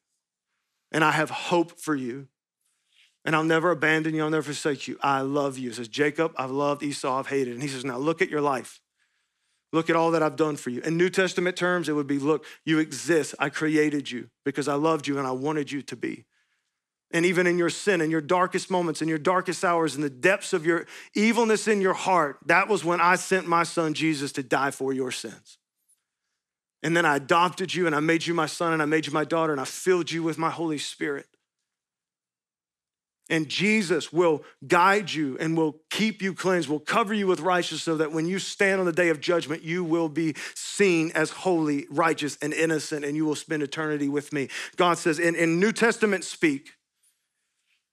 and 0.92 1.02
I 1.02 1.12
have 1.12 1.30
hope 1.30 1.78
for 1.78 1.94
you. 1.94 2.28
And 3.24 3.34
I'll 3.34 3.44
never 3.44 3.70
abandon 3.70 4.14
you. 4.14 4.22
I'll 4.22 4.30
never 4.30 4.44
forsake 4.44 4.88
you. 4.88 4.96
I 5.02 5.20
love 5.20 5.58
you. 5.58 5.70
He 5.70 5.74
says, 5.74 5.88
Jacob, 5.88 6.32
I've 6.38 6.50
loved 6.50 6.82
Esau, 6.82 7.18
I've 7.18 7.26
hated. 7.26 7.52
And 7.52 7.62
he 7.62 7.68
says, 7.68 7.84
Now 7.84 7.98
look 7.98 8.22
at 8.22 8.30
your 8.30 8.40
life. 8.40 8.80
Look 9.70 9.90
at 9.90 9.96
all 9.96 10.12
that 10.12 10.22
I've 10.22 10.36
done 10.36 10.56
for 10.56 10.70
you. 10.70 10.80
In 10.80 10.96
New 10.96 11.10
Testament 11.10 11.56
terms, 11.56 11.88
it 11.88 11.92
would 11.92 12.06
be 12.06 12.18
look, 12.18 12.46
you 12.64 12.78
exist. 12.78 13.34
I 13.38 13.50
created 13.50 14.10
you 14.10 14.30
because 14.44 14.66
I 14.66 14.74
loved 14.74 15.06
you 15.06 15.18
and 15.18 15.26
I 15.26 15.32
wanted 15.32 15.70
you 15.70 15.82
to 15.82 15.96
be. 15.96 16.24
And 17.10 17.24
even 17.24 17.46
in 17.46 17.56
your 17.56 17.70
sin, 17.70 18.00
in 18.00 18.10
your 18.10 18.20
darkest 18.20 18.70
moments, 18.70 19.00
in 19.00 19.08
your 19.08 19.18
darkest 19.18 19.64
hours, 19.64 19.94
in 19.94 20.02
the 20.02 20.10
depths 20.10 20.52
of 20.52 20.66
your 20.66 20.86
evilness 21.14 21.66
in 21.66 21.80
your 21.80 21.94
heart, 21.94 22.38
that 22.46 22.68
was 22.68 22.84
when 22.84 23.00
I 23.00 23.16
sent 23.16 23.46
my 23.46 23.62
son 23.62 23.94
Jesus 23.94 24.30
to 24.32 24.42
die 24.42 24.70
for 24.70 24.92
your 24.92 25.10
sins. 25.10 25.56
And 26.82 26.96
then 26.96 27.06
I 27.06 27.16
adopted 27.16 27.74
you 27.74 27.86
and 27.86 27.96
I 27.96 28.00
made 28.00 28.26
you 28.26 28.34
my 28.34 28.46
son 28.46 28.72
and 28.72 28.82
I 28.82 28.84
made 28.84 29.06
you 29.06 29.12
my 29.12 29.24
daughter 29.24 29.52
and 29.52 29.60
I 29.60 29.64
filled 29.64 30.10
you 30.10 30.22
with 30.22 30.38
my 30.38 30.50
Holy 30.50 30.78
Spirit. 30.78 31.26
And 33.30 33.48
Jesus 33.48 34.10
will 34.10 34.42
guide 34.66 35.12
you 35.12 35.36
and 35.38 35.56
will 35.56 35.76
keep 35.90 36.22
you 36.22 36.32
cleansed, 36.32 36.68
will 36.68 36.78
cover 36.78 37.12
you 37.12 37.26
with 37.26 37.40
righteousness 37.40 37.82
so 37.82 37.96
that 37.98 38.12
when 38.12 38.26
you 38.26 38.38
stand 38.38 38.80
on 38.80 38.86
the 38.86 38.92
day 38.92 39.10
of 39.10 39.20
judgment, 39.20 39.62
you 39.62 39.84
will 39.84 40.08
be 40.08 40.34
seen 40.54 41.12
as 41.14 41.30
holy, 41.30 41.86
righteous, 41.90 42.38
and 42.40 42.54
innocent, 42.54 43.04
and 43.04 43.16
you 43.16 43.26
will 43.26 43.34
spend 43.34 43.62
eternity 43.62 44.08
with 44.08 44.32
me. 44.32 44.48
God 44.76 44.96
says 44.96 45.18
in, 45.18 45.34
in 45.34 45.60
New 45.60 45.72
Testament 45.72 46.24
speak, 46.24 46.72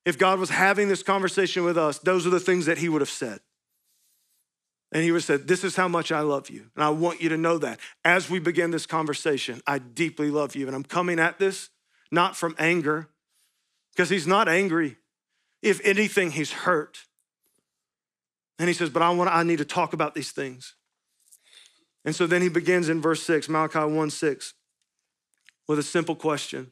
if 0.06 0.18
God 0.18 0.40
was 0.40 0.50
having 0.50 0.88
this 0.88 1.04
conversation 1.04 1.64
with 1.64 1.78
us, 1.78 2.00
those 2.00 2.28
are 2.28 2.30
the 2.30 2.40
things 2.40 2.68
that 2.68 2.78
he 2.78 2.90
would 2.90 3.02
have 3.02 3.10
said. 3.10 3.40
And 4.92 5.04
he 5.04 5.12
would 5.12 5.24
say, 5.24 5.38
This 5.38 5.64
is 5.64 5.76
how 5.76 5.88
much 5.88 6.12
I 6.12 6.22
love 6.22 6.50
you. 6.50 6.68
And 6.76 6.84
I 6.84 6.90
want 6.90 7.22
you 7.22 7.30
to 7.30 7.38
know 7.38 7.58
that. 7.58 7.80
As 8.06 8.30
we 8.30 8.40
begin 8.40 8.72
this 8.72 8.86
conversation, 8.86 9.62
I 9.66 9.80
deeply 9.80 10.30
love 10.30 10.56
you. 10.56 10.68
And 10.68 10.76
I'm 10.76 10.84
coming 10.84 11.20
at 11.20 11.40
this 11.40 11.70
not 12.12 12.38
from 12.38 12.56
anger, 12.60 13.10
because 13.92 14.10
he's 14.10 14.28
not 14.28 14.48
angry. 14.48 14.98
If 15.62 15.82
anything, 15.84 16.32
he's 16.32 16.52
hurt. 16.52 17.00
And 18.60 18.68
he 18.70 18.74
says, 18.74 18.90
But 18.90 19.02
I 19.02 19.10
want 19.10 19.30
I 19.30 19.44
need 19.44 19.58
to 19.58 19.66
talk 19.66 19.94
about 19.94 20.16
these 20.16 20.32
things. 20.32 20.76
And 22.06 22.16
so 22.16 22.28
then 22.28 22.44
he 22.44 22.50
begins 22.50 22.88
in 22.88 23.02
verse 23.02 23.24
6, 23.24 23.50
Malachi 23.50 23.80
1 23.80 24.10
6, 24.12 24.54
with 25.68 25.80
a 25.80 25.84
simple 25.84 26.16
question. 26.16 26.72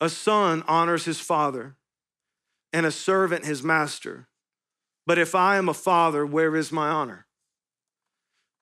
A 0.00 0.10
son 0.10 0.62
honors 0.68 1.06
his 1.06 1.18
father, 1.18 1.76
and 2.74 2.84
a 2.84 2.90
servant 2.90 3.44
his 3.44 3.62
master. 3.62 4.26
But 5.06 5.16
if 5.16 5.34
I 5.34 5.56
am 5.56 5.68
a 5.68 5.74
father, 5.74 6.26
where 6.26 6.56
is 6.56 6.72
my 6.72 6.88
honor? 6.88 7.26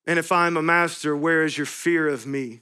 And 0.06 0.18
if 0.18 0.30
I 0.30 0.46
am 0.46 0.56
a 0.58 0.62
master, 0.62 1.16
where 1.16 1.44
is 1.44 1.56
your 1.56 1.66
fear 1.66 2.08
of 2.08 2.26
me? 2.26 2.60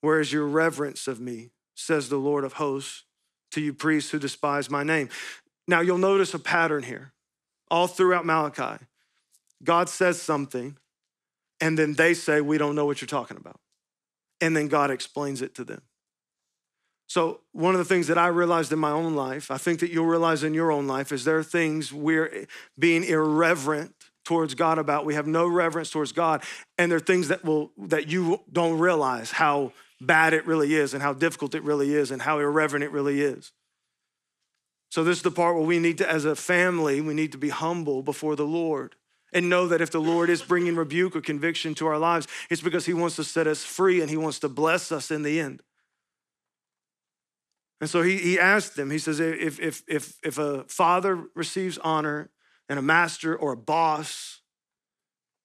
Where 0.00 0.20
is 0.20 0.32
your 0.32 0.46
reverence 0.46 1.08
of 1.08 1.18
me? 1.18 1.50
Says 1.74 2.08
the 2.08 2.18
Lord 2.18 2.44
of 2.44 2.54
hosts 2.54 3.02
to 3.50 3.60
you 3.60 3.72
priests 3.72 4.12
who 4.12 4.20
despise 4.20 4.70
my 4.70 4.84
name. 4.84 5.08
Now 5.66 5.80
you'll 5.80 5.98
notice 5.98 6.34
a 6.34 6.38
pattern 6.38 6.84
here 6.84 7.12
all 7.68 7.88
throughout 7.88 8.24
Malachi. 8.24 8.84
God 9.64 9.88
says 9.88 10.22
something, 10.22 10.76
and 11.60 11.76
then 11.76 11.94
they 11.94 12.14
say, 12.14 12.40
We 12.40 12.58
don't 12.58 12.76
know 12.76 12.86
what 12.86 13.00
you're 13.00 13.08
talking 13.08 13.38
about. 13.38 13.58
And 14.40 14.56
then 14.56 14.68
God 14.68 14.90
explains 14.92 15.42
it 15.42 15.56
to 15.56 15.64
them. 15.64 15.82
So, 17.06 17.40
one 17.52 17.74
of 17.74 17.78
the 17.78 17.84
things 17.84 18.06
that 18.06 18.16
I 18.16 18.28
realized 18.28 18.72
in 18.72 18.78
my 18.78 18.90
own 18.90 19.14
life, 19.14 19.50
I 19.50 19.58
think 19.58 19.80
that 19.80 19.90
you'll 19.90 20.06
realize 20.06 20.42
in 20.42 20.54
your 20.54 20.72
own 20.72 20.86
life, 20.86 21.12
is 21.12 21.24
there 21.24 21.38
are 21.38 21.42
things 21.42 21.92
we're 21.92 22.26
eh, 22.26 22.44
being 22.78 23.04
irreverent 23.04 23.94
towards 24.24 24.54
God 24.54 24.78
about. 24.78 25.04
We 25.04 25.14
have 25.14 25.26
no 25.26 25.46
reverence 25.46 25.90
towards 25.90 26.12
God, 26.12 26.42
and 26.78 26.90
there 26.90 26.96
are 26.96 27.00
things 27.00 27.28
that 27.28 27.44
will 27.44 27.72
that 27.76 28.08
you 28.08 28.40
don't 28.50 28.78
realize 28.78 29.32
how 29.32 29.72
bad 30.00 30.32
it 30.32 30.46
really 30.46 30.74
is, 30.74 30.94
and 30.94 31.02
how 31.02 31.12
difficult 31.12 31.54
it 31.54 31.62
really 31.62 31.94
is, 31.94 32.10
and 32.10 32.22
how 32.22 32.38
irreverent 32.38 32.84
it 32.84 32.92
really 32.92 33.20
is. 33.20 33.52
So, 34.90 35.04
this 35.04 35.18
is 35.18 35.22
the 35.22 35.30
part 35.30 35.56
where 35.56 35.64
we 35.64 35.78
need 35.78 35.98
to, 35.98 36.10
as 36.10 36.24
a 36.24 36.36
family, 36.36 37.00
we 37.00 37.14
need 37.14 37.32
to 37.32 37.38
be 37.38 37.50
humble 37.50 38.02
before 38.02 38.36
the 38.36 38.46
Lord 38.46 38.94
and 39.32 39.48
know 39.48 39.66
that 39.68 39.80
if 39.80 39.90
the 39.90 40.00
Lord 40.00 40.30
is 40.30 40.42
bringing 40.42 40.76
rebuke 40.76 41.16
or 41.16 41.20
conviction 41.20 41.74
to 41.76 41.86
our 41.86 41.98
lives, 41.98 42.28
it's 42.50 42.60
because 42.60 42.86
He 42.86 42.94
wants 42.94 43.16
to 43.16 43.24
set 43.24 43.46
us 43.46 43.64
free 43.64 44.00
and 44.00 44.10
He 44.10 44.16
wants 44.16 44.38
to 44.40 44.48
bless 44.48 44.92
us 44.92 45.10
in 45.10 45.22
the 45.22 45.40
end. 45.40 45.62
And 47.82 47.90
so 47.90 48.02
he, 48.02 48.16
he 48.16 48.38
asked 48.38 48.76
them, 48.76 48.92
he 48.92 48.98
says, 48.98 49.18
if, 49.18 49.58
if, 49.58 49.82
if, 49.88 50.14
if 50.22 50.38
a 50.38 50.62
father 50.68 51.24
receives 51.34 51.78
honor 51.78 52.30
and 52.68 52.78
a 52.78 52.82
master 52.82 53.34
or 53.34 53.54
a 53.54 53.56
boss, 53.56 54.40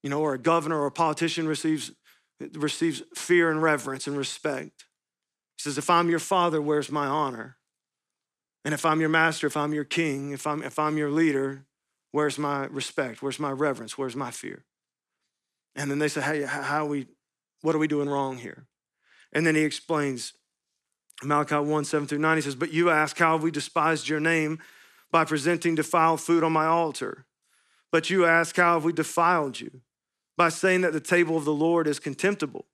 you 0.03 0.11
know, 0.11 0.21
or 0.21 0.35
a 0.35 0.37
governor 0.37 0.79
or 0.79 0.85
a 0.85 0.91
politician 0.91 1.47
receives, 1.47 1.91
receives 2.53 3.01
fear 3.15 3.49
and 3.49 3.63
reverence 3.63 4.05
and 4.05 4.15
respect. 4.15 4.85
He 5.57 5.63
says, 5.63 5.79
if 5.79 5.89
I'm 5.89 6.11
your 6.11 6.19
father, 6.19 6.61
where's 6.61 6.91
my 6.91 7.07
honor? 7.07 7.57
And 8.63 8.71
if 8.71 8.85
I'm 8.85 8.99
your 8.99 9.09
master, 9.09 9.47
if 9.47 9.57
I'm 9.57 9.73
your 9.73 9.83
king, 9.83 10.29
if 10.29 10.45
I'm, 10.45 10.61
if 10.61 10.77
I'm 10.77 10.95
your 10.95 11.09
leader, 11.09 11.65
where's 12.11 12.37
my 12.37 12.67
respect? 12.67 13.23
Where's 13.23 13.39
my 13.39 13.49
reverence? 13.49 13.97
Where's 13.97 14.15
my 14.15 14.29
fear? 14.29 14.63
And 15.75 15.89
then 15.89 15.97
they 15.97 16.07
say, 16.07 16.21
hey, 16.21 16.43
how 16.43 16.85
we, 16.85 17.07
what 17.63 17.73
are 17.73 17.79
we 17.79 17.87
doing 17.87 18.07
wrong 18.07 18.37
here? 18.37 18.67
And 19.33 19.43
then 19.43 19.55
he 19.55 19.63
explains, 19.63 20.33
Malachi 21.23 21.55
1 21.55 21.85
7 21.85 22.07
through 22.07 22.19
9, 22.19 22.37
he 22.37 22.41
says, 22.41 22.55
But 22.55 22.73
you 22.73 22.89
ask, 22.89 23.17
How 23.17 23.33
have 23.33 23.43
we 23.43 23.51
despised 23.51 24.07
your 24.07 24.19
name 24.19 24.59
by 25.11 25.25
presenting 25.25 25.75
defiled 25.75 26.21
food 26.21 26.43
on 26.43 26.51
my 26.51 26.65
altar? 26.65 27.25
But 27.91 28.09
you 28.09 28.25
ask, 28.25 28.55
How 28.55 28.75
have 28.75 28.83
we 28.83 28.93
defiled 28.93 29.59
you? 29.59 29.81
By 30.35 30.49
saying 30.49 30.81
that 30.81 30.93
the 30.93 30.99
table 30.99 31.37
of 31.37 31.45
the 31.45 31.53
Lord 31.53 31.87
is 31.87 31.99
contemptible. 31.99 32.65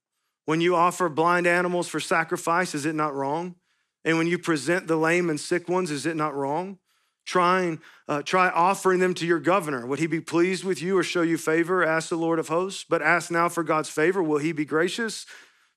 When 0.46 0.60
you 0.60 0.76
offer 0.76 1.08
blind 1.08 1.48
animals 1.48 1.88
for 1.88 2.02
sacrifice, 2.02 2.76
is 2.76 2.86
it 2.86 2.96
not 2.96 3.16
wrong? 3.16 3.56
And 4.04 4.18
when 4.18 4.28
you 4.28 4.38
present 4.38 4.88
the 4.88 4.98
lame 4.98 5.30
and 5.30 5.40
sick 5.40 5.70
ones, 5.70 5.90
is 5.90 6.06
it 6.06 6.18
not 6.18 6.36
wrong? 6.36 6.80
Trying, 7.26 7.80
uh, 8.10 8.22
try 8.22 8.50
offering 8.50 9.00
them 9.00 9.14
to 9.14 9.26
your 9.26 9.40
governor. 9.40 9.86
Would 9.86 10.00
he 10.00 10.08
be 10.08 10.20
pleased 10.20 10.66
with 10.66 10.82
you 10.82 10.98
or 10.98 11.04
show 11.04 11.22
you 11.22 11.38
favor? 11.38 11.86
Ask 11.86 12.10
the 12.10 12.18
Lord 12.18 12.38
of 12.38 12.50
hosts. 12.50 12.84
But 12.88 13.02
ask 13.02 13.32
now 13.32 13.48
for 13.48 13.64
God's 13.64 13.88
favor. 13.88 14.22
Will 14.22 14.40
he 14.40 14.52
be 14.52 14.66
gracious? 14.66 15.26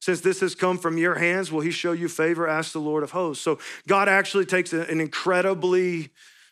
Since 0.00 0.20
this 0.20 0.40
has 0.40 0.54
come 0.54 0.78
from 0.78 0.98
your 0.98 1.16
hands, 1.16 1.50
will 1.50 1.62
he 1.62 1.70
show 1.70 1.92
you 1.92 2.09
favor? 2.09 2.46
Ask 2.46 2.72
the 2.72 2.80
Lord 2.80 3.02
of 3.02 3.11
hosts. 3.11 3.42
So 3.42 3.59
God 3.88 4.09
actually 4.09 4.46
takes 4.46 4.72
an 4.72 5.00
incredibly 5.00 6.11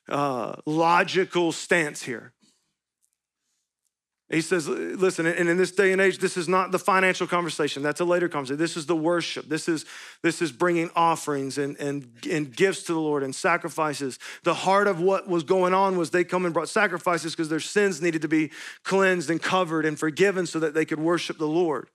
uh, 0.09 0.57
logical 0.66 1.52
stance 1.52 2.02
here. 2.02 2.33
He 4.30 4.40
says, 4.40 4.66
listen, 4.66 5.26
and 5.26 5.48
in 5.50 5.59
this 5.59 5.70
day 5.70 5.92
and 5.92 6.00
age, 6.00 6.18
this 6.18 6.38
is 6.38 6.48
not 6.48 6.72
the 6.72 6.78
financial 6.78 7.26
conversation. 7.26 7.83
That's 7.83 8.00
a 8.00 8.07
later 8.07 8.26
conversation. 8.28 8.59
This 8.59 8.76
is 8.76 8.87
the 8.87 8.96
worship. 8.96 9.48
This 9.48 9.68
is, 9.68 9.85
this 10.22 10.40
is 10.40 10.50
bringing 10.50 10.90
offerings 10.96 11.59
and, 11.59 11.76
and, 11.76 12.11
and 12.28 12.54
gifts 12.54 12.85
to 12.85 12.94
the 12.94 13.00
Lord 13.00 13.22
and 13.22 13.35
sacrifices. 13.35 14.18
The 14.42 14.54
heart 14.54 14.88
of 14.88 14.98
what 14.98 15.28
was 15.28 15.44
going 15.44 15.74
on 15.74 15.98
was 15.98 16.11
they 16.11 16.24
come 16.24 16.46
and 16.46 16.54
brought 16.54 16.70
sacrifices 16.70 17.35
because 17.35 17.50
their 17.50 17.61
sins 17.61 18.00
needed 18.00 18.22
to 18.22 18.28
be 18.28 18.50
cleansed 18.83 19.28
and 19.28 19.40
covered 19.40 19.85
and 19.85 19.98
forgiven 19.98 20.46
so 20.46 20.59
that 20.59 20.72
they 20.72 20.87
could 20.87 20.98
worship 20.98 21.37
the 21.37 21.46
Lord. 21.46 21.90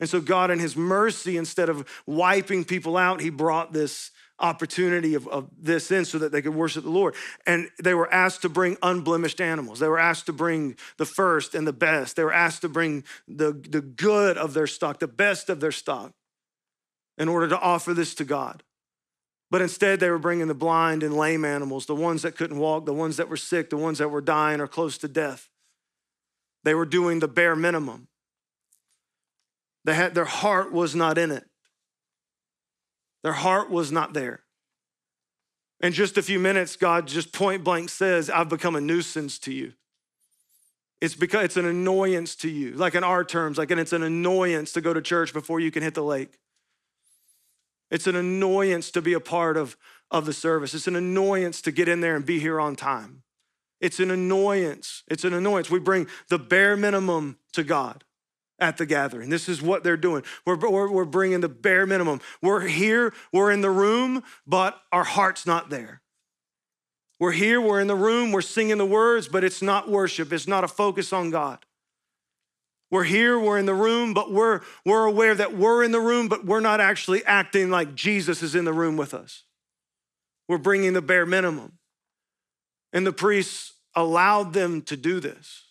And 0.00 0.08
so, 0.08 0.20
God, 0.20 0.50
in 0.50 0.58
His 0.58 0.76
mercy, 0.76 1.36
instead 1.36 1.68
of 1.68 1.88
wiping 2.06 2.64
people 2.64 2.96
out, 2.96 3.20
He 3.20 3.30
brought 3.30 3.72
this 3.72 4.10
opportunity 4.38 5.14
of, 5.14 5.28
of, 5.28 5.48
this 5.56 5.90
in 5.90 6.04
so 6.04 6.18
that 6.18 6.32
they 6.32 6.42
could 6.42 6.54
worship 6.54 6.82
the 6.84 6.90
Lord. 6.90 7.14
And 7.46 7.68
they 7.82 7.94
were 7.94 8.12
asked 8.12 8.42
to 8.42 8.48
bring 8.48 8.76
unblemished 8.82 9.40
animals. 9.40 9.78
They 9.78 9.88
were 9.88 9.98
asked 9.98 10.26
to 10.26 10.32
bring 10.32 10.76
the 10.98 11.06
first 11.06 11.54
and 11.54 11.66
the 11.66 11.72
best. 11.72 12.16
They 12.16 12.24
were 12.24 12.32
asked 12.32 12.62
to 12.62 12.68
bring 12.68 13.04
the, 13.28 13.52
the 13.52 13.80
good 13.80 14.36
of 14.36 14.54
their 14.54 14.66
stock, 14.66 14.98
the 14.98 15.06
best 15.06 15.48
of 15.48 15.60
their 15.60 15.72
stock, 15.72 16.12
in 17.16 17.28
order 17.28 17.48
to 17.48 17.58
offer 17.58 17.94
this 17.94 18.14
to 18.16 18.24
God. 18.24 18.62
But 19.50 19.62
instead, 19.62 20.00
they 20.00 20.10
were 20.10 20.18
bringing 20.18 20.48
the 20.48 20.54
blind 20.54 21.04
and 21.04 21.16
lame 21.16 21.44
animals, 21.44 21.86
the 21.86 21.94
ones 21.94 22.22
that 22.22 22.36
couldn't 22.36 22.58
walk, 22.58 22.86
the 22.86 22.92
ones 22.92 23.18
that 23.18 23.28
were 23.28 23.36
sick, 23.36 23.70
the 23.70 23.76
ones 23.76 23.98
that 23.98 24.08
were 24.08 24.20
dying 24.20 24.60
or 24.60 24.66
close 24.66 24.98
to 24.98 25.08
death. 25.08 25.48
They 26.64 26.74
were 26.74 26.86
doing 26.86 27.20
the 27.20 27.28
bare 27.28 27.54
minimum. 27.54 28.08
They 29.84 29.94
had, 29.94 30.14
their 30.14 30.24
heart 30.24 30.72
was 30.72 30.94
not 30.94 31.18
in 31.18 31.30
it. 31.30 31.44
Their 33.22 33.32
heart 33.32 33.70
was 33.70 33.92
not 33.92 34.12
there. 34.12 34.40
In 35.80 35.92
just 35.92 36.16
a 36.16 36.22
few 36.22 36.38
minutes, 36.38 36.76
God 36.76 37.06
just 37.06 37.32
point 37.32 37.64
blank 37.64 37.90
says, 37.90 38.30
I've 38.30 38.48
become 38.48 38.76
a 38.76 38.80
nuisance 38.80 39.38
to 39.40 39.52
you. 39.52 39.72
It's 41.00 41.14
because 41.14 41.44
it's 41.44 41.56
an 41.56 41.66
annoyance 41.66 42.34
to 42.36 42.48
you, 42.48 42.72
like 42.72 42.94
in 42.94 43.04
our 43.04 43.24
terms, 43.24 43.58
like, 43.58 43.70
and 43.70 43.80
it's 43.80 43.92
an 43.92 44.02
annoyance 44.02 44.72
to 44.72 44.80
go 44.80 44.94
to 44.94 45.02
church 45.02 45.34
before 45.34 45.60
you 45.60 45.70
can 45.70 45.82
hit 45.82 45.94
the 45.94 46.02
lake. 46.02 46.38
It's 47.90 48.06
an 48.06 48.16
annoyance 48.16 48.90
to 48.92 49.02
be 49.02 49.12
a 49.12 49.20
part 49.20 49.56
of, 49.56 49.76
of 50.10 50.24
the 50.24 50.32
service. 50.32 50.72
It's 50.72 50.86
an 50.86 50.96
annoyance 50.96 51.60
to 51.62 51.72
get 51.72 51.88
in 51.88 52.00
there 52.00 52.16
and 52.16 52.24
be 52.24 52.40
here 52.40 52.60
on 52.60 52.76
time. 52.76 53.22
It's 53.80 54.00
an 54.00 54.10
annoyance. 54.10 55.02
It's 55.08 55.24
an 55.24 55.34
annoyance. 55.34 55.70
We 55.70 55.78
bring 55.78 56.06
the 56.28 56.38
bare 56.38 56.76
minimum 56.76 57.38
to 57.52 57.62
God 57.62 58.03
at 58.58 58.76
the 58.76 58.86
gathering. 58.86 59.30
This 59.30 59.48
is 59.48 59.60
what 59.60 59.82
they're 59.82 59.96
doing. 59.96 60.22
We're, 60.46 60.56
we're, 60.56 60.90
we're 60.90 61.04
bringing 61.04 61.40
the 61.40 61.48
bare 61.48 61.86
minimum. 61.86 62.20
We're 62.40 62.60
here, 62.60 63.12
we're 63.32 63.50
in 63.50 63.60
the 63.60 63.70
room, 63.70 64.22
but 64.46 64.80
our 64.92 65.04
heart's 65.04 65.46
not 65.46 65.70
there. 65.70 66.02
We're 67.20 67.32
here, 67.32 67.60
we're 67.60 67.80
in 67.80 67.86
the 67.86 67.94
room, 67.94 68.32
we're 68.32 68.42
singing 68.42 68.78
the 68.78 68.86
words, 68.86 69.28
but 69.28 69.44
it's 69.44 69.62
not 69.62 69.88
worship, 69.88 70.32
it's 70.32 70.48
not 70.48 70.64
a 70.64 70.68
focus 70.68 71.12
on 71.12 71.30
God. 71.30 71.64
We're 72.90 73.04
here, 73.04 73.38
we're 73.38 73.58
in 73.58 73.66
the 73.66 73.74
room, 73.74 74.14
but 74.14 74.30
we're, 74.32 74.60
we're 74.84 75.06
aware 75.06 75.34
that 75.34 75.56
we're 75.56 75.82
in 75.82 75.90
the 75.90 76.00
room, 76.00 76.28
but 76.28 76.44
we're 76.44 76.60
not 76.60 76.80
actually 76.80 77.24
acting 77.24 77.70
like 77.70 77.94
Jesus 77.94 78.42
is 78.42 78.54
in 78.54 78.64
the 78.64 78.72
room 78.72 78.96
with 78.96 79.14
us. 79.14 79.44
We're 80.48 80.58
bringing 80.58 80.92
the 80.92 81.02
bare 81.02 81.26
minimum. 81.26 81.78
And 82.92 83.06
the 83.06 83.12
priests 83.12 83.72
allowed 83.96 84.52
them 84.52 84.82
to 84.82 84.96
do 84.96 85.18
this. 85.18 85.63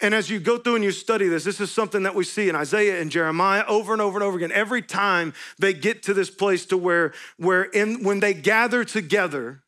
And 0.00 0.14
as 0.14 0.28
you 0.28 0.38
go 0.38 0.58
through 0.58 0.74
and 0.74 0.84
you 0.84 0.92
study 0.92 1.26
this, 1.26 1.44
this 1.44 1.60
is 1.60 1.70
something 1.70 2.02
that 2.02 2.14
we 2.14 2.24
see 2.24 2.48
in 2.48 2.54
Isaiah 2.54 3.00
and 3.00 3.10
Jeremiah 3.10 3.64
over 3.66 3.94
and 3.94 4.02
over 4.02 4.18
and 4.18 4.24
over 4.24 4.36
again. 4.36 4.52
Every 4.52 4.82
time 4.82 5.32
they 5.58 5.72
get 5.72 6.02
to 6.04 6.14
this 6.14 6.28
place 6.28 6.66
to 6.66 6.76
where, 6.76 7.14
where 7.38 7.62
in, 7.62 8.04
when 8.04 8.20
they 8.20 8.34
gather 8.34 8.84
together, 8.84 9.62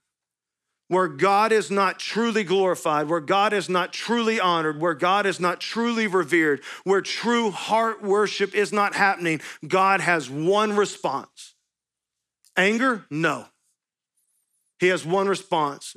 where 0.88 1.09
God 1.09 1.53
is 1.53 1.71
not 1.71 1.99
truly 1.99 2.45
glorified, 2.45 3.09
where 3.09 3.20
God 3.20 3.53
is 3.53 3.68
not 3.68 3.93
truly 3.93 4.41
honored, 4.41 4.81
where 4.81 4.95
God 4.95 5.26
is 5.26 5.39
not 5.39 5.61
truly 5.61 6.07
revered, 6.07 6.62
where 6.85 7.01
true 7.01 7.51
heart 7.51 8.03
worship 8.03 8.55
is 8.55 8.72
not 8.72 8.95
happening, 8.95 9.41
God 9.66 10.01
has 10.01 10.29
one 10.29 10.76
response. 10.76 11.55
Anger? 12.57 13.05
No. 13.11 13.47
He 14.79 14.89
has 14.89 15.07
one 15.07 15.29
response. 15.29 15.97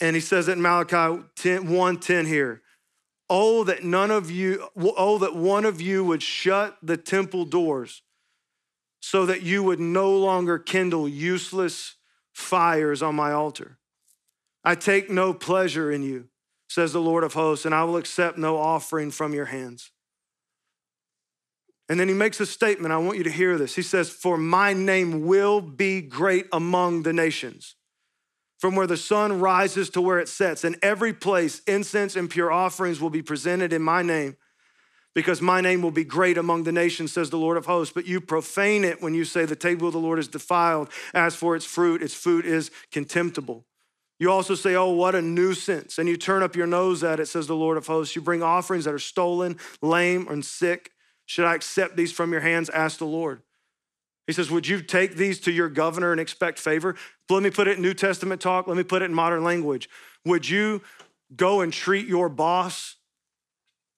And 0.00 0.16
he 0.16 0.20
says 0.20 0.48
it 0.48 0.52
in 0.52 0.62
Malachi 0.62 1.22
10, 1.36 1.68
1 1.68 1.98
10 1.98 2.26
here. 2.26 2.62
Oh, 3.32 3.62
that 3.64 3.84
none 3.84 4.10
of 4.10 4.30
you, 4.30 4.68
oh, 4.76 5.18
that 5.18 5.36
one 5.36 5.64
of 5.64 5.80
you 5.80 6.04
would 6.04 6.22
shut 6.22 6.76
the 6.82 6.96
temple 6.96 7.44
doors 7.44 8.02
so 9.00 9.24
that 9.26 9.42
you 9.42 9.62
would 9.62 9.78
no 9.80 10.10
longer 10.10 10.58
kindle 10.58 11.08
useless 11.08 11.94
fires 12.32 13.02
on 13.02 13.14
my 13.14 13.32
altar. 13.32 13.78
I 14.64 14.74
take 14.74 15.08
no 15.08 15.32
pleasure 15.32 15.90
in 15.90 16.02
you, 16.02 16.28
says 16.68 16.92
the 16.92 17.00
Lord 17.00 17.24
of 17.24 17.34
hosts, 17.34 17.64
and 17.64 17.74
I 17.74 17.84
will 17.84 17.96
accept 17.96 18.36
no 18.36 18.58
offering 18.58 19.10
from 19.10 19.32
your 19.32 19.46
hands. 19.46 19.90
And 21.88 21.98
then 21.98 22.08
he 22.08 22.14
makes 22.14 22.40
a 22.40 22.46
statement. 22.46 22.92
I 22.92 22.98
want 22.98 23.18
you 23.18 23.24
to 23.24 23.30
hear 23.30 23.58
this. 23.58 23.74
He 23.74 23.82
says, 23.82 24.10
For 24.10 24.36
my 24.36 24.72
name 24.72 25.26
will 25.26 25.60
be 25.60 26.00
great 26.00 26.46
among 26.52 27.02
the 27.02 27.12
nations, 27.12 27.74
from 28.60 28.76
where 28.76 28.86
the 28.86 28.96
sun 28.96 29.40
rises 29.40 29.88
to 29.88 30.02
where 30.02 30.18
it 30.18 30.28
sets. 30.28 30.64
In 30.64 30.76
every 30.82 31.14
place, 31.14 31.62
incense 31.66 32.14
and 32.14 32.28
pure 32.28 32.52
offerings 32.52 33.00
will 33.00 33.10
be 33.10 33.22
presented 33.22 33.72
in 33.72 33.80
my 33.80 34.02
name, 34.02 34.36
because 35.14 35.40
my 35.40 35.62
name 35.62 35.80
will 35.80 35.90
be 35.90 36.04
great 36.04 36.36
among 36.36 36.64
the 36.64 36.70
nations, 36.70 37.10
says 37.10 37.30
the 37.30 37.38
Lord 37.38 37.56
of 37.56 37.64
hosts. 37.64 37.92
But 37.94 38.06
you 38.06 38.20
profane 38.20 38.84
it 38.84 39.00
when 39.02 39.14
you 39.14 39.24
say, 39.24 39.46
The 39.46 39.56
table 39.56 39.86
of 39.86 39.94
the 39.94 39.98
Lord 39.98 40.18
is 40.18 40.28
defiled. 40.28 40.90
As 41.14 41.34
for 41.34 41.56
its 41.56 41.64
fruit, 41.64 42.02
its 42.02 42.12
food 42.12 42.44
is 42.44 42.70
contemptible. 42.92 43.64
You 44.18 44.30
also 44.30 44.54
say, 44.54 44.74
Oh, 44.74 44.90
what 44.90 45.14
a 45.14 45.22
nuisance. 45.22 45.98
And 45.98 46.06
you 46.06 46.18
turn 46.18 46.42
up 46.42 46.54
your 46.54 46.66
nose 46.66 47.02
at 47.02 47.18
it, 47.18 47.26
says 47.26 47.46
the 47.46 47.56
Lord 47.56 47.78
of 47.78 47.86
hosts. 47.86 48.14
You 48.14 48.20
bring 48.20 48.42
offerings 48.42 48.84
that 48.84 48.92
are 48.92 48.98
stolen, 48.98 49.56
lame, 49.80 50.28
and 50.28 50.44
sick. 50.44 50.92
Should 51.24 51.46
I 51.46 51.54
accept 51.54 51.96
these 51.96 52.12
from 52.12 52.30
your 52.30 52.42
hands? 52.42 52.68
Ask 52.68 52.98
the 52.98 53.06
Lord. 53.06 53.40
He 54.26 54.32
says, 54.32 54.50
Would 54.50 54.66
you 54.66 54.82
take 54.82 55.16
these 55.16 55.40
to 55.40 55.52
your 55.52 55.68
governor 55.68 56.12
and 56.12 56.20
expect 56.20 56.58
favor? 56.58 56.96
Let 57.28 57.42
me 57.42 57.50
put 57.50 57.68
it 57.68 57.76
in 57.76 57.82
New 57.82 57.94
Testament 57.94 58.40
talk. 58.40 58.66
Let 58.66 58.76
me 58.76 58.82
put 58.82 59.02
it 59.02 59.06
in 59.06 59.14
modern 59.14 59.44
language. 59.44 59.88
Would 60.24 60.48
you 60.48 60.82
go 61.34 61.60
and 61.60 61.72
treat 61.72 62.06
your 62.06 62.28
boss 62.28 62.96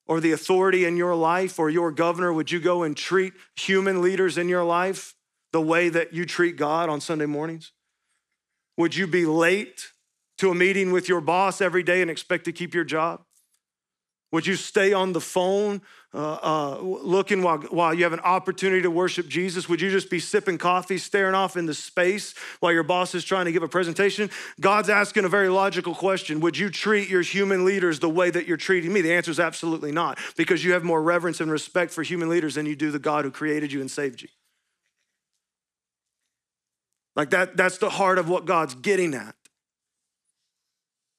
or 0.06 0.20
the 0.20 0.32
authority 0.32 0.84
in 0.84 0.96
your 0.96 1.14
life 1.14 1.58
or 1.58 1.70
your 1.70 1.90
governor? 1.90 2.32
Would 2.32 2.50
you 2.50 2.60
go 2.60 2.82
and 2.82 2.96
treat 2.96 3.32
human 3.56 4.02
leaders 4.02 4.38
in 4.38 4.48
your 4.48 4.64
life 4.64 5.14
the 5.52 5.60
way 5.60 5.88
that 5.88 6.12
you 6.12 6.24
treat 6.24 6.56
God 6.56 6.88
on 6.88 7.00
Sunday 7.00 7.26
mornings? 7.26 7.72
Would 8.76 8.96
you 8.96 9.06
be 9.06 9.26
late 9.26 9.88
to 10.38 10.50
a 10.50 10.54
meeting 10.54 10.92
with 10.92 11.08
your 11.08 11.20
boss 11.20 11.60
every 11.60 11.82
day 11.82 12.02
and 12.02 12.10
expect 12.10 12.44
to 12.46 12.52
keep 12.52 12.74
your 12.74 12.84
job? 12.84 13.22
Would 14.32 14.46
you 14.46 14.56
stay 14.56 14.92
on 14.92 15.12
the 15.12 15.20
phone 15.20 15.82
uh, 16.14 16.38
uh, 16.42 16.78
looking 16.80 17.42
while, 17.42 17.58
while 17.58 17.94
you 17.94 18.04
have 18.04 18.12
an 18.12 18.20
opportunity 18.20 18.82
to 18.82 18.90
worship 18.90 19.28
Jesus? 19.28 19.68
Would 19.68 19.80
you 19.80 19.90
just 19.90 20.10
be 20.10 20.18
sipping 20.18 20.58
coffee, 20.58 20.98
staring 20.98 21.34
off 21.34 21.56
into 21.56 21.72
space 21.72 22.34
while 22.60 22.72
your 22.72 22.82
boss 22.82 23.14
is 23.14 23.24
trying 23.24 23.46
to 23.46 23.52
give 23.52 23.62
a 23.62 23.68
presentation? 23.68 24.30
God's 24.60 24.90
asking 24.90 25.24
a 25.24 25.28
very 25.28 25.48
logical 25.48 25.94
question 25.94 26.40
Would 26.40 26.58
you 26.58 26.68
treat 26.68 27.08
your 27.08 27.22
human 27.22 27.64
leaders 27.64 28.00
the 28.00 28.10
way 28.10 28.30
that 28.30 28.46
you're 28.46 28.56
treating 28.56 28.92
me? 28.92 29.00
The 29.00 29.14
answer 29.14 29.30
is 29.30 29.40
absolutely 29.40 29.92
not, 29.92 30.18
because 30.36 30.64
you 30.64 30.72
have 30.72 30.84
more 30.84 31.02
reverence 31.02 31.40
and 31.40 31.50
respect 31.50 31.92
for 31.92 32.02
human 32.02 32.28
leaders 32.28 32.56
than 32.56 32.66
you 32.66 32.76
do 32.76 32.90
the 32.90 32.98
God 32.98 33.24
who 33.24 33.30
created 33.30 33.72
you 33.72 33.80
and 33.80 33.90
saved 33.90 34.22
you. 34.22 34.28
Like 37.14 37.30
that, 37.30 37.56
that's 37.56 37.78
the 37.78 37.90
heart 37.90 38.18
of 38.18 38.28
what 38.28 38.46
God's 38.46 38.74
getting 38.74 39.14
at. 39.14 39.34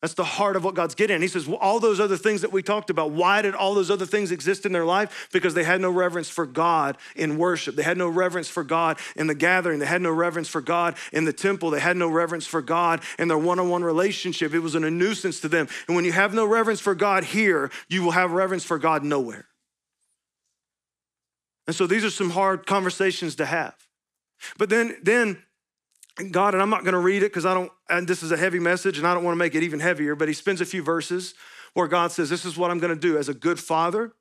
That's 0.04 0.16
the 0.16 0.26
heart 0.26 0.58
of 0.58 0.66
what 0.66 0.76
God's 0.76 0.96
getting. 0.96 1.22
He 1.22 1.30
says, 1.30 1.48
well, 1.48 1.56
all 1.62 1.80
those 1.80 2.02
other 2.02 2.18
things 2.18 2.42
that 2.42 2.52
we 2.52 2.62
talked 2.62 2.90
about, 2.90 3.12
why 3.12 3.42
did 3.42 3.56
all 3.56 3.74
those 3.74 3.90
other 3.90 4.06
things 4.06 4.34
exist 4.34 4.66
in 4.66 4.74
their 4.74 4.84
life? 4.84 5.30
Because 5.32 5.54
they 5.54 5.64
had 5.64 5.80
no 5.80 5.90
reverence 5.90 6.28
for 6.28 6.46
God 6.46 6.98
in 7.16 7.38
worship. 7.38 7.78
They 7.78 7.84
had 7.84 7.98
no 7.98 8.10
reverence 8.10 8.50
for 8.50 8.66
God 8.66 9.00
in 9.16 9.28
the 9.28 9.34
gathering. 9.34 9.80
They 9.80 9.86
had 9.86 10.02
no 10.02 10.12
reverence 10.12 10.50
for 10.50 10.60
God 10.60 10.98
in 11.14 11.24
the 11.24 11.32
temple. 11.32 11.70
They 11.70 11.80
had 11.80 11.96
no 11.96 12.10
reverence 12.10 12.46
for 12.46 12.62
God 12.62 13.00
in 13.18 13.30
their 13.30 13.38
one 13.38 13.60
on 13.60 13.70
one 13.70 13.82
relationship. 13.82 14.54
It 14.54 14.60
was 14.60 14.76
a 14.76 14.82
nuisance 14.82 15.40
to 15.40 15.48
them. 15.48 15.70
And 15.88 15.96
when 15.96 16.04
you 16.04 16.12
have 16.12 16.34
no 16.34 16.46
reverence 16.46 16.82
for 16.82 16.96
God 16.96 17.24
here, 17.24 17.72
you 17.88 18.04
will 18.04 18.12
have 18.12 18.34
reverence 18.34 18.66
for 18.66 18.78
God 18.78 19.06
nowhere. 19.06 19.48
And 21.66 21.74
so 21.74 21.88
these 21.88 22.04
are 22.04 22.10
some 22.10 22.32
hard 22.32 22.66
conversations 22.66 23.36
to 23.36 23.46
have. 23.46 23.74
But 24.58 24.70
then, 24.70 24.98
then 25.02 25.42
God, 26.32 26.54
and 26.54 26.62
I'm 26.62 26.70
not 26.70 26.84
going 26.84 26.94
to 26.94 27.00
read 27.00 27.24
it 27.24 27.32
because 27.32 27.46
I 27.46 27.54
don't, 27.54 27.72
and 27.90 28.08
this 28.08 28.22
is 28.22 28.32
a 28.32 28.38
heavy 28.38 28.60
message 28.60 28.98
and 28.98 29.08
I 29.08 29.14
don't 29.14 29.24
want 29.24 29.34
to 29.34 29.40
make 29.40 29.56
it 29.56 29.64
even 29.64 29.80
heavier, 29.80 30.16
but 30.16 30.28
he 30.28 30.34
spends 30.34 30.62
a 30.62 30.66
few 30.66 30.84
verses 30.84 31.34
where 31.74 31.88
God 31.88 32.12
says, 32.12 32.30
This 32.30 32.46
is 32.46 32.56
what 32.56 32.70
I'm 32.70 32.80
going 32.80 32.94
to 32.94 33.00
do 33.00 33.18
as 33.18 33.30
a 33.30 33.34
good 33.34 33.60
father 33.60 34.14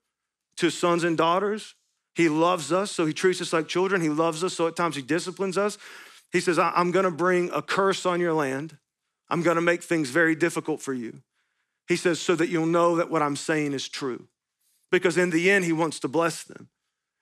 to 0.56 0.70
sons 0.70 1.04
and 1.04 1.16
daughters. 1.18 1.74
He 2.14 2.28
loves 2.28 2.72
us, 2.72 2.90
so 2.90 3.06
he 3.06 3.12
treats 3.12 3.40
us 3.40 3.52
like 3.52 3.68
children. 3.68 4.00
He 4.00 4.08
loves 4.08 4.42
us, 4.44 4.54
so 4.54 4.66
at 4.66 4.76
times 4.76 4.96
he 4.96 5.02
disciplines 5.02 5.56
us. 5.56 5.78
He 6.30 6.40
says, 6.40 6.58
I'm 6.58 6.90
going 6.92 7.04
to 7.04 7.10
bring 7.10 7.50
a 7.50 7.60
curse 7.60 8.06
on 8.06 8.20
your 8.20 8.32
land. 8.32 8.78
I'm 9.28 9.42
going 9.42 9.56
to 9.56 9.62
make 9.62 9.82
things 9.82 10.10
very 10.10 10.34
difficult 10.34 10.80
for 10.80 10.92
you. 10.92 11.22
He 11.88 11.96
says, 11.96 12.20
so 12.20 12.34
that 12.36 12.48
you'll 12.48 12.66
know 12.66 12.96
that 12.96 13.10
what 13.10 13.22
I'm 13.22 13.36
saying 13.36 13.72
is 13.72 13.88
true. 13.88 14.28
Because 14.90 15.16
in 15.16 15.30
the 15.30 15.50
end, 15.50 15.64
he 15.64 15.72
wants 15.72 16.00
to 16.00 16.08
bless 16.08 16.42
them. 16.42 16.68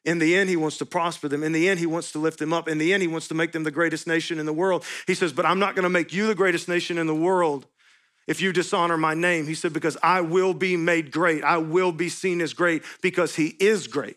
In 0.04 0.18
the 0.18 0.34
end, 0.34 0.48
he 0.48 0.56
wants 0.56 0.78
to 0.78 0.86
prosper 0.86 1.28
them. 1.28 1.42
In 1.42 1.52
the 1.52 1.68
end, 1.68 1.78
he 1.78 1.86
wants 1.86 2.12
to 2.12 2.18
lift 2.18 2.38
them 2.38 2.52
up. 2.52 2.68
In 2.68 2.78
the 2.78 2.92
end, 2.92 3.02
he 3.02 3.08
wants 3.08 3.28
to 3.28 3.34
make 3.34 3.52
them 3.52 3.64
the 3.64 3.70
greatest 3.70 4.06
nation 4.06 4.38
in 4.38 4.46
the 4.46 4.52
world. 4.52 4.84
He 5.06 5.14
says, 5.14 5.32
But 5.32 5.44
I'm 5.44 5.58
not 5.58 5.74
going 5.74 5.82
to 5.82 5.90
make 5.90 6.12
you 6.12 6.26
the 6.26 6.34
greatest 6.34 6.68
nation 6.68 6.96
in 6.96 7.06
the 7.06 7.14
world 7.14 7.66
if 8.26 8.40
you 8.40 8.52
dishonor 8.52 8.96
my 8.96 9.12
name. 9.12 9.46
He 9.46 9.54
said, 9.54 9.72
Because 9.72 9.98
I 10.02 10.22
will 10.22 10.54
be 10.54 10.76
made 10.76 11.12
great. 11.12 11.44
I 11.44 11.58
will 11.58 11.92
be 11.92 12.08
seen 12.08 12.40
as 12.40 12.54
great 12.54 12.82
because 13.02 13.36
he 13.36 13.48
is 13.60 13.88
great. 13.88 14.16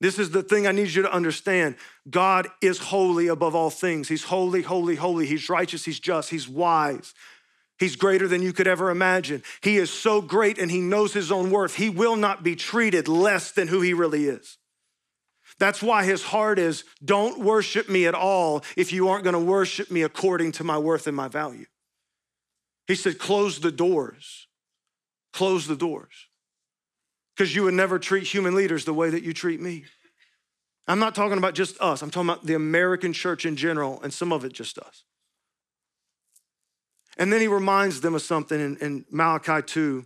This 0.00 0.18
is 0.18 0.30
the 0.30 0.42
thing 0.42 0.66
I 0.66 0.72
need 0.72 0.90
you 0.90 1.02
to 1.02 1.12
understand. 1.12 1.76
God 2.10 2.48
is 2.60 2.78
holy 2.78 3.28
above 3.28 3.54
all 3.54 3.70
things. 3.70 4.08
He's 4.08 4.24
holy, 4.24 4.62
holy, 4.62 4.96
holy. 4.96 5.26
He's 5.26 5.48
righteous, 5.48 5.84
he's 5.84 6.00
just, 6.00 6.30
he's 6.30 6.48
wise. 6.48 7.14
He's 7.84 7.96
greater 7.96 8.26
than 8.26 8.40
you 8.40 8.54
could 8.54 8.66
ever 8.66 8.88
imagine. 8.88 9.42
He 9.60 9.76
is 9.76 9.90
so 9.90 10.22
great 10.22 10.56
and 10.56 10.70
he 10.70 10.80
knows 10.80 11.12
his 11.12 11.30
own 11.30 11.50
worth. 11.50 11.74
He 11.74 11.90
will 11.90 12.16
not 12.16 12.42
be 12.42 12.56
treated 12.56 13.08
less 13.08 13.52
than 13.52 13.68
who 13.68 13.82
he 13.82 13.92
really 13.92 14.24
is. 14.24 14.56
That's 15.58 15.82
why 15.82 16.02
his 16.04 16.22
heart 16.22 16.58
is 16.58 16.84
don't 17.04 17.40
worship 17.40 17.90
me 17.90 18.06
at 18.06 18.14
all 18.14 18.64
if 18.74 18.90
you 18.90 19.10
aren't 19.10 19.24
going 19.24 19.34
to 19.34 19.38
worship 19.38 19.90
me 19.90 20.00
according 20.00 20.52
to 20.52 20.64
my 20.64 20.78
worth 20.78 21.06
and 21.06 21.14
my 21.14 21.28
value. 21.28 21.66
He 22.86 22.94
said, 22.94 23.18
close 23.18 23.60
the 23.60 23.70
doors. 23.70 24.46
Close 25.34 25.66
the 25.66 25.76
doors. 25.76 26.28
Because 27.36 27.54
you 27.54 27.64
would 27.64 27.74
never 27.74 27.98
treat 27.98 28.26
human 28.26 28.54
leaders 28.54 28.86
the 28.86 28.94
way 28.94 29.10
that 29.10 29.24
you 29.24 29.34
treat 29.34 29.60
me. 29.60 29.84
I'm 30.88 31.00
not 31.00 31.14
talking 31.14 31.36
about 31.36 31.52
just 31.52 31.78
us, 31.82 32.00
I'm 32.00 32.10
talking 32.10 32.30
about 32.30 32.46
the 32.46 32.54
American 32.54 33.12
church 33.12 33.44
in 33.44 33.56
general, 33.56 34.00
and 34.00 34.10
some 34.10 34.32
of 34.32 34.42
it 34.42 34.54
just 34.54 34.78
us. 34.78 35.04
And 37.16 37.32
then 37.32 37.40
he 37.40 37.48
reminds 37.48 38.00
them 38.00 38.14
of 38.14 38.22
something 38.22 38.60
in, 38.60 38.76
in, 38.78 39.04
Malachi 39.10 39.62
2, 39.62 40.04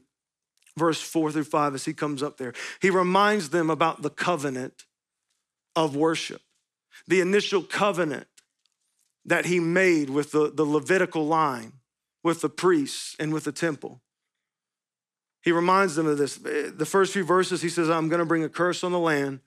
verse 0.76 1.00
4 1.00 1.32
through 1.32 1.44
5, 1.44 1.74
as 1.74 1.84
he 1.84 1.94
comes 1.94 2.22
up 2.22 2.36
there. 2.36 2.52
He 2.80 2.90
reminds 2.90 3.50
them 3.50 3.70
about 3.70 4.02
the 4.02 4.10
covenant 4.10 4.84
of 5.74 5.96
worship, 5.96 6.42
the 7.06 7.20
initial 7.20 7.62
covenant 7.62 8.26
that 9.24 9.46
he 9.46 9.60
made 9.60 10.10
with 10.10 10.32
the, 10.32 10.50
the 10.50 10.64
Levitical 10.64 11.26
line, 11.26 11.74
with 12.22 12.40
the 12.40 12.48
priests, 12.48 13.14
and 13.18 13.32
with 13.32 13.44
the 13.44 13.52
temple. 13.52 14.00
He 15.42 15.52
reminds 15.52 15.94
them 15.94 16.06
of 16.06 16.18
this. 16.18 16.38
Eh, 16.44 16.70
the 16.74 16.86
first 16.86 17.12
few 17.12 17.24
verses, 17.24 17.62
he 17.62 17.68
says, 17.68 17.88
I'm 17.88 18.08
going 18.08 18.20
to 18.20 18.26
bring 18.26 18.44
a 18.44 18.48
curse 18.48 18.82
on 18.82 18.92
the 18.92 18.98
land 18.98 19.40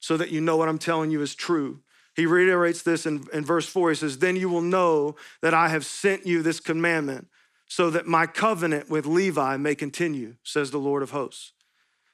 so 0.00 0.16
that 0.16 0.30
you 0.30 0.40
know 0.40 0.56
what 0.56 0.68
I'm 0.68 0.78
telling 0.78 1.10
you 1.10 1.20
is 1.20 1.34
true. 1.34 1.80
He 2.14 2.26
reiterates 2.26 2.82
this 2.82 3.06
in, 3.06 3.24
in 3.32 3.44
verse 3.44 3.66
4. 3.66 3.90
He 3.90 3.96
says, 3.96 4.18
Then 4.18 4.36
you 4.36 4.48
will 4.48 4.60
know 4.60 5.16
that 5.40 5.54
I 5.54 5.68
have 5.68 5.86
sent 5.86 6.26
you 6.26 6.42
this 6.42 6.60
commandment 6.60 7.28
so 7.66 7.88
that 7.90 8.06
my 8.06 8.26
covenant 8.26 8.90
with 8.90 9.06
Levi 9.06 9.56
may 9.56 9.74
continue, 9.74 10.34
says 10.42 10.70
the 10.70 10.78
Lord 10.78 11.02
of 11.02 11.10
hosts. 11.10 11.52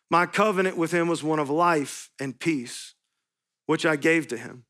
My 0.09 0.25
covenant 0.25 0.77
with 0.77 0.93
him 0.93 1.09
was 1.09 1.23
one 1.23 1.41
of 1.41 1.51
life 1.51 2.11
and 2.21 2.39
peace, 2.39 2.95
which 3.67 3.85
I 3.85 3.97
gave 3.97 4.29
to 4.29 4.37
him. 4.37 4.65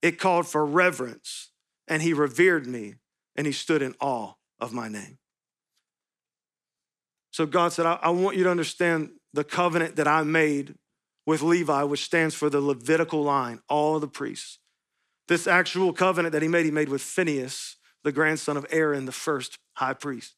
It 0.00 0.18
called 0.18 0.46
for 0.46 0.64
reverence, 0.64 1.50
and 1.86 2.00
he 2.00 2.14
revered 2.14 2.66
me, 2.66 2.94
and 3.36 3.46
he 3.46 3.52
stood 3.52 3.82
in 3.82 3.94
awe 4.00 4.32
of 4.58 4.72
my 4.72 4.88
name. 4.88 5.18
So 7.32 7.44
God 7.44 7.72
said, 7.74 7.84
I, 7.84 7.98
I 8.02 8.08
want 8.10 8.36
you 8.36 8.44
to 8.44 8.50
understand 8.50 9.10
the 9.34 9.44
covenant 9.44 9.96
that 9.96 10.08
I 10.08 10.22
made 10.22 10.74
with 11.26 11.42
Levi, 11.42 11.82
which 11.82 12.04
stands 12.04 12.34
for 12.34 12.48
the 12.48 12.62
Levitical 12.62 13.22
line, 13.22 13.60
all 13.68 14.00
the 14.00 14.08
priests. 14.08 14.58
This 15.30 15.46
actual 15.46 15.92
covenant 15.92 16.32
that 16.32 16.42
he 16.42 16.48
made, 16.48 16.64
he 16.64 16.72
made 16.72 16.88
with 16.88 17.00
Phineas, 17.00 17.76
the 18.02 18.10
grandson 18.10 18.56
of 18.56 18.66
Aaron, 18.70 19.04
the 19.04 19.12
first 19.12 19.60
high 19.74 19.94
priest. 19.94 20.34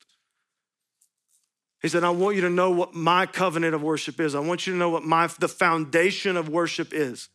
He 1.80 1.88
said, 1.88 2.04
I 2.04 2.10
want 2.10 2.36
you 2.36 2.42
to 2.42 2.50
know 2.50 2.70
what 2.70 2.92
my 2.92 3.24
covenant 3.24 3.74
of 3.74 3.82
worship 3.82 4.20
is. 4.20 4.34
I 4.34 4.40
want 4.40 4.66
you 4.66 4.74
to 4.74 4.78
know 4.78 4.90
what 4.90 5.02
my 5.02 5.28
the 5.38 5.48
foundation 5.48 6.36
of 6.36 6.50
worship 6.50 6.92
is. 6.92 7.30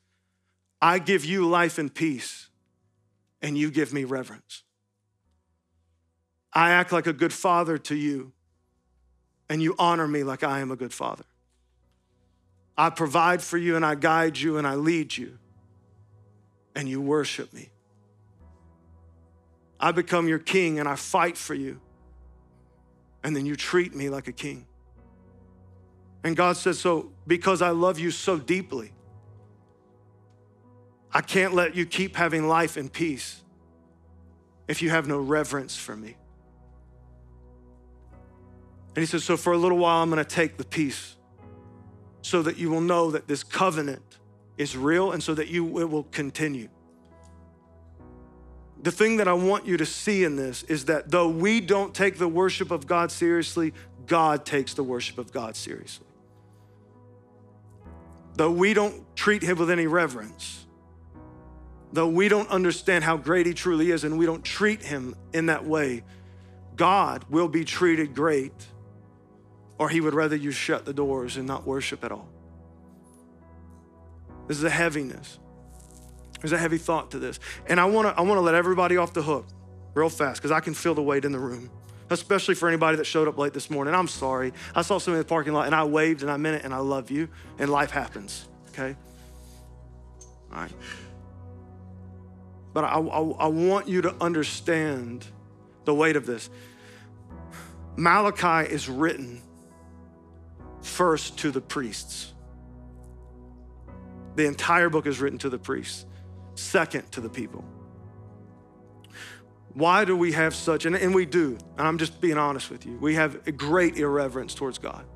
I 0.84 1.00
give 1.00 1.26
you 1.26 1.48
life 1.48 1.80
and 1.80 1.92
peace, 1.92 2.48
and 3.42 3.58
you 3.58 3.72
give 3.72 3.92
me 3.92 4.04
reverence. 4.04 4.62
I 6.54 6.70
act 6.70 6.92
like 6.92 7.08
a 7.08 7.14
good 7.14 7.34
father 7.34 7.80
to 7.80 7.96
you, 7.96 8.34
and 9.50 9.64
you 9.64 9.74
honor 9.80 10.08
me 10.08 10.24
like 10.24 10.44
I 10.44 10.60
am 10.60 10.70
a 10.70 10.76
good 10.76 10.94
father. 10.94 11.26
I 12.78 12.92
provide 12.92 13.42
for 13.42 13.58
you, 13.58 13.76
and 13.76 13.84
I 13.84 13.96
guide 13.96 14.38
you, 14.38 14.60
and 14.60 14.68
I 14.68 14.76
lead 14.76 15.18
you 15.18 15.40
and 16.78 16.88
you 16.88 17.02
worship 17.02 17.52
me. 17.54 17.72
I 19.80 19.92
become 19.92 20.28
your 20.28 20.38
king 20.38 20.80
and 20.80 20.88
I 20.88 20.96
fight 20.96 21.36
for 21.36 21.56
you. 21.56 21.82
And 23.24 23.36
then 23.36 23.48
you 23.48 23.56
treat 23.56 23.96
me 23.96 24.10
like 24.10 24.28
a 24.28 24.32
king. 24.32 24.68
And 26.24 26.38
God 26.38 26.56
says, 26.56 26.80
So 26.80 27.12
because 27.26 27.64
I 27.64 27.72
love 27.72 27.98
you 27.98 28.12
so 28.12 28.38
deeply, 28.38 28.94
I 31.12 31.22
can't 31.22 31.56
let 31.56 31.76
you 31.76 31.88
keep 31.88 32.16
having 32.16 32.48
life 32.48 32.78
and 32.78 32.94
peace 32.94 33.42
if 34.68 34.84
you 34.84 34.92
have 34.92 35.08
no 35.08 35.20
reverence 35.20 35.76
for 35.76 35.96
me. 35.96 36.16
And 38.90 38.98
he 38.98 39.08
says, 39.08 39.24
So 39.24 39.36
for 39.36 39.52
a 39.52 39.58
little 39.58 39.80
while, 39.80 40.04
I'm 40.04 40.12
going 40.12 40.24
to 40.24 40.36
take 40.36 40.58
the 40.58 40.66
peace 40.66 41.16
so 42.22 42.44
that 42.44 42.58
you 42.58 42.70
will 42.70 42.82
know 42.82 43.10
that 43.12 43.28
this 43.28 43.44
covenant 43.44 44.20
is 44.58 44.76
real 44.76 45.12
and 45.12 45.22
so 45.22 45.34
that 45.34 45.48
you 45.48 45.80
it 45.80 45.90
will 45.90 46.04
continue. 46.04 46.70
The 48.82 48.92
thing 48.92 49.18
that 49.18 49.28
I 49.28 49.34
want 49.34 49.66
you 49.66 49.78
to 49.78 49.86
see 49.86 50.24
in 50.24 50.36
this 50.36 50.64
is 50.64 50.86
that 50.86 51.10
though 51.10 51.30
we 51.30 51.62
don't 51.62 51.94
take 51.94 52.18
the 52.18 52.28
worship 52.28 52.72
of 52.72 52.86
God 52.88 53.12
seriously, 53.12 53.74
God 54.06 54.46
takes 54.46 54.74
the 54.74 54.84
worship 54.84 55.18
of 55.18 55.32
God 55.32 55.56
seriously. 55.56 56.06
Though 58.36 58.52
we 58.52 58.74
don't 58.74 59.04
treat 59.16 59.42
him 59.42 59.58
with 59.58 59.72
any 59.72 59.88
reverence, 59.88 60.66
though 61.92 62.08
we 62.08 62.30
don't 62.30 62.50
understand 62.50 63.04
how 63.04 63.18
great 63.18 63.48
he 63.48 63.54
truly 63.54 63.90
is 63.90 64.04
and 64.04 64.18
we 64.18 64.28
don't 64.28 64.44
treat 64.44 64.84
him 64.84 65.16
in 65.34 65.48
that 65.48 65.66
way, 65.66 66.04
God 66.76 67.26
will 67.30 67.48
be 67.48 67.66
treated 67.66 68.14
great, 68.14 68.54
or 69.80 69.90
he 69.90 70.00
would 70.00 70.14
rather 70.14 70.36
you 70.36 70.52
shut 70.52 70.86
the 70.86 70.94
doors 70.94 71.36
and 71.38 71.48
not 71.48 71.66
worship 71.66 72.04
at 72.04 72.12
all. 72.12 72.30
This 74.48 74.58
is 74.58 74.64
a 74.64 74.70
heaviness. 74.70 75.40
There's 76.42 76.54
a 76.54 76.58
heavy 76.58 76.78
thought 76.78 77.12
to 77.12 77.20
this. 77.20 77.40
And 77.68 77.80
I 77.80 77.86
wanna, 77.86 78.14
I 78.18 78.22
wanna 78.22 78.42
let 78.42 78.56
everybody 78.56 78.98
off 78.98 79.14
the 79.14 79.24
hook 79.24 79.46
real 79.94 80.10
fast 80.10 80.42
because 80.42 80.52
I 80.52 80.60
can 80.60 80.74
feel 80.74 80.94
the 80.94 81.02
weight 81.02 81.26
in 81.26 81.32
the 81.32 81.40
room, 81.40 81.70
especially 82.10 82.56
for 82.56 82.68
anybody 82.68 82.98
that 82.98 83.06
showed 83.06 83.28
up 83.28 83.38
late 83.38 83.54
this 83.54 83.70
morning. 83.70 83.94
I'm 83.94 84.08
sorry. 84.08 84.54
I 84.76 84.84
saw 84.84 85.00
somebody 85.00 85.20
in 85.20 85.24
the 85.24 85.30
parking 85.30 85.54
lot 85.54 85.66
and 85.66 85.76
I 85.76 85.84
waved 85.84 86.22
and 86.22 86.32
I 86.32 86.38
meant 86.38 86.58
it 86.58 86.64
and 86.64 86.74
I 86.74 86.78
love 86.78 87.12
you 87.12 87.28
and 87.60 87.70
life 87.70 87.92
happens, 87.92 88.48
okay? 88.70 88.96
All 90.54 90.60
right. 90.60 90.72
But 92.74 92.84
I, 92.84 93.00
I, 93.00 93.20
I 93.20 93.48
want 93.48 93.88
you 93.88 94.04
to 94.04 94.16
understand 94.22 95.26
the 95.86 95.94
weight 95.94 96.16
of 96.16 96.26
this. 96.26 96.50
Malachi 97.96 98.72
is 98.72 98.88
written 98.88 99.42
first 100.82 101.40
to 101.40 101.50
the 101.50 101.62
priests. 101.62 102.34
The 104.38 104.46
entire 104.46 104.88
book 104.90 105.08
is 105.08 105.20
written 105.20 105.40
to 105.40 105.50
the 105.50 105.58
priests, 105.58 106.06
second 106.54 107.12
to 107.14 107.22
the 107.22 107.30
people. 107.30 107.66
Why 109.74 110.06
do 110.06 110.16
we 110.16 110.32
have 110.34 110.54
such, 110.54 110.86
and, 110.86 110.96
and 110.96 111.14
we 111.14 111.26
do, 111.26 111.58
and 111.76 111.88
I'm 111.88 111.98
just 111.98 112.22
being 112.22 112.38
honest 112.38 112.70
with 112.70 112.86
you, 112.86 113.00
we 113.02 113.16
have 113.16 113.48
a 113.48 113.52
great 113.52 113.98
irreverence 113.98 114.54
towards 114.54 114.78
God. 114.78 115.08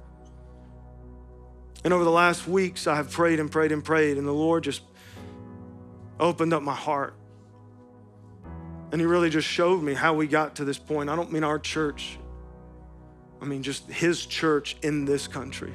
And 1.83 1.93
over 1.93 2.03
the 2.03 2.11
last 2.11 2.47
weeks, 2.47 2.87
I 2.87 2.95
have 2.95 3.11
prayed 3.11 3.39
and 3.39 3.51
prayed 3.51 3.71
and 3.71 3.83
prayed, 3.83 4.17
and 4.17 4.27
the 4.27 4.33
Lord 4.33 4.63
just 4.63 4.81
opened 6.19 6.51
up 6.51 6.63
my 6.63 6.75
heart. 6.75 7.13
And 8.91 8.99
He 8.99 9.05
really 9.05 9.29
just 9.29 9.47
showed 9.47 9.83
me 9.83 9.93
how 9.93 10.15
we 10.15 10.25
got 10.25 10.55
to 10.55 10.65
this 10.65 10.79
point. 10.79 11.11
I 11.11 11.15
don't 11.15 11.31
mean 11.31 11.43
our 11.43 11.59
church, 11.59 12.17
I 13.39 13.45
mean 13.45 13.61
just 13.61 13.87
His 13.87 14.25
church 14.25 14.77
in 14.81 15.05
this 15.05 15.27
country. 15.27 15.73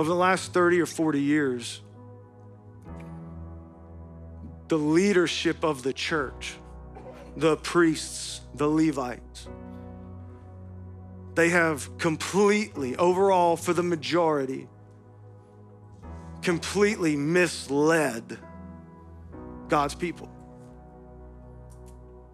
Over 0.00 0.08
the 0.08 0.14
last 0.14 0.54
30 0.54 0.80
or 0.80 0.86
40 0.86 1.20
years, 1.20 1.82
the 4.68 4.78
leadership 4.78 5.62
of 5.62 5.82
the 5.82 5.92
church, 5.92 6.54
the 7.36 7.58
priests, 7.58 8.40
the 8.54 8.66
Levites, 8.66 9.46
they 11.34 11.50
have 11.50 11.98
completely, 11.98 12.96
overall, 12.96 13.58
for 13.58 13.74
the 13.74 13.82
majority, 13.82 14.68
completely 16.40 17.14
misled 17.14 18.38
God's 19.68 19.94
people. 19.94 20.30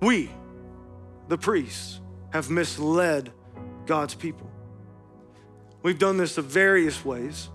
We, 0.01 0.31
the 1.27 1.37
priests, 1.37 2.01
have 2.33 2.49
misled 2.49 3.33
God's 3.87 4.15
people. 4.15 4.49
We've 5.83 5.99
done 5.99 6.17
this 6.17 6.39
in 6.39 6.45
various 6.45 7.05
ways, 7.05 7.49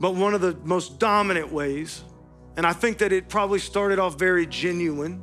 but 0.00 0.14
one 0.14 0.34
of 0.34 0.40
the 0.40 0.56
most 0.64 0.98
dominant 0.98 1.52
ways, 1.52 2.02
and 2.56 2.66
I 2.66 2.72
think 2.72 2.98
that 2.98 3.12
it 3.12 3.28
probably 3.28 3.58
started 3.58 3.98
off 3.98 4.18
very 4.18 4.46
genuine, 4.46 5.22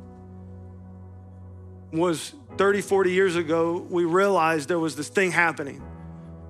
was 1.92 2.34
30, 2.56 2.82
40 2.82 3.12
years 3.12 3.36
ago, 3.36 3.86
we 3.88 4.04
realized 4.04 4.68
there 4.68 4.78
was 4.78 4.96
this 4.96 5.08
thing 5.08 5.30
happening 5.30 5.82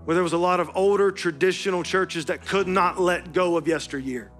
where 0.04 0.14
there 0.14 0.22
was 0.22 0.32
a 0.32 0.38
lot 0.38 0.60
of 0.60 0.70
older 0.74 1.10
traditional 1.10 1.82
churches 1.82 2.26
that 2.26 2.46
could 2.46 2.68
not 2.68 3.00
let 3.00 3.32
go 3.32 3.56
of 3.56 3.66
yesteryear. 3.66 4.30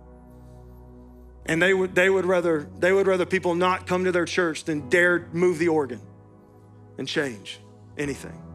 And 1.47 1.61
they 1.61 1.75
would, 1.75 1.95
they 1.95 2.09
would 2.09 2.25
rather 2.25 2.69
they 2.79 2.93
would 2.93 3.07
rather 3.07 3.27
people 3.27 3.55
not 3.55 3.87
come 3.87 4.05
to 4.05 4.13
their 4.13 4.25
church 4.25 4.65
than 4.65 4.89
dare 4.89 5.29
move 5.33 5.59
the 5.59 5.69
organ 5.69 6.01
and 6.99 7.07
change 7.07 7.61
anything. 7.97 8.46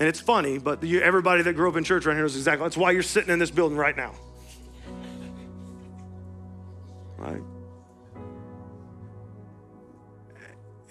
And 0.00 0.08
it's 0.08 0.18
funny, 0.18 0.56
but 0.56 0.82
you, 0.82 1.00
everybody 1.02 1.42
that 1.42 1.52
grew 1.52 1.68
up 1.68 1.76
in 1.76 1.84
church 1.84 2.06
right 2.06 2.14
here 2.14 2.22
knows 2.22 2.34
exactly 2.34 2.64
that's 2.64 2.76
why 2.76 2.90
you're 2.90 3.02
sitting 3.02 3.30
in 3.30 3.38
this 3.38 3.50
building 3.50 3.76
right 3.76 3.94
now. 3.94 4.14
Right? 7.18 7.42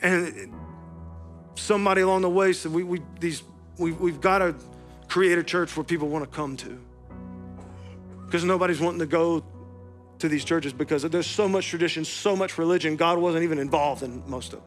And 0.04 0.54
somebody 1.56 2.02
along 2.02 2.22
the 2.22 2.30
way 2.30 2.54
said, 2.54 2.72
we, 2.72 2.84
we, 2.84 3.02
these, 3.20 3.42
we, 3.80 3.94
we've 3.94 4.22
got 4.22 4.40
to 4.40 4.56
create 5.08 5.40
a 5.40 5.44
church 5.44 5.76
where 5.76 5.84
people 5.84 6.08
want 6.08 6.24
to 6.24 6.30
come 6.30 6.56
to. 6.58 6.80
Because 8.26 8.44
nobody's 8.44 8.80
wanting 8.80 9.00
to 9.00 9.08
go 9.08 9.44
to 10.20 10.30
these 10.30 10.46
churches 10.46 10.72
because 10.72 11.02
there's 11.02 11.26
so 11.26 11.50
much 11.50 11.68
tradition, 11.68 12.06
so 12.06 12.36
much 12.36 12.60
religion, 12.60 12.96
God 12.96 13.18
wasn't 13.18 13.44
even 13.44 13.58
involved 13.58 14.04
in 14.04 14.22
most 14.30 14.54
of 14.54 14.60
it. 14.60 14.66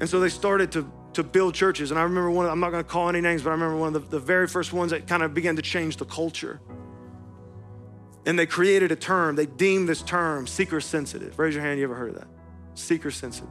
And 0.00 0.08
so 0.08 0.20
they 0.20 0.30
started 0.30 0.72
to, 0.72 0.90
to 1.14 1.22
build 1.22 1.54
churches. 1.54 1.90
And 1.90 1.98
I 1.98 2.02
remember 2.02 2.30
one, 2.30 2.46
of, 2.46 2.52
I'm 2.52 2.60
not 2.60 2.70
to 2.70 2.84
call 2.84 3.08
any 3.08 3.20
names, 3.20 3.42
but 3.42 3.50
I 3.50 3.52
remember 3.52 3.76
one 3.76 3.94
of 3.94 4.10
the, 4.10 4.18
the 4.18 4.24
very 4.24 4.46
first 4.46 4.72
ones 4.72 4.90
that 4.90 5.06
kind 5.06 5.22
of 5.22 5.34
began 5.34 5.56
to 5.56 5.62
change 5.62 5.96
the 5.96 6.04
culture. 6.04 6.60
And 8.26 8.38
they 8.38 8.46
created 8.46 8.90
a 8.90 8.96
term, 8.96 9.36
they 9.36 9.46
deemed 9.46 9.88
this 9.88 10.02
term 10.02 10.46
seeker 10.46 10.80
sensitive. 10.80 11.38
Raise 11.38 11.54
your 11.54 11.62
hand, 11.62 11.78
you 11.78 11.84
ever 11.84 11.94
heard 11.94 12.10
of 12.10 12.16
that? 12.16 12.28
Seeker 12.74 13.10
sensitive. 13.10 13.50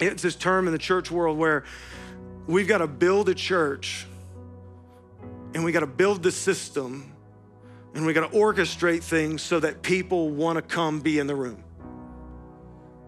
It's 0.00 0.22
this 0.22 0.34
term 0.34 0.66
in 0.66 0.72
the 0.72 0.78
church 0.78 1.10
world 1.10 1.38
where 1.38 1.64
we've 2.46 2.66
got 2.66 2.78
to 2.78 2.88
build 2.88 3.28
a 3.28 3.34
church 3.34 4.06
and 5.54 5.64
we 5.64 5.70
got 5.70 5.80
to 5.80 5.86
build 5.86 6.22
the 6.22 6.32
system 6.32 7.12
and 7.94 8.06
we 8.06 8.12
got 8.12 8.30
to 8.30 8.36
orchestrate 8.36 9.02
things 9.02 9.42
so 9.42 9.60
that 9.60 9.82
people 9.82 10.30
want 10.30 10.56
to 10.56 10.62
come 10.62 11.00
be 11.00 11.18
in 11.18 11.26
the 11.26 11.34
room. 11.34 11.62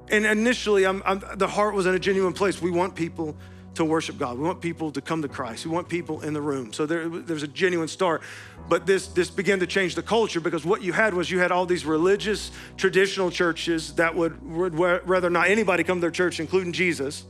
And 0.08 0.26
initially, 0.26 0.86
I'm, 0.86 1.02
I'm, 1.04 1.22
the 1.36 1.48
heart 1.48 1.74
was 1.74 1.86
in 1.86 1.94
a 1.94 1.98
genuine 1.98 2.32
place. 2.32 2.60
We 2.60 2.70
want 2.70 2.94
people 2.94 3.36
to 3.74 3.84
worship 3.84 4.18
God. 4.18 4.38
We 4.38 4.44
want 4.44 4.60
people 4.60 4.92
to 4.92 5.00
come 5.00 5.22
to 5.22 5.28
Christ. 5.28 5.66
We 5.66 5.72
want 5.72 5.88
people 5.88 6.20
in 6.20 6.32
the 6.32 6.40
room. 6.40 6.72
So 6.72 6.86
there, 6.86 7.08
there's 7.08 7.42
a 7.42 7.48
genuine 7.48 7.88
start. 7.88 8.22
But 8.68 8.86
this, 8.86 9.08
this 9.08 9.30
began 9.30 9.60
to 9.60 9.66
change 9.66 9.94
the 9.94 10.02
culture 10.02 10.40
because 10.40 10.64
what 10.64 10.82
you 10.82 10.92
had 10.92 11.14
was 11.14 11.30
you 11.30 11.38
had 11.38 11.50
all 11.50 11.66
these 11.66 11.84
religious, 11.84 12.50
traditional 12.76 13.30
churches 13.30 13.94
that 13.94 14.14
would, 14.14 14.42
would 14.42 14.78
rather 14.78 15.30
not 15.30 15.48
anybody 15.48 15.84
come 15.84 15.98
to 15.98 16.00
their 16.02 16.10
church, 16.10 16.40
including 16.40 16.72
Jesus. 16.72 17.24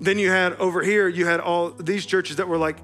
Then 0.00 0.18
you 0.18 0.30
had 0.30 0.54
over 0.54 0.82
here, 0.82 1.08
you 1.08 1.26
had 1.26 1.40
all 1.40 1.70
these 1.70 2.06
churches 2.06 2.36
that 2.36 2.48
were 2.48 2.58
like 2.58 2.78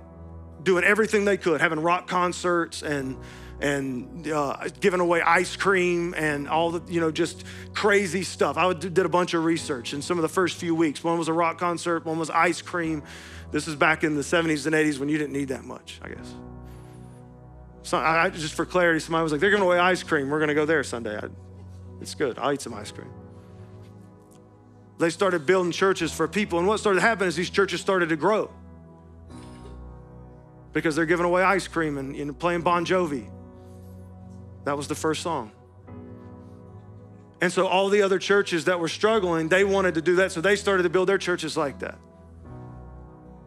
doing 0.62 0.84
everything 0.84 1.24
they 1.24 1.36
could, 1.36 1.60
having 1.60 1.80
rock 1.80 2.06
concerts 2.06 2.82
and 2.82 3.16
and 3.62 4.26
uh, 4.28 4.56
giving 4.80 4.98
away 4.98 5.22
ice 5.22 5.54
cream 5.54 6.14
and 6.16 6.48
all 6.48 6.72
the, 6.72 6.92
you 6.92 7.00
know, 7.00 7.12
just 7.12 7.44
crazy 7.72 8.24
stuff. 8.24 8.56
I 8.56 8.72
did 8.72 8.98
a 8.98 9.08
bunch 9.08 9.34
of 9.34 9.44
research 9.44 9.94
in 9.94 10.02
some 10.02 10.18
of 10.18 10.22
the 10.22 10.28
first 10.28 10.56
few 10.56 10.74
weeks. 10.74 11.04
One 11.04 11.16
was 11.16 11.28
a 11.28 11.32
rock 11.32 11.58
concert, 11.58 12.04
one 12.04 12.18
was 12.18 12.28
ice 12.28 12.60
cream. 12.60 13.04
This 13.52 13.68
is 13.68 13.76
back 13.76 14.02
in 14.02 14.16
the 14.16 14.22
70s 14.22 14.66
and 14.66 14.74
80s 14.74 14.98
when 14.98 15.08
you 15.08 15.16
didn't 15.16 15.32
need 15.32 15.48
that 15.48 15.64
much, 15.64 16.00
I 16.02 16.08
guess. 16.08 16.34
So 17.84 17.98
I, 17.98 18.30
just 18.30 18.54
for 18.54 18.66
clarity, 18.66 18.98
somebody 18.98 19.22
was 19.22 19.32
like, 19.32 19.40
they're 19.40 19.50
giving 19.50 19.64
away 19.64 19.78
ice 19.78 20.02
cream. 20.02 20.28
We're 20.28 20.38
going 20.38 20.48
to 20.48 20.54
go 20.54 20.66
there 20.66 20.82
Sunday. 20.82 21.16
I, 21.16 21.28
it's 22.00 22.14
good. 22.14 22.38
I'll 22.38 22.52
eat 22.52 22.60
some 22.60 22.74
ice 22.74 22.90
cream. 22.90 23.10
They 24.98 25.10
started 25.10 25.46
building 25.46 25.72
churches 25.72 26.12
for 26.12 26.26
people. 26.26 26.58
And 26.58 26.66
what 26.66 26.78
started 26.80 27.00
to 27.00 27.06
happen 27.06 27.28
is 27.28 27.36
these 27.36 27.50
churches 27.50 27.80
started 27.80 28.08
to 28.08 28.16
grow 28.16 28.50
because 30.72 30.96
they're 30.96 31.06
giving 31.06 31.26
away 31.26 31.42
ice 31.42 31.68
cream 31.68 31.98
and 31.98 32.16
know, 32.16 32.32
playing 32.32 32.62
Bon 32.62 32.84
Jovi. 32.84 33.28
That 34.64 34.76
was 34.76 34.88
the 34.88 34.94
first 34.94 35.22
song. 35.22 35.52
And 37.40 37.52
so 37.52 37.66
all 37.66 37.88
the 37.88 38.02
other 38.02 38.20
churches 38.20 38.66
that 38.66 38.78
were 38.78 38.88
struggling, 38.88 39.48
they 39.48 39.64
wanted 39.64 39.94
to 39.94 40.02
do 40.02 40.16
that. 40.16 40.30
So 40.30 40.40
they 40.40 40.54
started 40.54 40.84
to 40.84 40.90
build 40.90 41.08
their 41.08 41.18
churches 41.18 41.56
like 41.56 41.80
that. 41.80 41.98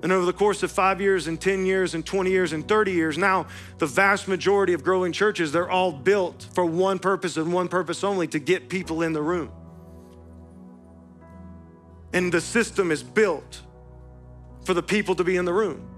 And 0.03 0.11
over 0.11 0.26
the 0.26 0.34
course 0.34 0.61
of 0.63 0.72
five 0.72 0.99
years 0.99 1.28
and 1.28 1.39
10 1.39 1.66
years 1.66 1.95
and 1.95 2.05
20 2.05 2.30
years 2.30 2.51
and 2.51 2.68
30 2.68 2.91
years, 2.91 3.18
now 3.18 3.47
the 3.78 3.86
vast 3.86 4.28
majority 4.28 4.74
of 4.74 4.84
growing 4.84 5.13
churches, 5.13 5.51
they're 5.51 5.70
all 5.70 5.93
built 5.93 6.45
for 6.53 6.66
one 6.66 6.99
purpose 6.99 7.38
and 7.38 7.53
one 7.53 7.70
purpose 7.70 8.03
only 8.03 8.28
to 8.28 8.38
get 8.38 8.68
people 8.68 9.01
in 9.01 9.13
the 9.13 9.22
room. 9.22 9.49
And 12.11 12.32
the 12.32 12.41
system 12.41 12.91
is 12.91 13.01
built 13.01 13.61
for 14.66 14.74
the 14.74 14.84
people 14.84 15.16
to 15.16 15.24
be 15.24 15.38
in 15.38 15.45
the 15.45 15.53
room 15.53 15.95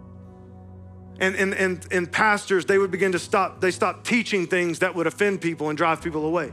and, 1.19 1.35
and, 1.35 1.53
and, 1.53 1.87
and 1.91 2.11
pastors, 2.11 2.65
they 2.65 2.77
would 2.77 2.91
begin 2.91 3.11
to 3.11 3.19
stop, 3.19 3.61
they 3.61 3.71
stopped 3.71 4.05
teaching 4.05 4.47
things 4.47 4.79
that 4.79 4.93
would 4.95 5.07
offend 5.07 5.41
people 5.41 5.69
and 5.69 5.77
drive 5.77 6.01
people 6.01 6.25
away. 6.25 6.51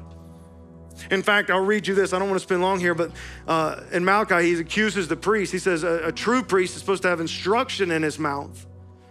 In 1.10 1.22
fact, 1.22 1.50
I'll 1.50 1.64
read 1.64 1.86
you 1.86 1.94
this. 1.94 2.12
I 2.12 2.18
don't 2.18 2.28
want 2.28 2.40
to 2.40 2.46
spend 2.46 2.62
long 2.62 2.78
here, 2.78 2.94
but 2.94 3.10
uh, 3.48 3.80
in 3.92 4.04
Malachi, 4.04 4.42
he 4.42 4.60
accuses 4.60 5.08
the 5.08 5.16
priest. 5.16 5.52
He 5.52 5.58
says 5.58 5.82
a, 5.82 6.06
a 6.06 6.12
true 6.12 6.42
priest 6.42 6.74
is 6.76 6.80
supposed 6.80 7.02
to 7.02 7.08
have 7.08 7.20
instruction 7.20 7.90
in 7.90 8.02
his 8.02 8.18
mouth. 8.18 8.66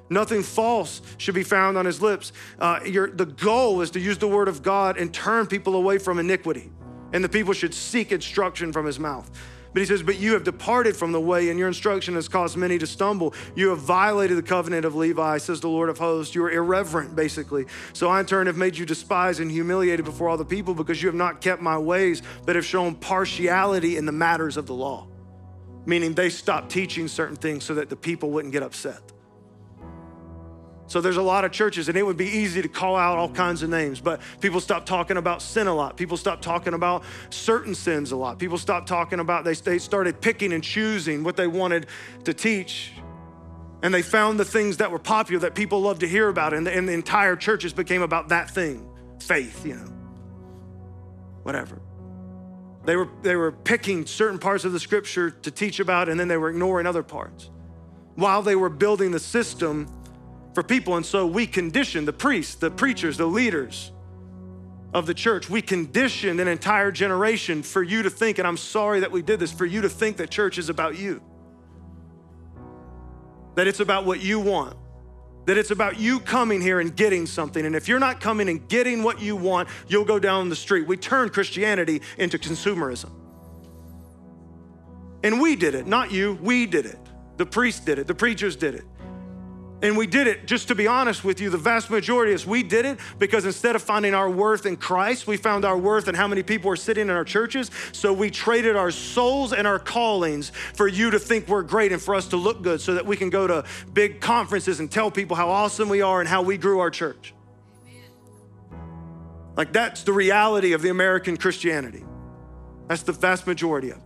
Nothing 0.09 0.43
false 0.43 1.01
should 1.17 1.35
be 1.35 1.43
found 1.43 1.77
on 1.77 1.85
his 1.85 2.01
lips. 2.01 2.33
Uh, 2.59 2.79
your, 2.85 3.09
the 3.09 3.25
goal 3.25 3.81
is 3.81 3.91
to 3.91 3.99
use 3.99 4.17
the 4.17 4.27
word 4.27 4.47
of 4.47 4.61
God 4.61 4.97
and 4.97 5.13
turn 5.13 5.47
people 5.47 5.75
away 5.75 5.97
from 5.97 6.19
iniquity. 6.19 6.71
And 7.11 7.23
the 7.23 7.29
people 7.29 7.53
should 7.53 7.73
seek 7.73 8.11
instruction 8.11 8.71
from 8.71 8.85
his 8.85 8.99
mouth. 8.99 9.29
But 9.73 9.81
he 9.81 9.85
says, 9.85 10.03
But 10.03 10.19
you 10.19 10.33
have 10.33 10.43
departed 10.43 10.95
from 10.95 11.11
the 11.11 11.19
way, 11.19 11.49
and 11.49 11.57
your 11.57 11.67
instruction 11.67 12.13
has 12.15 12.27
caused 12.27 12.55
many 12.55 12.77
to 12.77 12.87
stumble. 12.87 13.33
You 13.55 13.69
have 13.69 13.79
violated 13.79 14.37
the 14.37 14.43
covenant 14.43 14.85
of 14.85 14.95
Levi, 14.95 15.39
says 15.39 15.61
the 15.61 15.69
Lord 15.69 15.89
of 15.89 15.97
hosts. 15.97 16.35
You 16.35 16.43
are 16.45 16.51
irreverent, 16.51 17.15
basically. 17.15 17.65
So 17.93 18.09
I, 18.09 18.19
in 18.19 18.25
turn, 18.25 18.47
have 18.47 18.57
made 18.57 18.77
you 18.77 18.85
despised 18.85 19.39
and 19.39 19.49
humiliated 19.49 20.05
before 20.05 20.29
all 20.29 20.37
the 20.37 20.45
people 20.45 20.73
because 20.73 21.01
you 21.01 21.07
have 21.07 21.15
not 21.15 21.41
kept 21.41 21.61
my 21.61 21.77
ways, 21.77 22.21
but 22.45 22.55
have 22.55 22.65
shown 22.65 22.95
partiality 22.95 23.97
in 23.97 24.05
the 24.05 24.11
matters 24.11 24.57
of 24.57 24.67
the 24.67 24.73
law. 24.73 25.07
Meaning 25.85 26.13
they 26.13 26.29
stopped 26.29 26.69
teaching 26.69 27.07
certain 27.07 27.35
things 27.35 27.63
so 27.63 27.73
that 27.75 27.89
the 27.89 27.95
people 27.95 28.29
wouldn't 28.31 28.53
get 28.53 28.63
upset. 28.63 29.12
So 30.93 31.01
there's 31.01 31.17
a 31.17 31.23
lot 31.23 31.43
of 31.43 31.51
churches, 31.51 31.89
and 31.89 31.97
it 31.97 32.03
would 32.03 32.17
be 32.17 32.27
easy 32.27 32.61
to 32.61 32.67
call 32.67 32.95
out 32.95 33.17
all 33.17 33.27
kinds 33.27 33.63
of 33.63 33.69
names, 33.71 33.99
but 33.99 34.21
people 34.41 34.59
stop 34.59 34.85
talking 34.85 35.17
about 35.17 35.41
sin 35.41 35.65
a 35.65 35.73
lot. 35.73 35.97
People 35.97 36.17
stop 36.17 36.39
talking 36.39 36.75
about 36.75 37.03
certain 37.31 37.73
sins 37.73 38.11
a 38.11 38.15
lot. 38.15 38.37
People 38.37 38.59
stop 38.59 38.85
talking 38.85 39.19
about, 39.19 39.43
they, 39.43 39.55
they 39.55 39.79
started 39.79 40.21
picking 40.21 40.53
and 40.53 40.63
choosing 40.63 41.23
what 41.23 41.35
they 41.35 41.47
wanted 41.47 41.87
to 42.25 42.33
teach. 42.35 42.91
And 43.81 43.91
they 43.91 44.03
found 44.03 44.39
the 44.39 44.45
things 44.45 44.77
that 44.77 44.91
were 44.91 44.99
popular 44.99 45.39
that 45.39 45.55
people 45.55 45.81
loved 45.81 46.01
to 46.01 46.07
hear 46.07 46.29
about, 46.29 46.53
and 46.53 46.67
the, 46.67 46.71
and 46.71 46.87
the 46.87 46.93
entire 46.93 47.35
churches 47.35 47.73
became 47.73 48.03
about 48.03 48.29
that 48.29 48.51
thing 48.51 48.87
faith, 49.19 49.65
you 49.65 49.73
know, 49.73 49.91
whatever. 51.41 51.81
They 52.85 52.97
were, 52.97 53.09
they 53.23 53.35
were 53.35 53.51
picking 53.51 54.05
certain 54.05 54.37
parts 54.37 54.63
of 54.63 54.73
the 54.73 54.79
scripture 54.79 55.31
to 55.31 55.49
teach 55.49 55.79
about, 55.79 56.07
and 56.07 56.19
then 56.19 56.27
they 56.27 56.37
were 56.37 56.51
ignoring 56.51 56.85
other 56.85 57.01
parts 57.01 57.49
while 58.13 58.43
they 58.43 58.55
were 58.55 58.69
building 58.69 59.09
the 59.09 59.19
system 59.19 59.87
for 60.53 60.63
people. 60.63 60.95
And 60.95 61.05
so 61.05 61.25
we 61.25 61.47
condition 61.47 62.05
the 62.05 62.13
priests, 62.13 62.55
the 62.55 62.71
preachers, 62.71 63.17
the 63.17 63.25
leaders 63.25 63.91
of 64.93 65.05
the 65.05 65.13
church. 65.13 65.49
We 65.49 65.61
conditioned 65.61 66.39
an 66.39 66.47
entire 66.47 66.91
generation 66.91 67.63
for 67.63 67.81
you 67.81 68.03
to 68.03 68.09
think, 68.09 68.37
and 68.37 68.47
I'm 68.47 68.57
sorry 68.57 68.99
that 68.99 69.11
we 69.11 69.21
did 69.21 69.39
this, 69.39 69.51
for 69.51 69.65
you 69.65 69.81
to 69.81 69.89
think 69.89 70.17
that 70.17 70.29
church 70.29 70.57
is 70.57 70.69
about 70.69 70.97
you. 70.97 71.21
That 73.55 73.67
it's 73.67 73.79
about 73.79 74.05
what 74.05 74.21
you 74.21 74.39
want. 74.39 74.77
That 75.45 75.57
it's 75.57 75.71
about 75.71 75.99
you 75.99 76.19
coming 76.19 76.61
here 76.61 76.79
and 76.79 76.95
getting 76.95 77.25
something. 77.25 77.65
And 77.65 77.75
if 77.75 77.87
you're 77.87 77.99
not 77.99 78.21
coming 78.21 78.47
and 78.49 78.67
getting 78.69 79.03
what 79.03 79.19
you 79.21 79.35
want, 79.35 79.67
you'll 79.87 80.05
go 80.05 80.19
down 80.19 80.49
the 80.49 80.55
street. 80.55 80.87
We 80.87 80.95
turned 80.95 81.33
Christianity 81.33 82.01
into 82.17 82.37
consumerism. 82.37 83.11
And 85.23 85.41
we 85.41 85.55
did 85.55 85.73
it, 85.73 85.87
not 85.87 86.11
you, 86.11 86.37
we 86.41 86.65
did 86.65 86.85
it. 86.85 86.99
The 87.37 87.45
priests 87.45 87.83
did 87.83 87.97
it, 87.97 88.07
the 88.07 88.15
preachers 88.15 88.55
did 88.55 88.75
it. 88.75 88.83
And 89.83 89.97
we 89.97 90.07
did 90.07 90.27
it, 90.27 90.47
just 90.47 90.69
to 90.69 90.75
be 90.75 90.87
honest 90.87 91.25
with 91.25 91.41
you, 91.41 91.49
the 91.49 91.57
vast 91.57 91.89
majority 91.89 92.31
of 92.31 92.39
us, 92.39 92.47
we 92.47 92.63
did 92.63 92.85
it 92.85 92.97
because 93.19 93.45
instead 93.45 93.75
of 93.75 93.81
finding 93.81 94.13
our 94.13 94.29
worth 94.29 94.65
in 94.65 94.77
Christ, 94.77 95.27
we 95.27 95.35
found 95.35 95.65
our 95.65 95.77
worth 95.77 96.07
in 96.07 96.15
how 96.15 96.25
many 96.25 96.41
people 96.41 96.71
are 96.71 96.77
sitting 96.77 97.09
in 97.09 97.09
our 97.09 97.25
churches. 97.25 97.69
So 97.91 98.13
we 98.13 98.31
traded 98.31 98.77
our 98.77 98.91
souls 98.91 99.51
and 99.51 99.67
our 99.67 99.79
callings 99.79 100.51
for 100.73 100.87
you 100.87 101.11
to 101.11 101.19
think 101.19 101.49
we're 101.49 101.63
great 101.63 101.91
and 101.91 102.01
for 102.01 102.15
us 102.15 102.29
to 102.29 102.37
look 102.37 102.61
good 102.61 102.79
so 102.79 102.93
that 102.93 103.05
we 103.05 103.17
can 103.17 103.29
go 103.29 103.45
to 103.45 103.65
big 103.91 104.21
conferences 104.21 104.79
and 104.79 104.89
tell 104.89 105.11
people 105.11 105.35
how 105.35 105.49
awesome 105.49 105.89
we 105.89 106.01
are 106.01 106.21
and 106.21 106.29
how 106.29 106.41
we 106.41 106.57
grew 106.57 106.79
our 106.79 106.89
church. 106.89 107.33
Like 109.57 109.73
that's 109.73 110.03
the 110.03 110.13
reality 110.13 110.71
of 110.71 110.81
the 110.81 110.89
American 110.89 111.35
Christianity. 111.35 112.05
That's 112.87 113.03
the 113.03 113.11
vast 113.11 113.45
majority 113.45 113.89
of 113.89 113.97
it. 113.97 114.03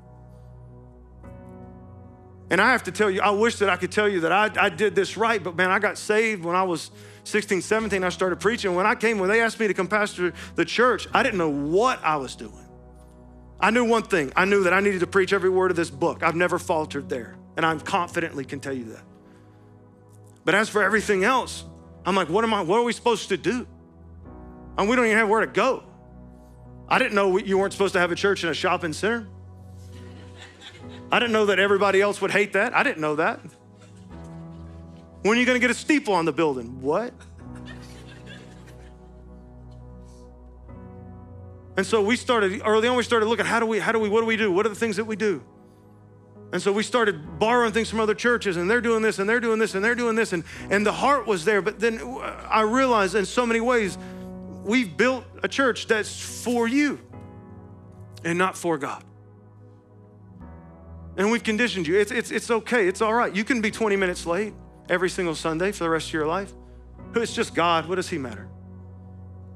And 2.49 2.61
I 2.61 2.71
have 2.71 2.83
to 2.83 2.91
tell 2.91 3.11
you, 3.11 3.21
I 3.21 3.31
wish 3.31 3.57
that 3.57 3.69
I 3.69 3.75
could 3.75 3.91
tell 3.91 4.07
you 4.07 4.21
that 4.21 4.31
I, 4.31 4.49
I 4.57 4.69
did 4.69 4.95
this 4.95 5.17
right, 5.17 5.43
but 5.43 5.55
man, 5.55 5.69
I 5.69 5.79
got 5.79 5.97
saved 5.97 6.45
when 6.45 6.55
I 6.55 6.63
was 6.63 6.91
16, 7.25 7.61
17. 7.61 8.03
I 8.03 8.09
started 8.09 8.39
preaching. 8.39 8.73
When 8.73 8.85
I 8.85 8.95
came, 8.95 9.19
when 9.19 9.29
they 9.29 9.41
asked 9.41 9.59
me 9.59 9.67
to 9.67 9.73
come 9.73 9.87
pastor 9.87 10.33
the 10.55 10.63
church, 10.63 11.07
I 11.13 11.23
didn't 11.23 11.37
know 11.37 11.49
what 11.49 12.01
I 12.03 12.15
was 12.15 12.35
doing. 12.35 12.53
I 13.59 13.71
knew 13.71 13.85
one 13.85 14.03
thing 14.03 14.31
I 14.35 14.45
knew 14.45 14.63
that 14.63 14.73
I 14.73 14.79
needed 14.79 14.99
to 15.01 15.07
preach 15.07 15.33
every 15.33 15.49
word 15.49 15.71
of 15.71 15.77
this 15.77 15.89
book. 15.89 16.23
I've 16.23 16.35
never 16.35 16.59
faltered 16.59 17.09
there, 17.09 17.35
and 17.57 17.65
I 17.65 17.75
confidently 17.77 18.45
can 18.45 18.59
tell 18.59 18.73
you 18.73 18.85
that. 18.85 19.03
But 20.45 20.55
as 20.55 20.69
for 20.69 20.83
everything 20.83 21.25
else, 21.25 21.65
I'm 22.05 22.15
like, 22.15 22.29
what 22.29 22.45
am 22.45 22.53
I, 22.53 22.61
what 22.61 22.79
are 22.79 22.83
we 22.83 22.93
supposed 22.93 23.29
to 23.29 23.37
do? 23.37 23.67
And 24.77 24.87
we 24.87 24.95
don't 24.95 25.05
even 25.05 25.17
have 25.17 25.27
where 25.27 25.41
to 25.41 25.47
go. 25.47 25.83
I 26.87 26.99
didn't 26.99 27.15
know 27.15 27.37
you 27.37 27.57
weren't 27.57 27.73
supposed 27.73 27.93
to 27.93 27.99
have 27.99 28.11
a 28.11 28.15
church 28.15 28.43
in 28.43 28.49
a 28.49 28.53
shopping 28.53 28.93
center. 28.93 29.27
I 31.11 31.19
didn't 31.19 31.31
know 31.31 31.45
that 31.45 31.59
everybody 31.59 32.01
else 32.01 32.21
would 32.21 32.31
hate 32.31 32.53
that. 32.53 32.75
I 32.75 32.83
didn't 32.83 32.99
know 32.99 33.15
that. 33.15 33.39
When 35.21 35.37
are 35.37 35.39
you 35.39 35.45
going 35.45 35.55
to 35.55 35.59
get 35.59 35.71
a 35.71 35.73
steeple 35.73 36.13
on 36.13 36.25
the 36.25 36.33
building? 36.33 36.81
What? 36.81 37.13
And 41.77 41.85
so 41.85 42.01
we 42.01 42.15
started 42.15 42.61
early 42.65 42.87
on. 42.87 42.97
We 42.97 43.03
started 43.03 43.27
looking. 43.27 43.45
How 43.45 43.59
do 43.59 43.65
we? 43.65 43.79
How 43.79 43.91
do 43.91 43.99
we? 43.99 44.09
What 44.09 44.21
do 44.21 44.25
we 44.25 44.35
do? 44.35 44.51
What 44.51 44.65
are 44.65 44.69
the 44.69 44.75
things 44.75 44.95
that 44.95 45.05
we 45.05 45.15
do? 45.15 45.43
And 46.51 46.61
so 46.61 46.71
we 46.71 46.81
started 46.81 47.39
borrowing 47.39 47.71
things 47.71 47.89
from 47.89 47.99
other 47.99 48.15
churches, 48.15 48.57
and 48.57 48.69
they're 48.69 48.81
doing 48.81 49.01
this, 49.01 49.19
and 49.19 49.29
they're 49.29 49.39
doing 49.39 49.59
this, 49.59 49.75
and 49.75 49.83
they're 49.83 49.95
doing 49.95 50.15
this, 50.15 50.33
and 50.33 50.43
and 50.71 50.85
the 50.85 50.91
heart 50.91 51.27
was 51.27 51.45
there. 51.45 51.61
But 51.61 51.79
then 51.79 51.99
uh, 51.99 52.47
I 52.49 52.61
realized, 52.61 53.15
in 53.15 53.25
so 53.25 53.45
many 53.45 53.59
ways, 53.59 53.97
we've 54.63 54.97
built 54.97 55.23
a 55.43 55.47
church 55.47 55.87
that's 55.87 56.19
for 56.43 56.67
you, 56.67 56.99
and 58.23 58.37
not 58.37 58.57
for 58.57 58.77
God 58.77 59.03
and 61.17 61.31
we've 61.31 61.43
conditioned 61.43 61.87
you. 61.87 61.99
It's, 61.99 62.11
it's, 62.11 62.31
it's 62.31 62.51
okay. 62.51 62.87
It's 62.87 63.01
all 63.01 63.13
right. 63.13 63.35
You 63.35 63.43
can 63.43 63.59
be 63.59 63.71
20 63.71 63.95
minutes 63.95 64.25
late 64.25 64.53
every 64.87 65.09
single 65.09 65.35
Sunday 65.35 65.71
for 65.71 65.83
the 65.83 65.89
rest 65.89 66.07
of 66.07 66.13
your 66.13 66.27
life. 66.27 66.53
It's 67.15 67.33
just 67.33 67.55
God. 67.55 67.89
What 67.89 67.95
does 67.95 68.09
He 68.09 68.19
matter? 68.19 68.47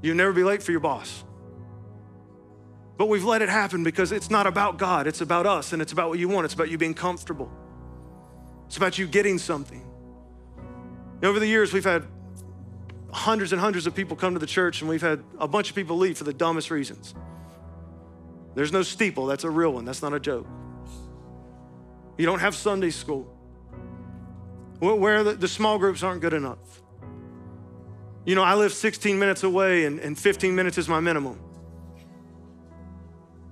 You'll 0.02 0.18
never 0.18 0.34
be 0.34 0.44
late 0.44 0.64
for 0.64 0.72
your 0.72 0.80
boss. 0.80 1.24
But 2.98 3.08
we've 3.08 3.24
let 3.24 3.42
it 3.42 3.50
happen 3.50 3.84
because 3.84 4.12
it's 4.12 4.30
not 4.30 4.48
about 4.48 4.78
God. 4.78 5.06
It's 5.06 5.22
about 5.22 5.46
us 5.46 5.74
and 5.74 5.82
it's 5.82 5.92
about 5.92 6.10
what 6.10 6.20
you 6.20 6.28
want. 6.28 6.46
It's 6.46 6.54
about 6.54 6.70
you 6.70 6.78
being 6.78 6.94
comfortable. 6.94 7.52
It's 8.66 8.78
about 8.78 8.98
you 8.98 9.06
getting 9.06 9.38
something. 9.38 9.88
Over 11.24 11.40
the 11.40 11.48
years, 11.48 11.74
we've 11.74 11.84
had 11.84 12.06
hundreds 13.12 13.52
and 13.52 13.62
hundreds 13.62 13.86
of 13.86 13.94
people 13.94 14.16
come 14.16 14.34
to 14.34 14.40
the 14.40 14.48
church, 14.48 14.82
and 14.82 14.90
we've 14.90 15.02
had 15.02 15.24
a 15.38 15.48
bunch 15.48 15.70
of 15.70 15.76
people 15.76 15.98
leave 15.98 16.18
for 16.18 16.24
the 16.24 16.34
dumbest 16.34 16.72
reasons. 16.72 17.14
There's 18.56 18.72
no 18.72 18.82
steeple. 18.82 19.28
That's 19.28 19.44
a 19.44 19.50
real 19.50 19.72
one. 19.72 19.86
That's 19.86 20.02
not 20.02 20.14
a 20.14 20.20
joke. 20.20 20.48
You 22.18 22.26
don't 22.26 22.40
have 22.40 22.56
Sunday 22.56 22.90
school. 22.90 23.38
Where 24.80 25.24
the, 25.24 25.34
the 25.34 25.48
small 25.48 25.78
groups 25.78 26.04
aren't 26.04 26.22
good 26.22 26.34
enough. 26.34 26.82
You 28.26 28.36
know, 28.36 28.44
I 28.44 28.56
live 28.56 28.74
16 28.74 29.18
minutes 29.18 29.44
away 29.44 29.86
and, 29.86 30.00
and 30.00 30.18
15 30.18 30.56
minutes 30.56 30.78
is 30.78 30.88
my 30.88 31.00
minimum. 31.00 31.40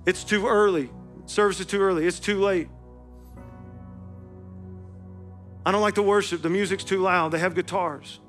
It's 0.06 0.24
too 0.24 0.46
early. 0.46 0.90
Service 1.26 1.60
is 1.60 1.66
too 1.66 1.80
early. 1.80 2.06
It's 2.06 2.20
too 2.20 2.40
late. 2.40 2.68
I 5.64 5.72
don't 5.72 5.82
like 5.82 5.94
the 5.94 6.02
worship. 6.02 6.42
The 6.42 6.50
music's 6.50 6.84
too 6.84 6.98
loud. 6.98 7.32
They 7.32 7.38
have 7.38 7.54
guitars. 7.54 8.20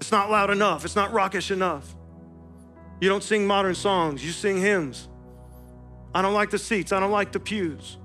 It's 0.00 0.10
not 0.10 0.30
loud 0.30 0.50
enough. 0.50 0.84
It's 0.84 0.96
not 0.96 1.12
rockish 1.12 1.50
enough. 1.50 1.94
You 3.00 3.08
don't 3.08 3.22
sing 3.22 3.46
modern 3.46 3.74
songs. 3.74 4.24
You 4.24 4.32
sing 4.32 4.60
hymns. 4.60 5.08
I 6.14 6.22
don't 6.22 6.34
like 6.34 6.50
the 6.50 6.58
seats. 6.58 6.92
I 6.92 7.00
don't 7.00 7.12
like 7.12 7.32
the 7.32 7.40
pews. 7.40 7.98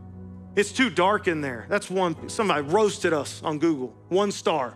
It's 0.58 0.72
too 0.72 0.90
dark 0.90 1.28
in 1.28 1.42
there. 1.42 1.68
That's 1.70 1.88
one. 1.88 2.30
Somebody 2.30 2.64
roasted 2.64 3.14
us 3.14 3.44
on 3.44 3.60
Google. 3.60 3.94
One 4.10 4.32
star. 4.32 4.76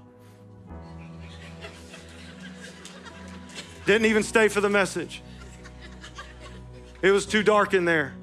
Didn't 3.87 4.05
even 4.05 4.21
stay 4.21 4.47
for 4.47 4.61
the 4.61 4.69
message. 4.69 5.23
It 7.01 7.09
was 7.09 7.25
too 7.25 7.41
dark 7.41 7.73
in 7.73 7.85
there. 7.85 8.13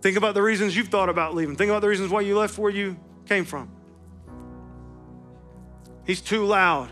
Think 0.00 0.16
about 0.16 0.34
the 0.34 0.42
reasons 0.42 0.76
you've 0.76 0.86
thought 0.86 1.08
about 1.08 1.34
leaving. 1.34 1.56
Think 1.56 1.70
about 1.70 1.82
the 1.82 1.88
reasons 1.88 2.12
why 2.12 2.20
you 2.20 2.38
left 2.38 2.58
where 2.58 2.70
you 2.70 2.96
came 3.26 3.44
from. 3.44 3.70
He's 6.06 6.20
too 6.20 6.44
loud. 6.44 6.90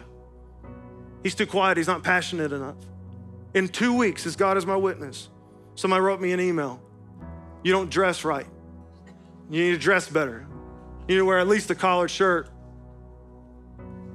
He's 1.22 1.36
too 1.36 1.46
quiet. 1.46 1.76
He's 1.76 1.86
not 1.86 2.03
passionate 2.03 2.53
enough. 2.53 2.74
In 3.55 3.68
two 3.68 3.96
weeks, 3.96 4.26
as 4.26 4.34
God 4.34 4.57
is 4.57 4.66
my 4.66 4.74
witness, 4.74 5.28
Somebody 5.74 6.02
wrote 6.02 6.20
me 6.20 6.32
an 6.32 6.40
email. 6.40 6.80
You 7.62 7.72
don't 7.72 7.90
dress 7.90 8.24
right. 8.24 8.46
You 9.50 9.64
need 9.64 9.72
to 9.72 9.78
dress 9.78 10.08
better. 10.08 10.46
You 11.08 11.14
need 11.14 11.20
to 11.20 11.24
wear 11.24 11.38
at 11.38 11.48
least 11.48 11.70
a 11.70 11.74
collared 11.74 12.10
shirt. 12.10 12.48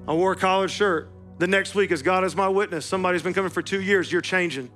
I 0.08 0.14
wore 0.14 0.34
a 0.34 0.36
collared 0.36 0.72
shirt. 0.72 1.10
The 1.38 1.48
next 1.48 1.76
week, 1.76 1.92
as 1.92 2.02
God 2.02 2.24
is 2.24 2.36
my 2.36 2.48
witness, 2.48 2.86
somebody's 2.86 3.22
been 3.22 3.34
coming 3.34 3.52
for 3.52 3.62
two 3.62 3.82
years, 3.82 4.12
you're 4.12 4.22
changing. 4.22 4.72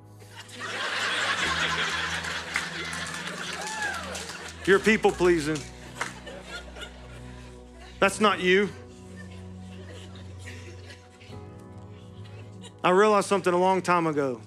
you're 4.65 4.79
people 4.79 5.11
pleasing. 5.11 5.57
That's 7.99 8.19
not 8.19 8.39
you. 8.39 8.69
I 12.83 12.89
realized 12.89 13.27
something 13.27 13.53
a 13.53 13.59
long 13.59 13.81
time 13.81 14.07
ago. 14.07 14.41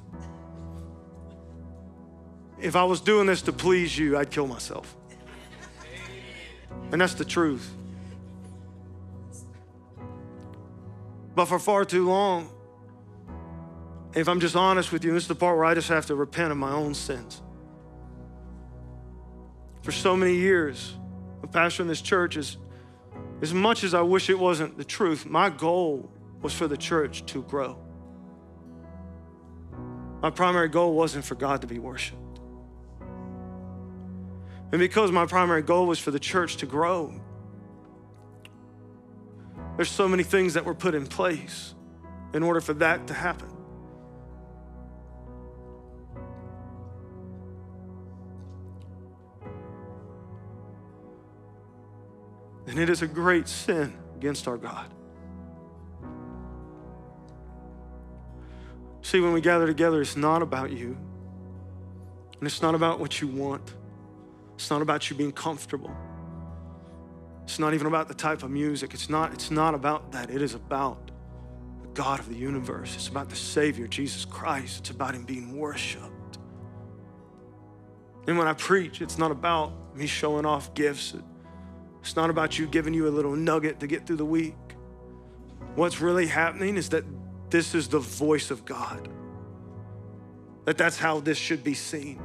If 2.64 2.76
I 2.76 2.84
was 2.84 3.02
doing 3.02 3.26
this 3.26 3.42
to 3.42 3.52
please 3.52 3.96
you, 3.98 4.16
I'd 4.16 4.30
kill 4.30 4.46
myself. 4.46 4.96
And 6.92 6.98
that's 6.98 7.12
the 7.12 7.24
truth. 7.24 7.70
But 11.34 11.44
for 11.44 11.58
far 11.58 11.84
too 11.84 12.08
long, 12.08 12.48
if 14.14 14.30
I'm 14.30 14.40
just 14.40 14.56
honest 14.56 14.92
with 14.92 15.04
you, 15.04 15.12
this 15.12 15.24
is 15.24 15.28
the 15.28 15.34
part 15.34 15.58
where 15.58 15.66
I 15.66 15.74
just 15.74 15.90
have 15.90 16.06
to 16.06 16.14
repent 16.14 16.52
of 16.52 16.56
my 16.56 16.72
own 16.72 16.94
sins. 16.94 17.42
For 19.82 19.92
so 19.92 20.16
many 20.16 20.36
years 20.36 20.94
a 21.42 21.46
pastor 21.46 21.82
in 21.82 21.88
this 21.88 22.00
church, 22.00 22.38
is 22.38 22.56
as 23.42 23.52
much 23.52 23.84
as 23.84 23.92
I 23.92 24.00
wish 24.00 24.30
it 24.30 24.38
wasn't 24.38 24.78
the 24.78 24.84
truth, 24.84 25.26
my 25.26 25.50
goal 25.50 26.10
was 26.40 26.54
for 26.54 26.66
the 26.66 26.78
church 26.78 27.26
to 27.26 27.42
grow. 27.42 27.76
My 30.22 30.30
primary 30.30 30.68
goal 30.68 30.94
wasn't 30.94 31.26
for 31.26 31.34
God 31.34 31.60
to 31.60 31.66
be 31.66 31.78
worshiped. 31.78 32.23
And 34.74 34.80
because 34.80 35.12
my 35.12 35.24
primary 35.24 35.62
goal 35.62 35.86
was 35.86 36.00
for 36.00 36.10
the 36.10 36.18
church 36.18 36.56
to 36.56 36.66
grow, 36.66 37.14
there's 39.76 39.88
so 39.88 40.08
many 40.08 40.24
things 40.24 40.54
that 40.54 40.64
were 40.64 40.74
put 40.74 40.96
in 40.96 41.06
place 41.06 41.76
in 42.32 42.42
order 42.42 42.60
for 42.60 42.74
that 42.74 43.06
to 43.06 43.14
happen. 43.14 43.48
And 52.66 52.76
it 52.76 52.90
is 52.90 53.00
a 53.00 53.06
great 53.06 53.46
sin 53.46 53.96
against 54.16 54.48
our 54.48 54.56
God. 54.56 54.92
See, 59.02 59.20
when 59.20 59.32
we 59.32 59.40
gather 59.40 59.68
together, 59.68 60.00
it's 60.00 60.16
not 60.16 60.42
about 60.42 60.72
you. 60.72 60.96
And 62.40 62.42
it's 62.42 62.60
not 62.60 62.74
about 62.74 62.98
what 62.98 63.20
you 63.20 63.28
want. 63.28 63.72
It's 64.54 64.70
not 64.70 64.82
about 64.82 65.10
you 65.10 65.16
being 65.16 65.32
comfortable. 65.32 65.94
It's 67.44 67.58
not 67.58 67.74
even 67.74 67.86
about 67.86 68.08
the 68.08 68.14
type 68.14 68.42
of 68.42 68.50
music. 68.50 68.94
It's 68.94 69.10
not, 69.10 69.32
it's 69.32 69.50
not 69.50 69.74
about 69.74 70.12
that. 70.12 70.30
It 70.30 70.40
is 70.40 70.54
about 70.54 71.10
the 71.82 71.88
God 71.88 72.20
of 72.20 72.28
the 72.28 72.34
universe. 72.34 72.94
It's 72.94 73.08
about 73.08 73.28
the 73.28 73.36
Savior, 73.36 73.86
Jesus 73.86 74.24
Christ. 74.24 74.80
It's 74.80 74.90
about 74.90 75.14
Him 75.14 75.24
being 75.24 75.56
worshiped. 75.56 76.38
And 78.26 78.38
when 78.38 78.46
I 78.46 78.54
preach, 78.54 79.02
it's 79.02 79.18
not 79.18 79.30
about 79.30 79.94
me 79.94 80.06
showing 80.06 80.46
off 80.46 80.72
gifts. 80.74 81.14
It's 82.00 82.16
not 82.16 82.30
about 82.30 82.58
you 82.58 82.66
giving 82.66 82.94
you 82.94 83.08
a 83.08 83.10
little 83.10 83.36
nugget 83.36 83.80
to 83.80 83.86
get 83.86 84.06
through 84.06 84.16
the 84.16 84.24
week. 84.24 84.54
What's 85.74 86.00
really 86.00 86.26
happening 86.26 86.76
is 86.76 86.88
that 86.90 87.04
this 87.50 87.74
is 87.74 87.88
the 87.88 87.98
voice 87.98 88.50
of 88.50 88.64
God. 88.64 89.08
That 90.64 90.78
that's 90.78 90.98
how 90.98 91.20
this 91.20 91.36
should 91.36 91.62
be 91.62 91.74
seen. 91.74 92.20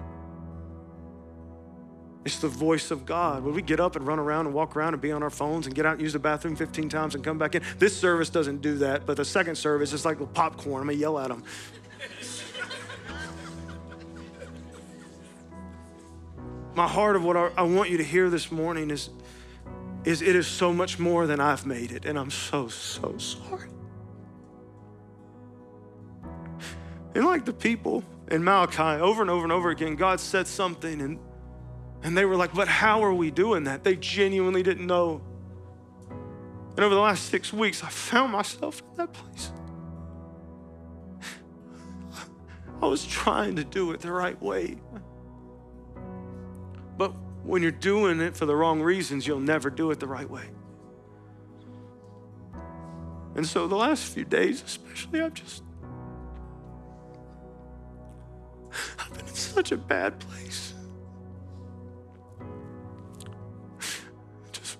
It's 2.25 2.39
the 2.39 2.49
voice 2.49 2.91
of 2.91 3.05
God. 3.05 3.43
Would 3.43 3.55
we 3.55 3.61
get 3.61 3.79
up 3.79 3.95
and 3.95 4.05
run 4.05 4.19
around 4.19 4.45
and 4.45 4.53
walk 4.53 4.75
around 4.75 4.93
and 4.93 5.01
be 5.01 5.11
on 5.11 5.23
our 5.23 5.29
phones 5.29 5.67
and 5.67 5.75
get 5.75 5.85
out 5.85 5.93
and 5.93 6.01
use 6.01 6.13
the 6.13 6.19
bathroom 6.19 6.55
15 6.55 6.89
times 6.89 7.15
and 7.15 7.23
come 7.23 7.37
back 7.37 7.55
in? 7.55 7.63
This 7.77 7.97
service 7.97 8.29
doesn't 8.29 8.61
do 8.61 8.77
that, 8.79 9.05
but 9.05 9.15
the 9.17 9.25
second 9.25 9.55
service 9.55 9.93
is 9.93 10.05
like 10.05 10.17
popcorn. 10.33 10.81
I'm 10.81 10.87
gonna 10.87 10.97
yell 10.97 11.17
at 11.17 11.29
them. 11.29 11.43
My 16.75 16.87
heart 16.87 17.15
of 17.15 17.23
what 17.23 17.35
I 17.35 17.63
want 17.63 17.89
you 17.89 17.97
to 17.97 18.03
hear 18.03 18.29
this 18.29 18.51
morning 18.51 18.91
is, 18.91 19.09
is 20.03 20.21
it 20.21 20.35
is 20.35 20.47
so 20.47 20.71
much 20.73 20.99
more 20.99 21.25
than 21.25 21.39
I've 21.39 21.65
made 21.65 21.91
it, 21.91 22.05
and 22.05 22.17
I'm 22.17 22.31
so, 22.31 22.67
so 22.67 23.17
sorry. 23.17 23.69
And 27.15 27.25
like 27.25 27.45
the 27.45 27.53
people 27.53 28.03
in 28.29 28.43
Malachi, 28.43 29.01
over 29.01 29.21
and 29.21 29.31
over 29.31 29.43
and 29.43 29.51
over 29.51 29.71
again, 29.71 29.95
God 29.95 30.19
said 30.19 30.47
something, 30.47 31.01
and 31.01 31.19
and 32.03 32.17
they 32.17 32.25
were 32.25 32.35
like, 32.35 32.53
but 32.53 32.67
how 32.67 33.03
are 33.03 33.13
we 33.13 33.31
doing 33.31 33.65
that? 33.65 33.83
They 33.83 33.95
genuinely 33.95 34.63
didn't 34.63 34.87
know. 34.87 35.21
And 36.71 36.79
over 36.79 36.95
the 36.95 37.01
last 37.01 37.25
six 37.25 37.51
weeks, 37.51 37.83
I 37.83 37.89
found 37.89 38.31
myself 38.31 38.81
in 38.81 38.95
that 38.97 39.13
place. 39.13 39.51
I 42.81 42.85
was 42.85 43.05
trying 43.05 43.57
to 43.57 43.63
do 43.65 43.91
it 43.91 43.99
the 43.99 44.11
right 44.11 44.41
way. 44.41 44.77
But 46.97 47.13
when 47.43 47.61
you're 47.61 47.71
doing 47.71 48.21
it 48.21 48.37
for 48.37 48.45
the 48.45 48.55
wrong 48.55 48.81
reasons, 48.81 49.27
you'll 49.27 49.39
never 49.41 49.69
do 49.69 49.91
it 49.91 49.99
the 49.99 50.07
right 50.07 50.29
way. 50.29 50.49
And 53.35 53.45
so 53.45 53.67
the 53.67 53.75
last 53.75 54.05
few 54.05 54.23
days, 54.25 54.63
especially, 54.63 55.21
I've 55.21 55.33
just, 55.33 55.63
I've 58.99 59.13
been 59.13 59.27
in 59.27 59.33
such 59.33 59.71
a 59.71 59.77
bad 59.77 60.19
place. 60.19 60.68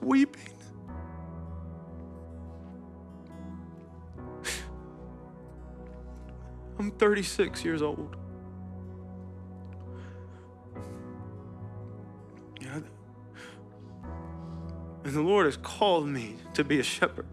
Weeping. 0.02 0.54
I'm 6.80 6.92
36 6.92 7.66
years 7.66 7.82
old. 7.82 8.16
Yeah. 12.62 12.80
And 15.04 15.14
the 15.14 15.22
Lord 15.22 15.46
has 15.46 15.58
called 15.58 16.08
me 16.08 16.38
to 16.54 16.64
be 16.64 16.80
a 16.80 16.84
shepherd. 16.84 17.28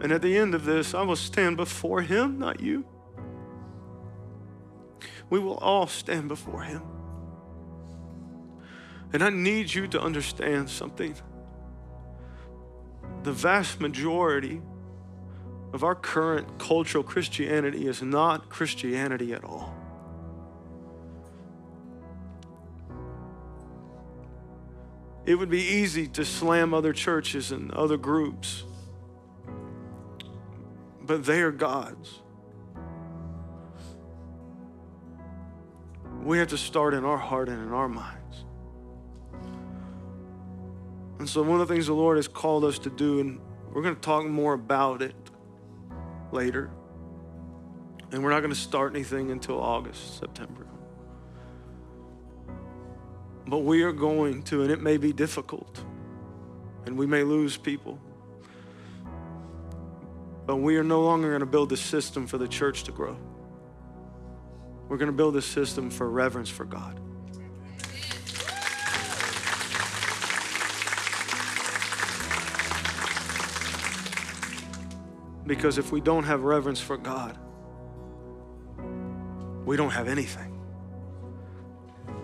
And 0.00 0.12
at 0.12 0.22
the 0.22 0.36
end 0.36 0.54
of 0.54 0.64
this, 0.64 0.94
I 0.94 1.02
will 1.02 1.16
stand 1.16 1.56
before 1.56 2.02
Him, 2.02 2.38
not 2.38 2.60
you. 2.60 2.84
We 5.28 5.38
will 5.40 5.58
all 5.58 5.86
stand 5.86 6.28
before 6.28 6.62
Him. 6.62 6.82
And 9.12 9.22
I 9.22 9.30
need 9.30 9.72
you 9.72 9.86
to 9.88 10.00
understand 10.00 10.68
something. 10.68 11.14
The 13.22 13.32
vast 13.32 13.80
majority 13.80 14.60
of 15.72 15.84
our 15.84 15.94
current 15.94 16.58
cultural 16.58 17.04
Christianity 17.04 17.86
is 17.86 18.02
not 18.02 18.48
Christianity 18.48 19.32
at 19.32 19.44
all. 19.44 19.74
It 25.26 25.34
would 25.34 25.50
be 25.50 25.62
easy 25.62 26.06
to 26.08 26.24
slam 26.24 26.72
other 26.72 26.92
churches 26.92 27.50
and 27.50 27.72
other 27.72 27.96
groups, 27.96 28.62
but 31.02 31.24
they 31.24 31.42
are 31.42 31.50
God's. 31.50 32.20
We 36.22 36.38
have 36.38 36.48
to 36.48 36.58
start 36.58 36.94
in 36.94 37.04
our 37.04 37.18
heart 37.18 37.48
and 37.48 37.60
in 37.60 37.72
our 37.72 37.88
mind. 37.88 38.15
And 41.26 41.30
so, 41.32 41.42
one 41.42 41.60
of 41.60 41.66
the 41.66 41.74
things 41.74 41.88
the 41.88 41.92
Lord 41.92 42.18
has 42.18 42.28
called 42.28 42.64
us 42.64 42.78
to 42.78 42.88
do, 42.88 43.18
and 43.18 43.40
we're 43.72 43.82
going 43.82 43.96
to 43.96 44.00
talk 44.00 44.24
more 44.26 44.52
about 44.52 45.02
it 45.02 45.16
later. 46.30 46.70
And 48.12 48.22
we're 48.22 48.30
not 48.30 48.42
going 48.42 48.52
to 48.52 48.56
start 48.56 48.94
anything 48.94 49.32
until 49.32 49.60
August, 49.60 50.20
September. 50.20 50.68
But 53.44 53.64
we 53.64 53.82
are 53.82 53.90
going 53.90 54.44
to, 54.44 54.62
and 54.62 54.70
it 54.70 54.80
may 54.80 54.98
be 54.98 55.12
difficult, 55.12 55.82
and 56.84 56.96
we 56.96 57.06
may 57.06 57.24
lose 57.24 57.56
people. 57.56 57.98
But 60.46 60.58
we 60.58 60.76
are 60.76 60.84
no 60.84 61.02
longer 61.02 61.30
going 61.30 61.40
to 61.40 61.46
build 61.46 61.72
a 61.72 61.76
system 61.76 62.28
for 62.28 62.38
the 62.38 62.46
church 62.46 62.84
to 62.84 62.92
grow. 62.92 63.18
We're 64.88 64.96
going 64.96 65.10
to 65.10 65.16
build 65.16 65.34
a 65.34 65.42
system 65.42 65.90
for 65.90 66.08
reverence 66.08 66.50
for 66.50 66.64
God. 66.64 67.00
Because 75.46 75.78
if 75.78 75.92
we 75.92 76.00
don't 76.00 76.24
have 76.24 76.42
reverence 76.42 76.80
for 76.80 76.96
God, 76.96 77.38
we 79.64 79.76
don't 79.76 79.90
have 79.90 80.08
anything. 80.08 80.60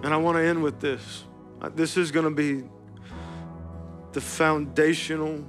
And 0.02 0.12
I 0.12 0.16
want 0.16 0.36
to 0.36 0.42
end 0.42 0.62
with 0.62 0.80
this. 0.80 1.24
Uh, 1.60 1.68
this 1.68 1.96
is 1.96 2.10
going 2.10 2.24
to 2.24 2.30
be 2.30 2.64
the 4.12 4.20
foundational 4.20 5.44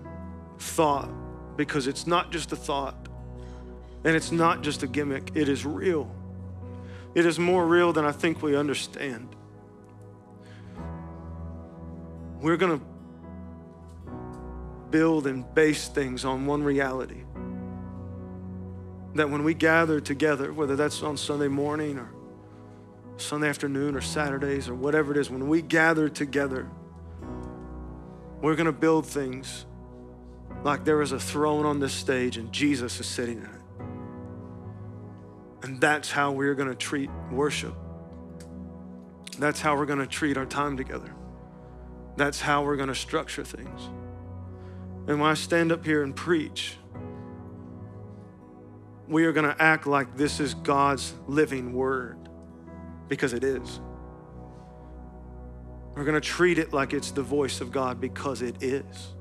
thought 0.59 1.09
because 1.57 1.87
it's 1.87 2.07
not 2.07 2.31
just 2.31 2.51
a 2.51 2.55
thought 2.55 3.07
and 4.05 4.15
it's 4.15 4.31
not 4.31 4.61
just 4.61 4.83
a 4.83 4.87
gimmick, 4.87 5.31
it 5.33 5.49
is 5.49 5.65
real. 5.65 6.13
It 7.15 7.25
is 7.25 7.39
more 7.39 7.65
real 7.65 7.93
than 7.93 8.05
I 8.05 8.11
think 8.11 8.41
we 8.41 8.55
understand. 8.55 9.35
We're 12.41 12.57
going 12.57 12.79
to 12.79 12.85
build 14.89 15.25
and 15.27 15.51
base 15.55 15.87
things 15.87 16.25
on 16.25 16.45
one 16.45 16.63
reality 16.63 17.23
that 19.15 19.29
when 19.29 19.43
we 19.43 19.53
gather 19.53 19.99
together, 19.99 20.51
whether 20.51 20.75
that's 20.75 21.03
on 21.03 21.17
Sunday 21.17 21.47
morning 21.47 21.97
or 21.97 22.09
Sunday 23.17 23.47
afternoon 23.47 23.95
or 23.95 24.01
Saturdays 24.01 24.67
or 24.67 24.75
whatever 24.75 25.11
it 25.11 25.17
is, 25.17 25.29
when 25.29 25.47
we 25.47 25.61
gather 25.61 26.09
together, 26.09 26.67
we're 28.41 28.55
going 28.55 28.65
to 28.65 28.71
build 28.71 29.05
things 29.05 29.65
like 30.63 30.83
there 30.83 31.01
is 31.01 31.11
a 31.11 31.19
throne 31.19 31.65
on 31.65 31.79
this 31.79 31.93
stage 31.93 32.37
and 32.37 32.51
Jesus 32.51 32.99
is 32.99 33.05
sitting 33.05 33.37
in 33.37 33.45
it. 33.45 33.61
And 35.63 35.79
that's 35.79 36.11
how 36.11 36.31
we're 36.31 36.55
going 36.55 36.69
to 36.69 36.75
treat 36.75 37.09
worship. 37.31 37.73
That's 39.39 39.61
how 39.61 39.77
we're 39.77 39.85
going 39.85 39.99
to 39.99 40.07
treat 40.07 40.37
our 40.37 40.45
time 40.45 40.75
together. 40.75 41.13
That's 42.17 42.41
how 42.41 42.63
we're 42.63 42.75
going 42.75 42.89
to 42.89 42.95
structure 42.95 43.43
things. 43.43 43.81
And 45.07 45.19
when 45.19 45.29
I 45.29 45.33
stand 45.33 45.71
up 45.71 45.85
here 45.85 46.03
and 46.03 46.15
preach, 46.15 46.77
we 49.07 49.25
are 49.25 49.31
going 49.31 49.45
to 49.45 49.61
act 49.61 49.85
like 49.85 50.15
this 50.15 50.39
is 50.39 50.53
God's 50.53 51.13
living 51.27 51.73
word 51.73 52.17
because 53.07 53.33
it 53.33 53.43
is. 53.43 53.79
We're 55.95 56.05
going 56.05 56.19
to 56.19 56.27
treat 56.27 56.57
it 56.57 56.73
like 56.73 56.93
it's 56.93 57.11
the 57.11 57.21
voice 57.21 57.61
of 57.61 57.71
God 57.71 58.01
because 58.01 58.41
it 58.41 58.63
is. 58.63 59.13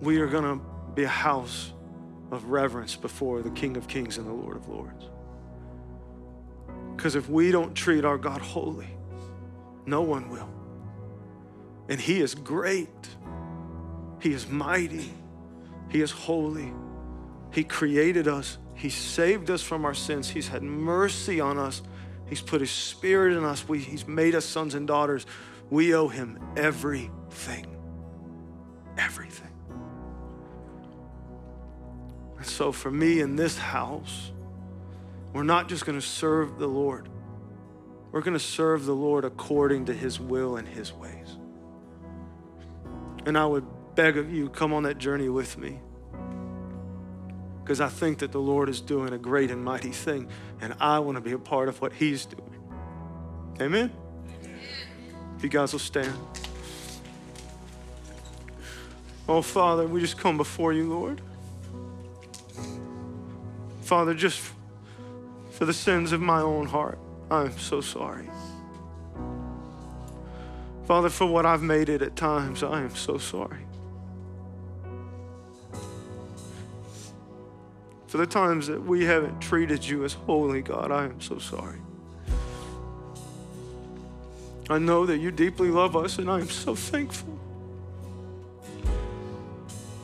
We 0.00 0.18
are 0.18 0.26
going 0.26 0.58
to 0.58 0.64
be 0.94 1.04
a 1.04 1.08
house 1.08 1.72
of 2.30 2.50
reverence 2.50 2.96
before 2.96 3.42
the 3.42 3.50
King 3.50 3.76
of 3.76 3.86
Kings 3.86 4.18
and 4.18 4.26
the 4.26 4.32
Lord 4.32 4.56
of 4.56 4.68
Lords. 4.68 5.04
Because 6.96 7.14
if 7.14 7.28
we 7.28 7.52
don't 7.52 7.74
treat 7.74 8.04
our 8.04 8.18
God 8.18 8.40
holy, 8.40 8.88
no 9.84 10.02
one 10.02 10.28
will. 10.28 10.48
And 11.88 12.00
He 12.00 12.20
is 12.20 12.34
great, 12.34 12.88
He 14.20 14.32
is 14.32 14.48
mighty, 14.48 15.12
He 15.96 16.02
is 16.02 16.10
holy. 16.10 16.74
He 17.50 17.64
created 17.64 18.28
us, 18.28 18.58
He 18.74 18.90
saved 18.90 19.50
us 19.50 19.62
from 19.62 19.86
our 19.86 19.94
sins, 19.94 20.28
He's 20.28 20.46
had 20.46 20.62
mercy 20.62 21.40
on 21.40 21.56
us, 21.56 21.80
He's 22.26 22.42
put 22.42 22.60
His 22.60 22.70
Spirit 22.70 23.34
in 23.34 23.44
us, 23.44 23.66
we, 23.66 23.78
He's 23.78 24.06
made 24.06 24.34
us 24.34 24.44
sons 24.44 24.74
and 24.74 24.86
daughters. 24.86 25.24
We 25.70 25.94
owe 25.94 26.08
Him 26.08 26.38
everything. 26.54 27.64
Everything. 28.98 29.50
And 32.36 32.44
so, 32.44 32.72
for 32.72 32.90
me 32.90 33.20
in 33.20 33.36
this 33.36 33.56
house, 33.56 34.32
we're 35.32 35.44
not 35.44 35.66
just 35.66 35.86
going 35.86 35.98
to 35.98 36.06
serve 36.06 36.58
the 36.58 36.68
Lord, 36.68 37.08
we're 38.12 38.20
going 38.20 38.34
to 38.34 38.38
serve 38.38 38.84
the 38.84 38.94
Lord 38.94 39.24
according 39.24 39.86
to 39.86 39.94
His 39.94 40.20
will 40.20 40.56
and 40.56 40.68
His 40.68 40.92
ways. 40.92 41.38
And 43.24 43.38
I 43.38 43.46
would 43.46 43.64
beg 43.94 44.18
of 44.18 44.30
you, 44.30 44.50
come 44.50 44.74
on 44.74 44.82
that 44.82 44.98
journey 44.98 45.30
with 45.30 45.56
me. 45.56 45.80
Because 47.66 47.80
I 47.80 47.88
think 47.88 48.18
that 48.18 48.30
the 48.30 48.38
Lord 48.38 48.68
is 48.68 48.80
doing 48.80 49.12
a 49.12 49.18
great 49.18 49.50
and 49.50 49.64
mighty 49.64 49.90
thing, 49.90 50.28
and 50.60 50.76
I 50.78 51.00
want 51.00 51.16
to 51.16 51.20
be 51.20 51.32
a 51.32 51.38
part 51.38 51.68
of 51.68 51.80
what 51.80 51.92
He's 51.92 52.24
doing. 52.24 52.54
Amen? 53.60 53.92
If 55.36 55.42
you 55.42 55.48
guys 55.48 55.72
will 55.72 55.80
stand. 55.80 56.14
Oh, 59.28 59.42
Father, 59.42 59.84
we 59.84 60.00
just 60.00 60.16
come 60.16 60.36
before 60.36 60.72
you, 60.72 60.88
Lord. 60.88 61.20
Father, 63.80 64.14
just 64.14 64.40
for 65.50 65.64
the 65.64 65.74
sins 65.74 66.12
of 66.12 66.20
my 66.20 66.40
own 66.40 66.66
heart, 66.66 67.00
I'm 67.32 67.58
so 67.58 67.80
sorry. 67.80 68.30
Father, 70.84 71.08
for 71.08 71.26
what 71.26 71.44
I've 71.44 71.62
made 71.62 71.88
it 71.88 72.00
at 72.00 72.14
times, 72.14 72.62
I 72.62 72.82
am 72.82 72.94
so 72.94 73.18
sorry. 73.18 73.65
For 78.06 78.18
the 78.18 78.26
times 78.26 78.68
that 78.68 78.82
we 78.84 79.04
haven't 79.04 79.40
treated 79.40 79.84
you 79.84 80.04
as 80.04 80.12
holy, 80.12 80.62
God, 80.62 80.92
I 80.92 81.04
am 81.04 81.20
so 81.20 81.38
sorry. 81.38 81.80
I 84.68 84.78
know 84.78 85.06
that 85.06 85.18
you 85.18 85.30
deeply 85.30 85.68
love 85.68 85.96
us, 85.96 86.18
and 86.18 86.30
I 86.30 86.40
am 86.40 86.48
so 86.48 86.74
thankful. 86.74 87.38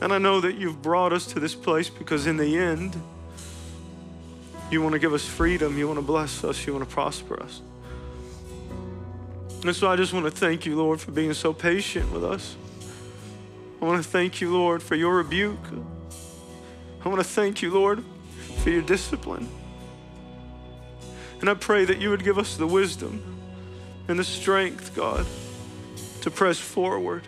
And 0.01 0.11
I 0.11 0.17
know 0.17 0.41
that 0.41 0.55
you've 0.55 0.81
brought 0.81 1.13
us 1.13 1.25
to 1.27 1.39
this 1.39 1.55
place 1.55 1.89
because, 1.89 2.27
in 2.27 2.37
the 2.37 2.57
end, 2.57 3.01
you 4.69 4.81
want 4.81 4.93
to 4.93 4.99
give 4.99 5.13
us 5.13 5.25
freedom, 5.25 5.77
you 5.77 5.87
want 5.87 5.99
to 5.99 6.05
bless 6.05 6.43
us, 6.43 6.65
you 6.65 6.73
want 6.73 6.87
to 6.87 6.93
prosper 6.93 7.41
us. 7.41 7.61
And 9.63 9.73
so 9.73 9.89
I 9.89 9.95
just 9.95 10.11
want 10.11 10.25
to 10.25 10.31
thank 10.31 10.65
you, 10.65 10.75
Lord, 10.75 10.99
for 10.99 11.11
being 11.11 11.33
so 11.33 11.53
patient 11.53 12.11
with 12.11 12.23
us. 12.23 12.55
I 13.81 13.85
want 13.85 14.03
to 14.03 14.09
thank 14.09 14.41
you, 14.41 14.51
Lord, 14.51 14.83
for 14.83 14.95
your 14.95 15.15
rebuke. 15.15 15.59
I 17.03 17.09
want 17.09 17.19
to 17.19 17.27
thank 17.27 17.61
you, 17.61 17.71
Lord, 17.71 18.03
for 18.59 18.69
your 18.69 18.81
discipline. 18.81 19.49
And 21.41 21.49
I 21.49 21.53
pray 21.53 21.85
that 21.85 21.99
you 21.99 22.09
would 22.09 22.23
give 22.23 22.37
us 22.37 22.55
the 22.55 22.67
wisdom 22.67 23.21
and 24.07 24.17
the 24.17 24.23
strength, 24.23 24.95
God, 24.95 25.25
to 26.21 26.31
press 26.31 26.57
forward. 26.57 27.23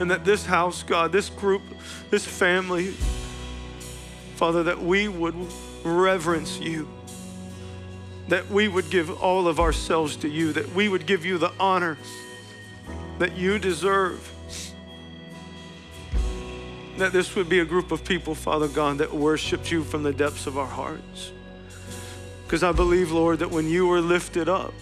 And 0.00 0.10
that 0.10 0.24
this 0.24 0.46
house, 0.46 0.82
God, 0.82 1.12
this 1.12 1.28
group, 1.28 1.62
this 2.10 2.24
family, 2.24 2.88
Father, 4.36 4.62
that 4.62 4.82
we 4.82 5.08
would 5.08 5.34
reverence 5.84 6.58
you 6.58 6.88
that 8.28 8.48
we 8.50 8.66
would 8.66 8.88
give 8.88 9.22
all 9.22 9.46
of 9.46 9.60
ourselves 9.60 10.16
to 10.16 10.28
you, 10.28 10.52
that 10.52 10.74
we 10.74 10.88
would 10.88 11.06
give 11.06 11.24
you 11.24 11.38
the 11.38 11.52
honor 11.60 11.98
that 13.18 13.36
you 13.36 13.58
deserve. 13.58 14.31
That 16.98 17.12
this 17.12 17.34
would 17.34 17.48
be 17.48 17.60
a 17.60 17.64
group 17.64 17.90
of 17.90 18.04
people, 18.04 18.34
Father 18.34 18.68
God, 18.68 18.98
that 18.98 19.12
worshiped 19.12 19.70
you 19.70 19.82
from 19.82 20.02
the 20.02 20.12
depths 20.12 20.46
of 20.46 20.58
our 20.58 20.66
hearts. 20.66 21.32
Because 22.44 22.62
I 22.62 22.72
believe, 22.72 23.10
Lord, 23.10 23.38
that 23.38 23.50
when 23.50 23.68
you 23.68 23.90
are 23.92 24.00
lifted 24.00 24.48
up, 24.48 24.74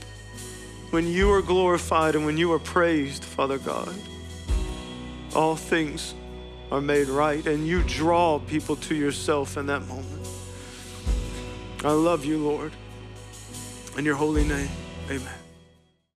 when 0.91 1.07
you 1.07 1.31
are 1.31 1.41
glorified, 1.41 2.17
and 2.17 2.27
when 2.27 2.37
you 2.37 2.53
are 2.53 2.59
praised, 2.59 3.25
Father 3.25 3.59
God, 3.59 3.95
all 5.37 5.55
things 5.55 6.15
are 6.73 6.81
made 6.81 7.09
right, 7.09 7.47
and 7.47 7.67
you 7.67 7.83
draw 7.85 8.41
people 8.41 8.77
to 8.77 8.95
yourself 8.95 9.57
in 9.57 9.67
that 9.67 9.87
moment. 9.87 10.29
I 11.85 11.93
love 11.93 12.25
you, 12.25 12.39
Lord. 12.39 12.73
In 13.97 14.05
your 14.05 14.17
holy 14.17 14.45
name, 14.45 14.69
amen. 15.09 15.40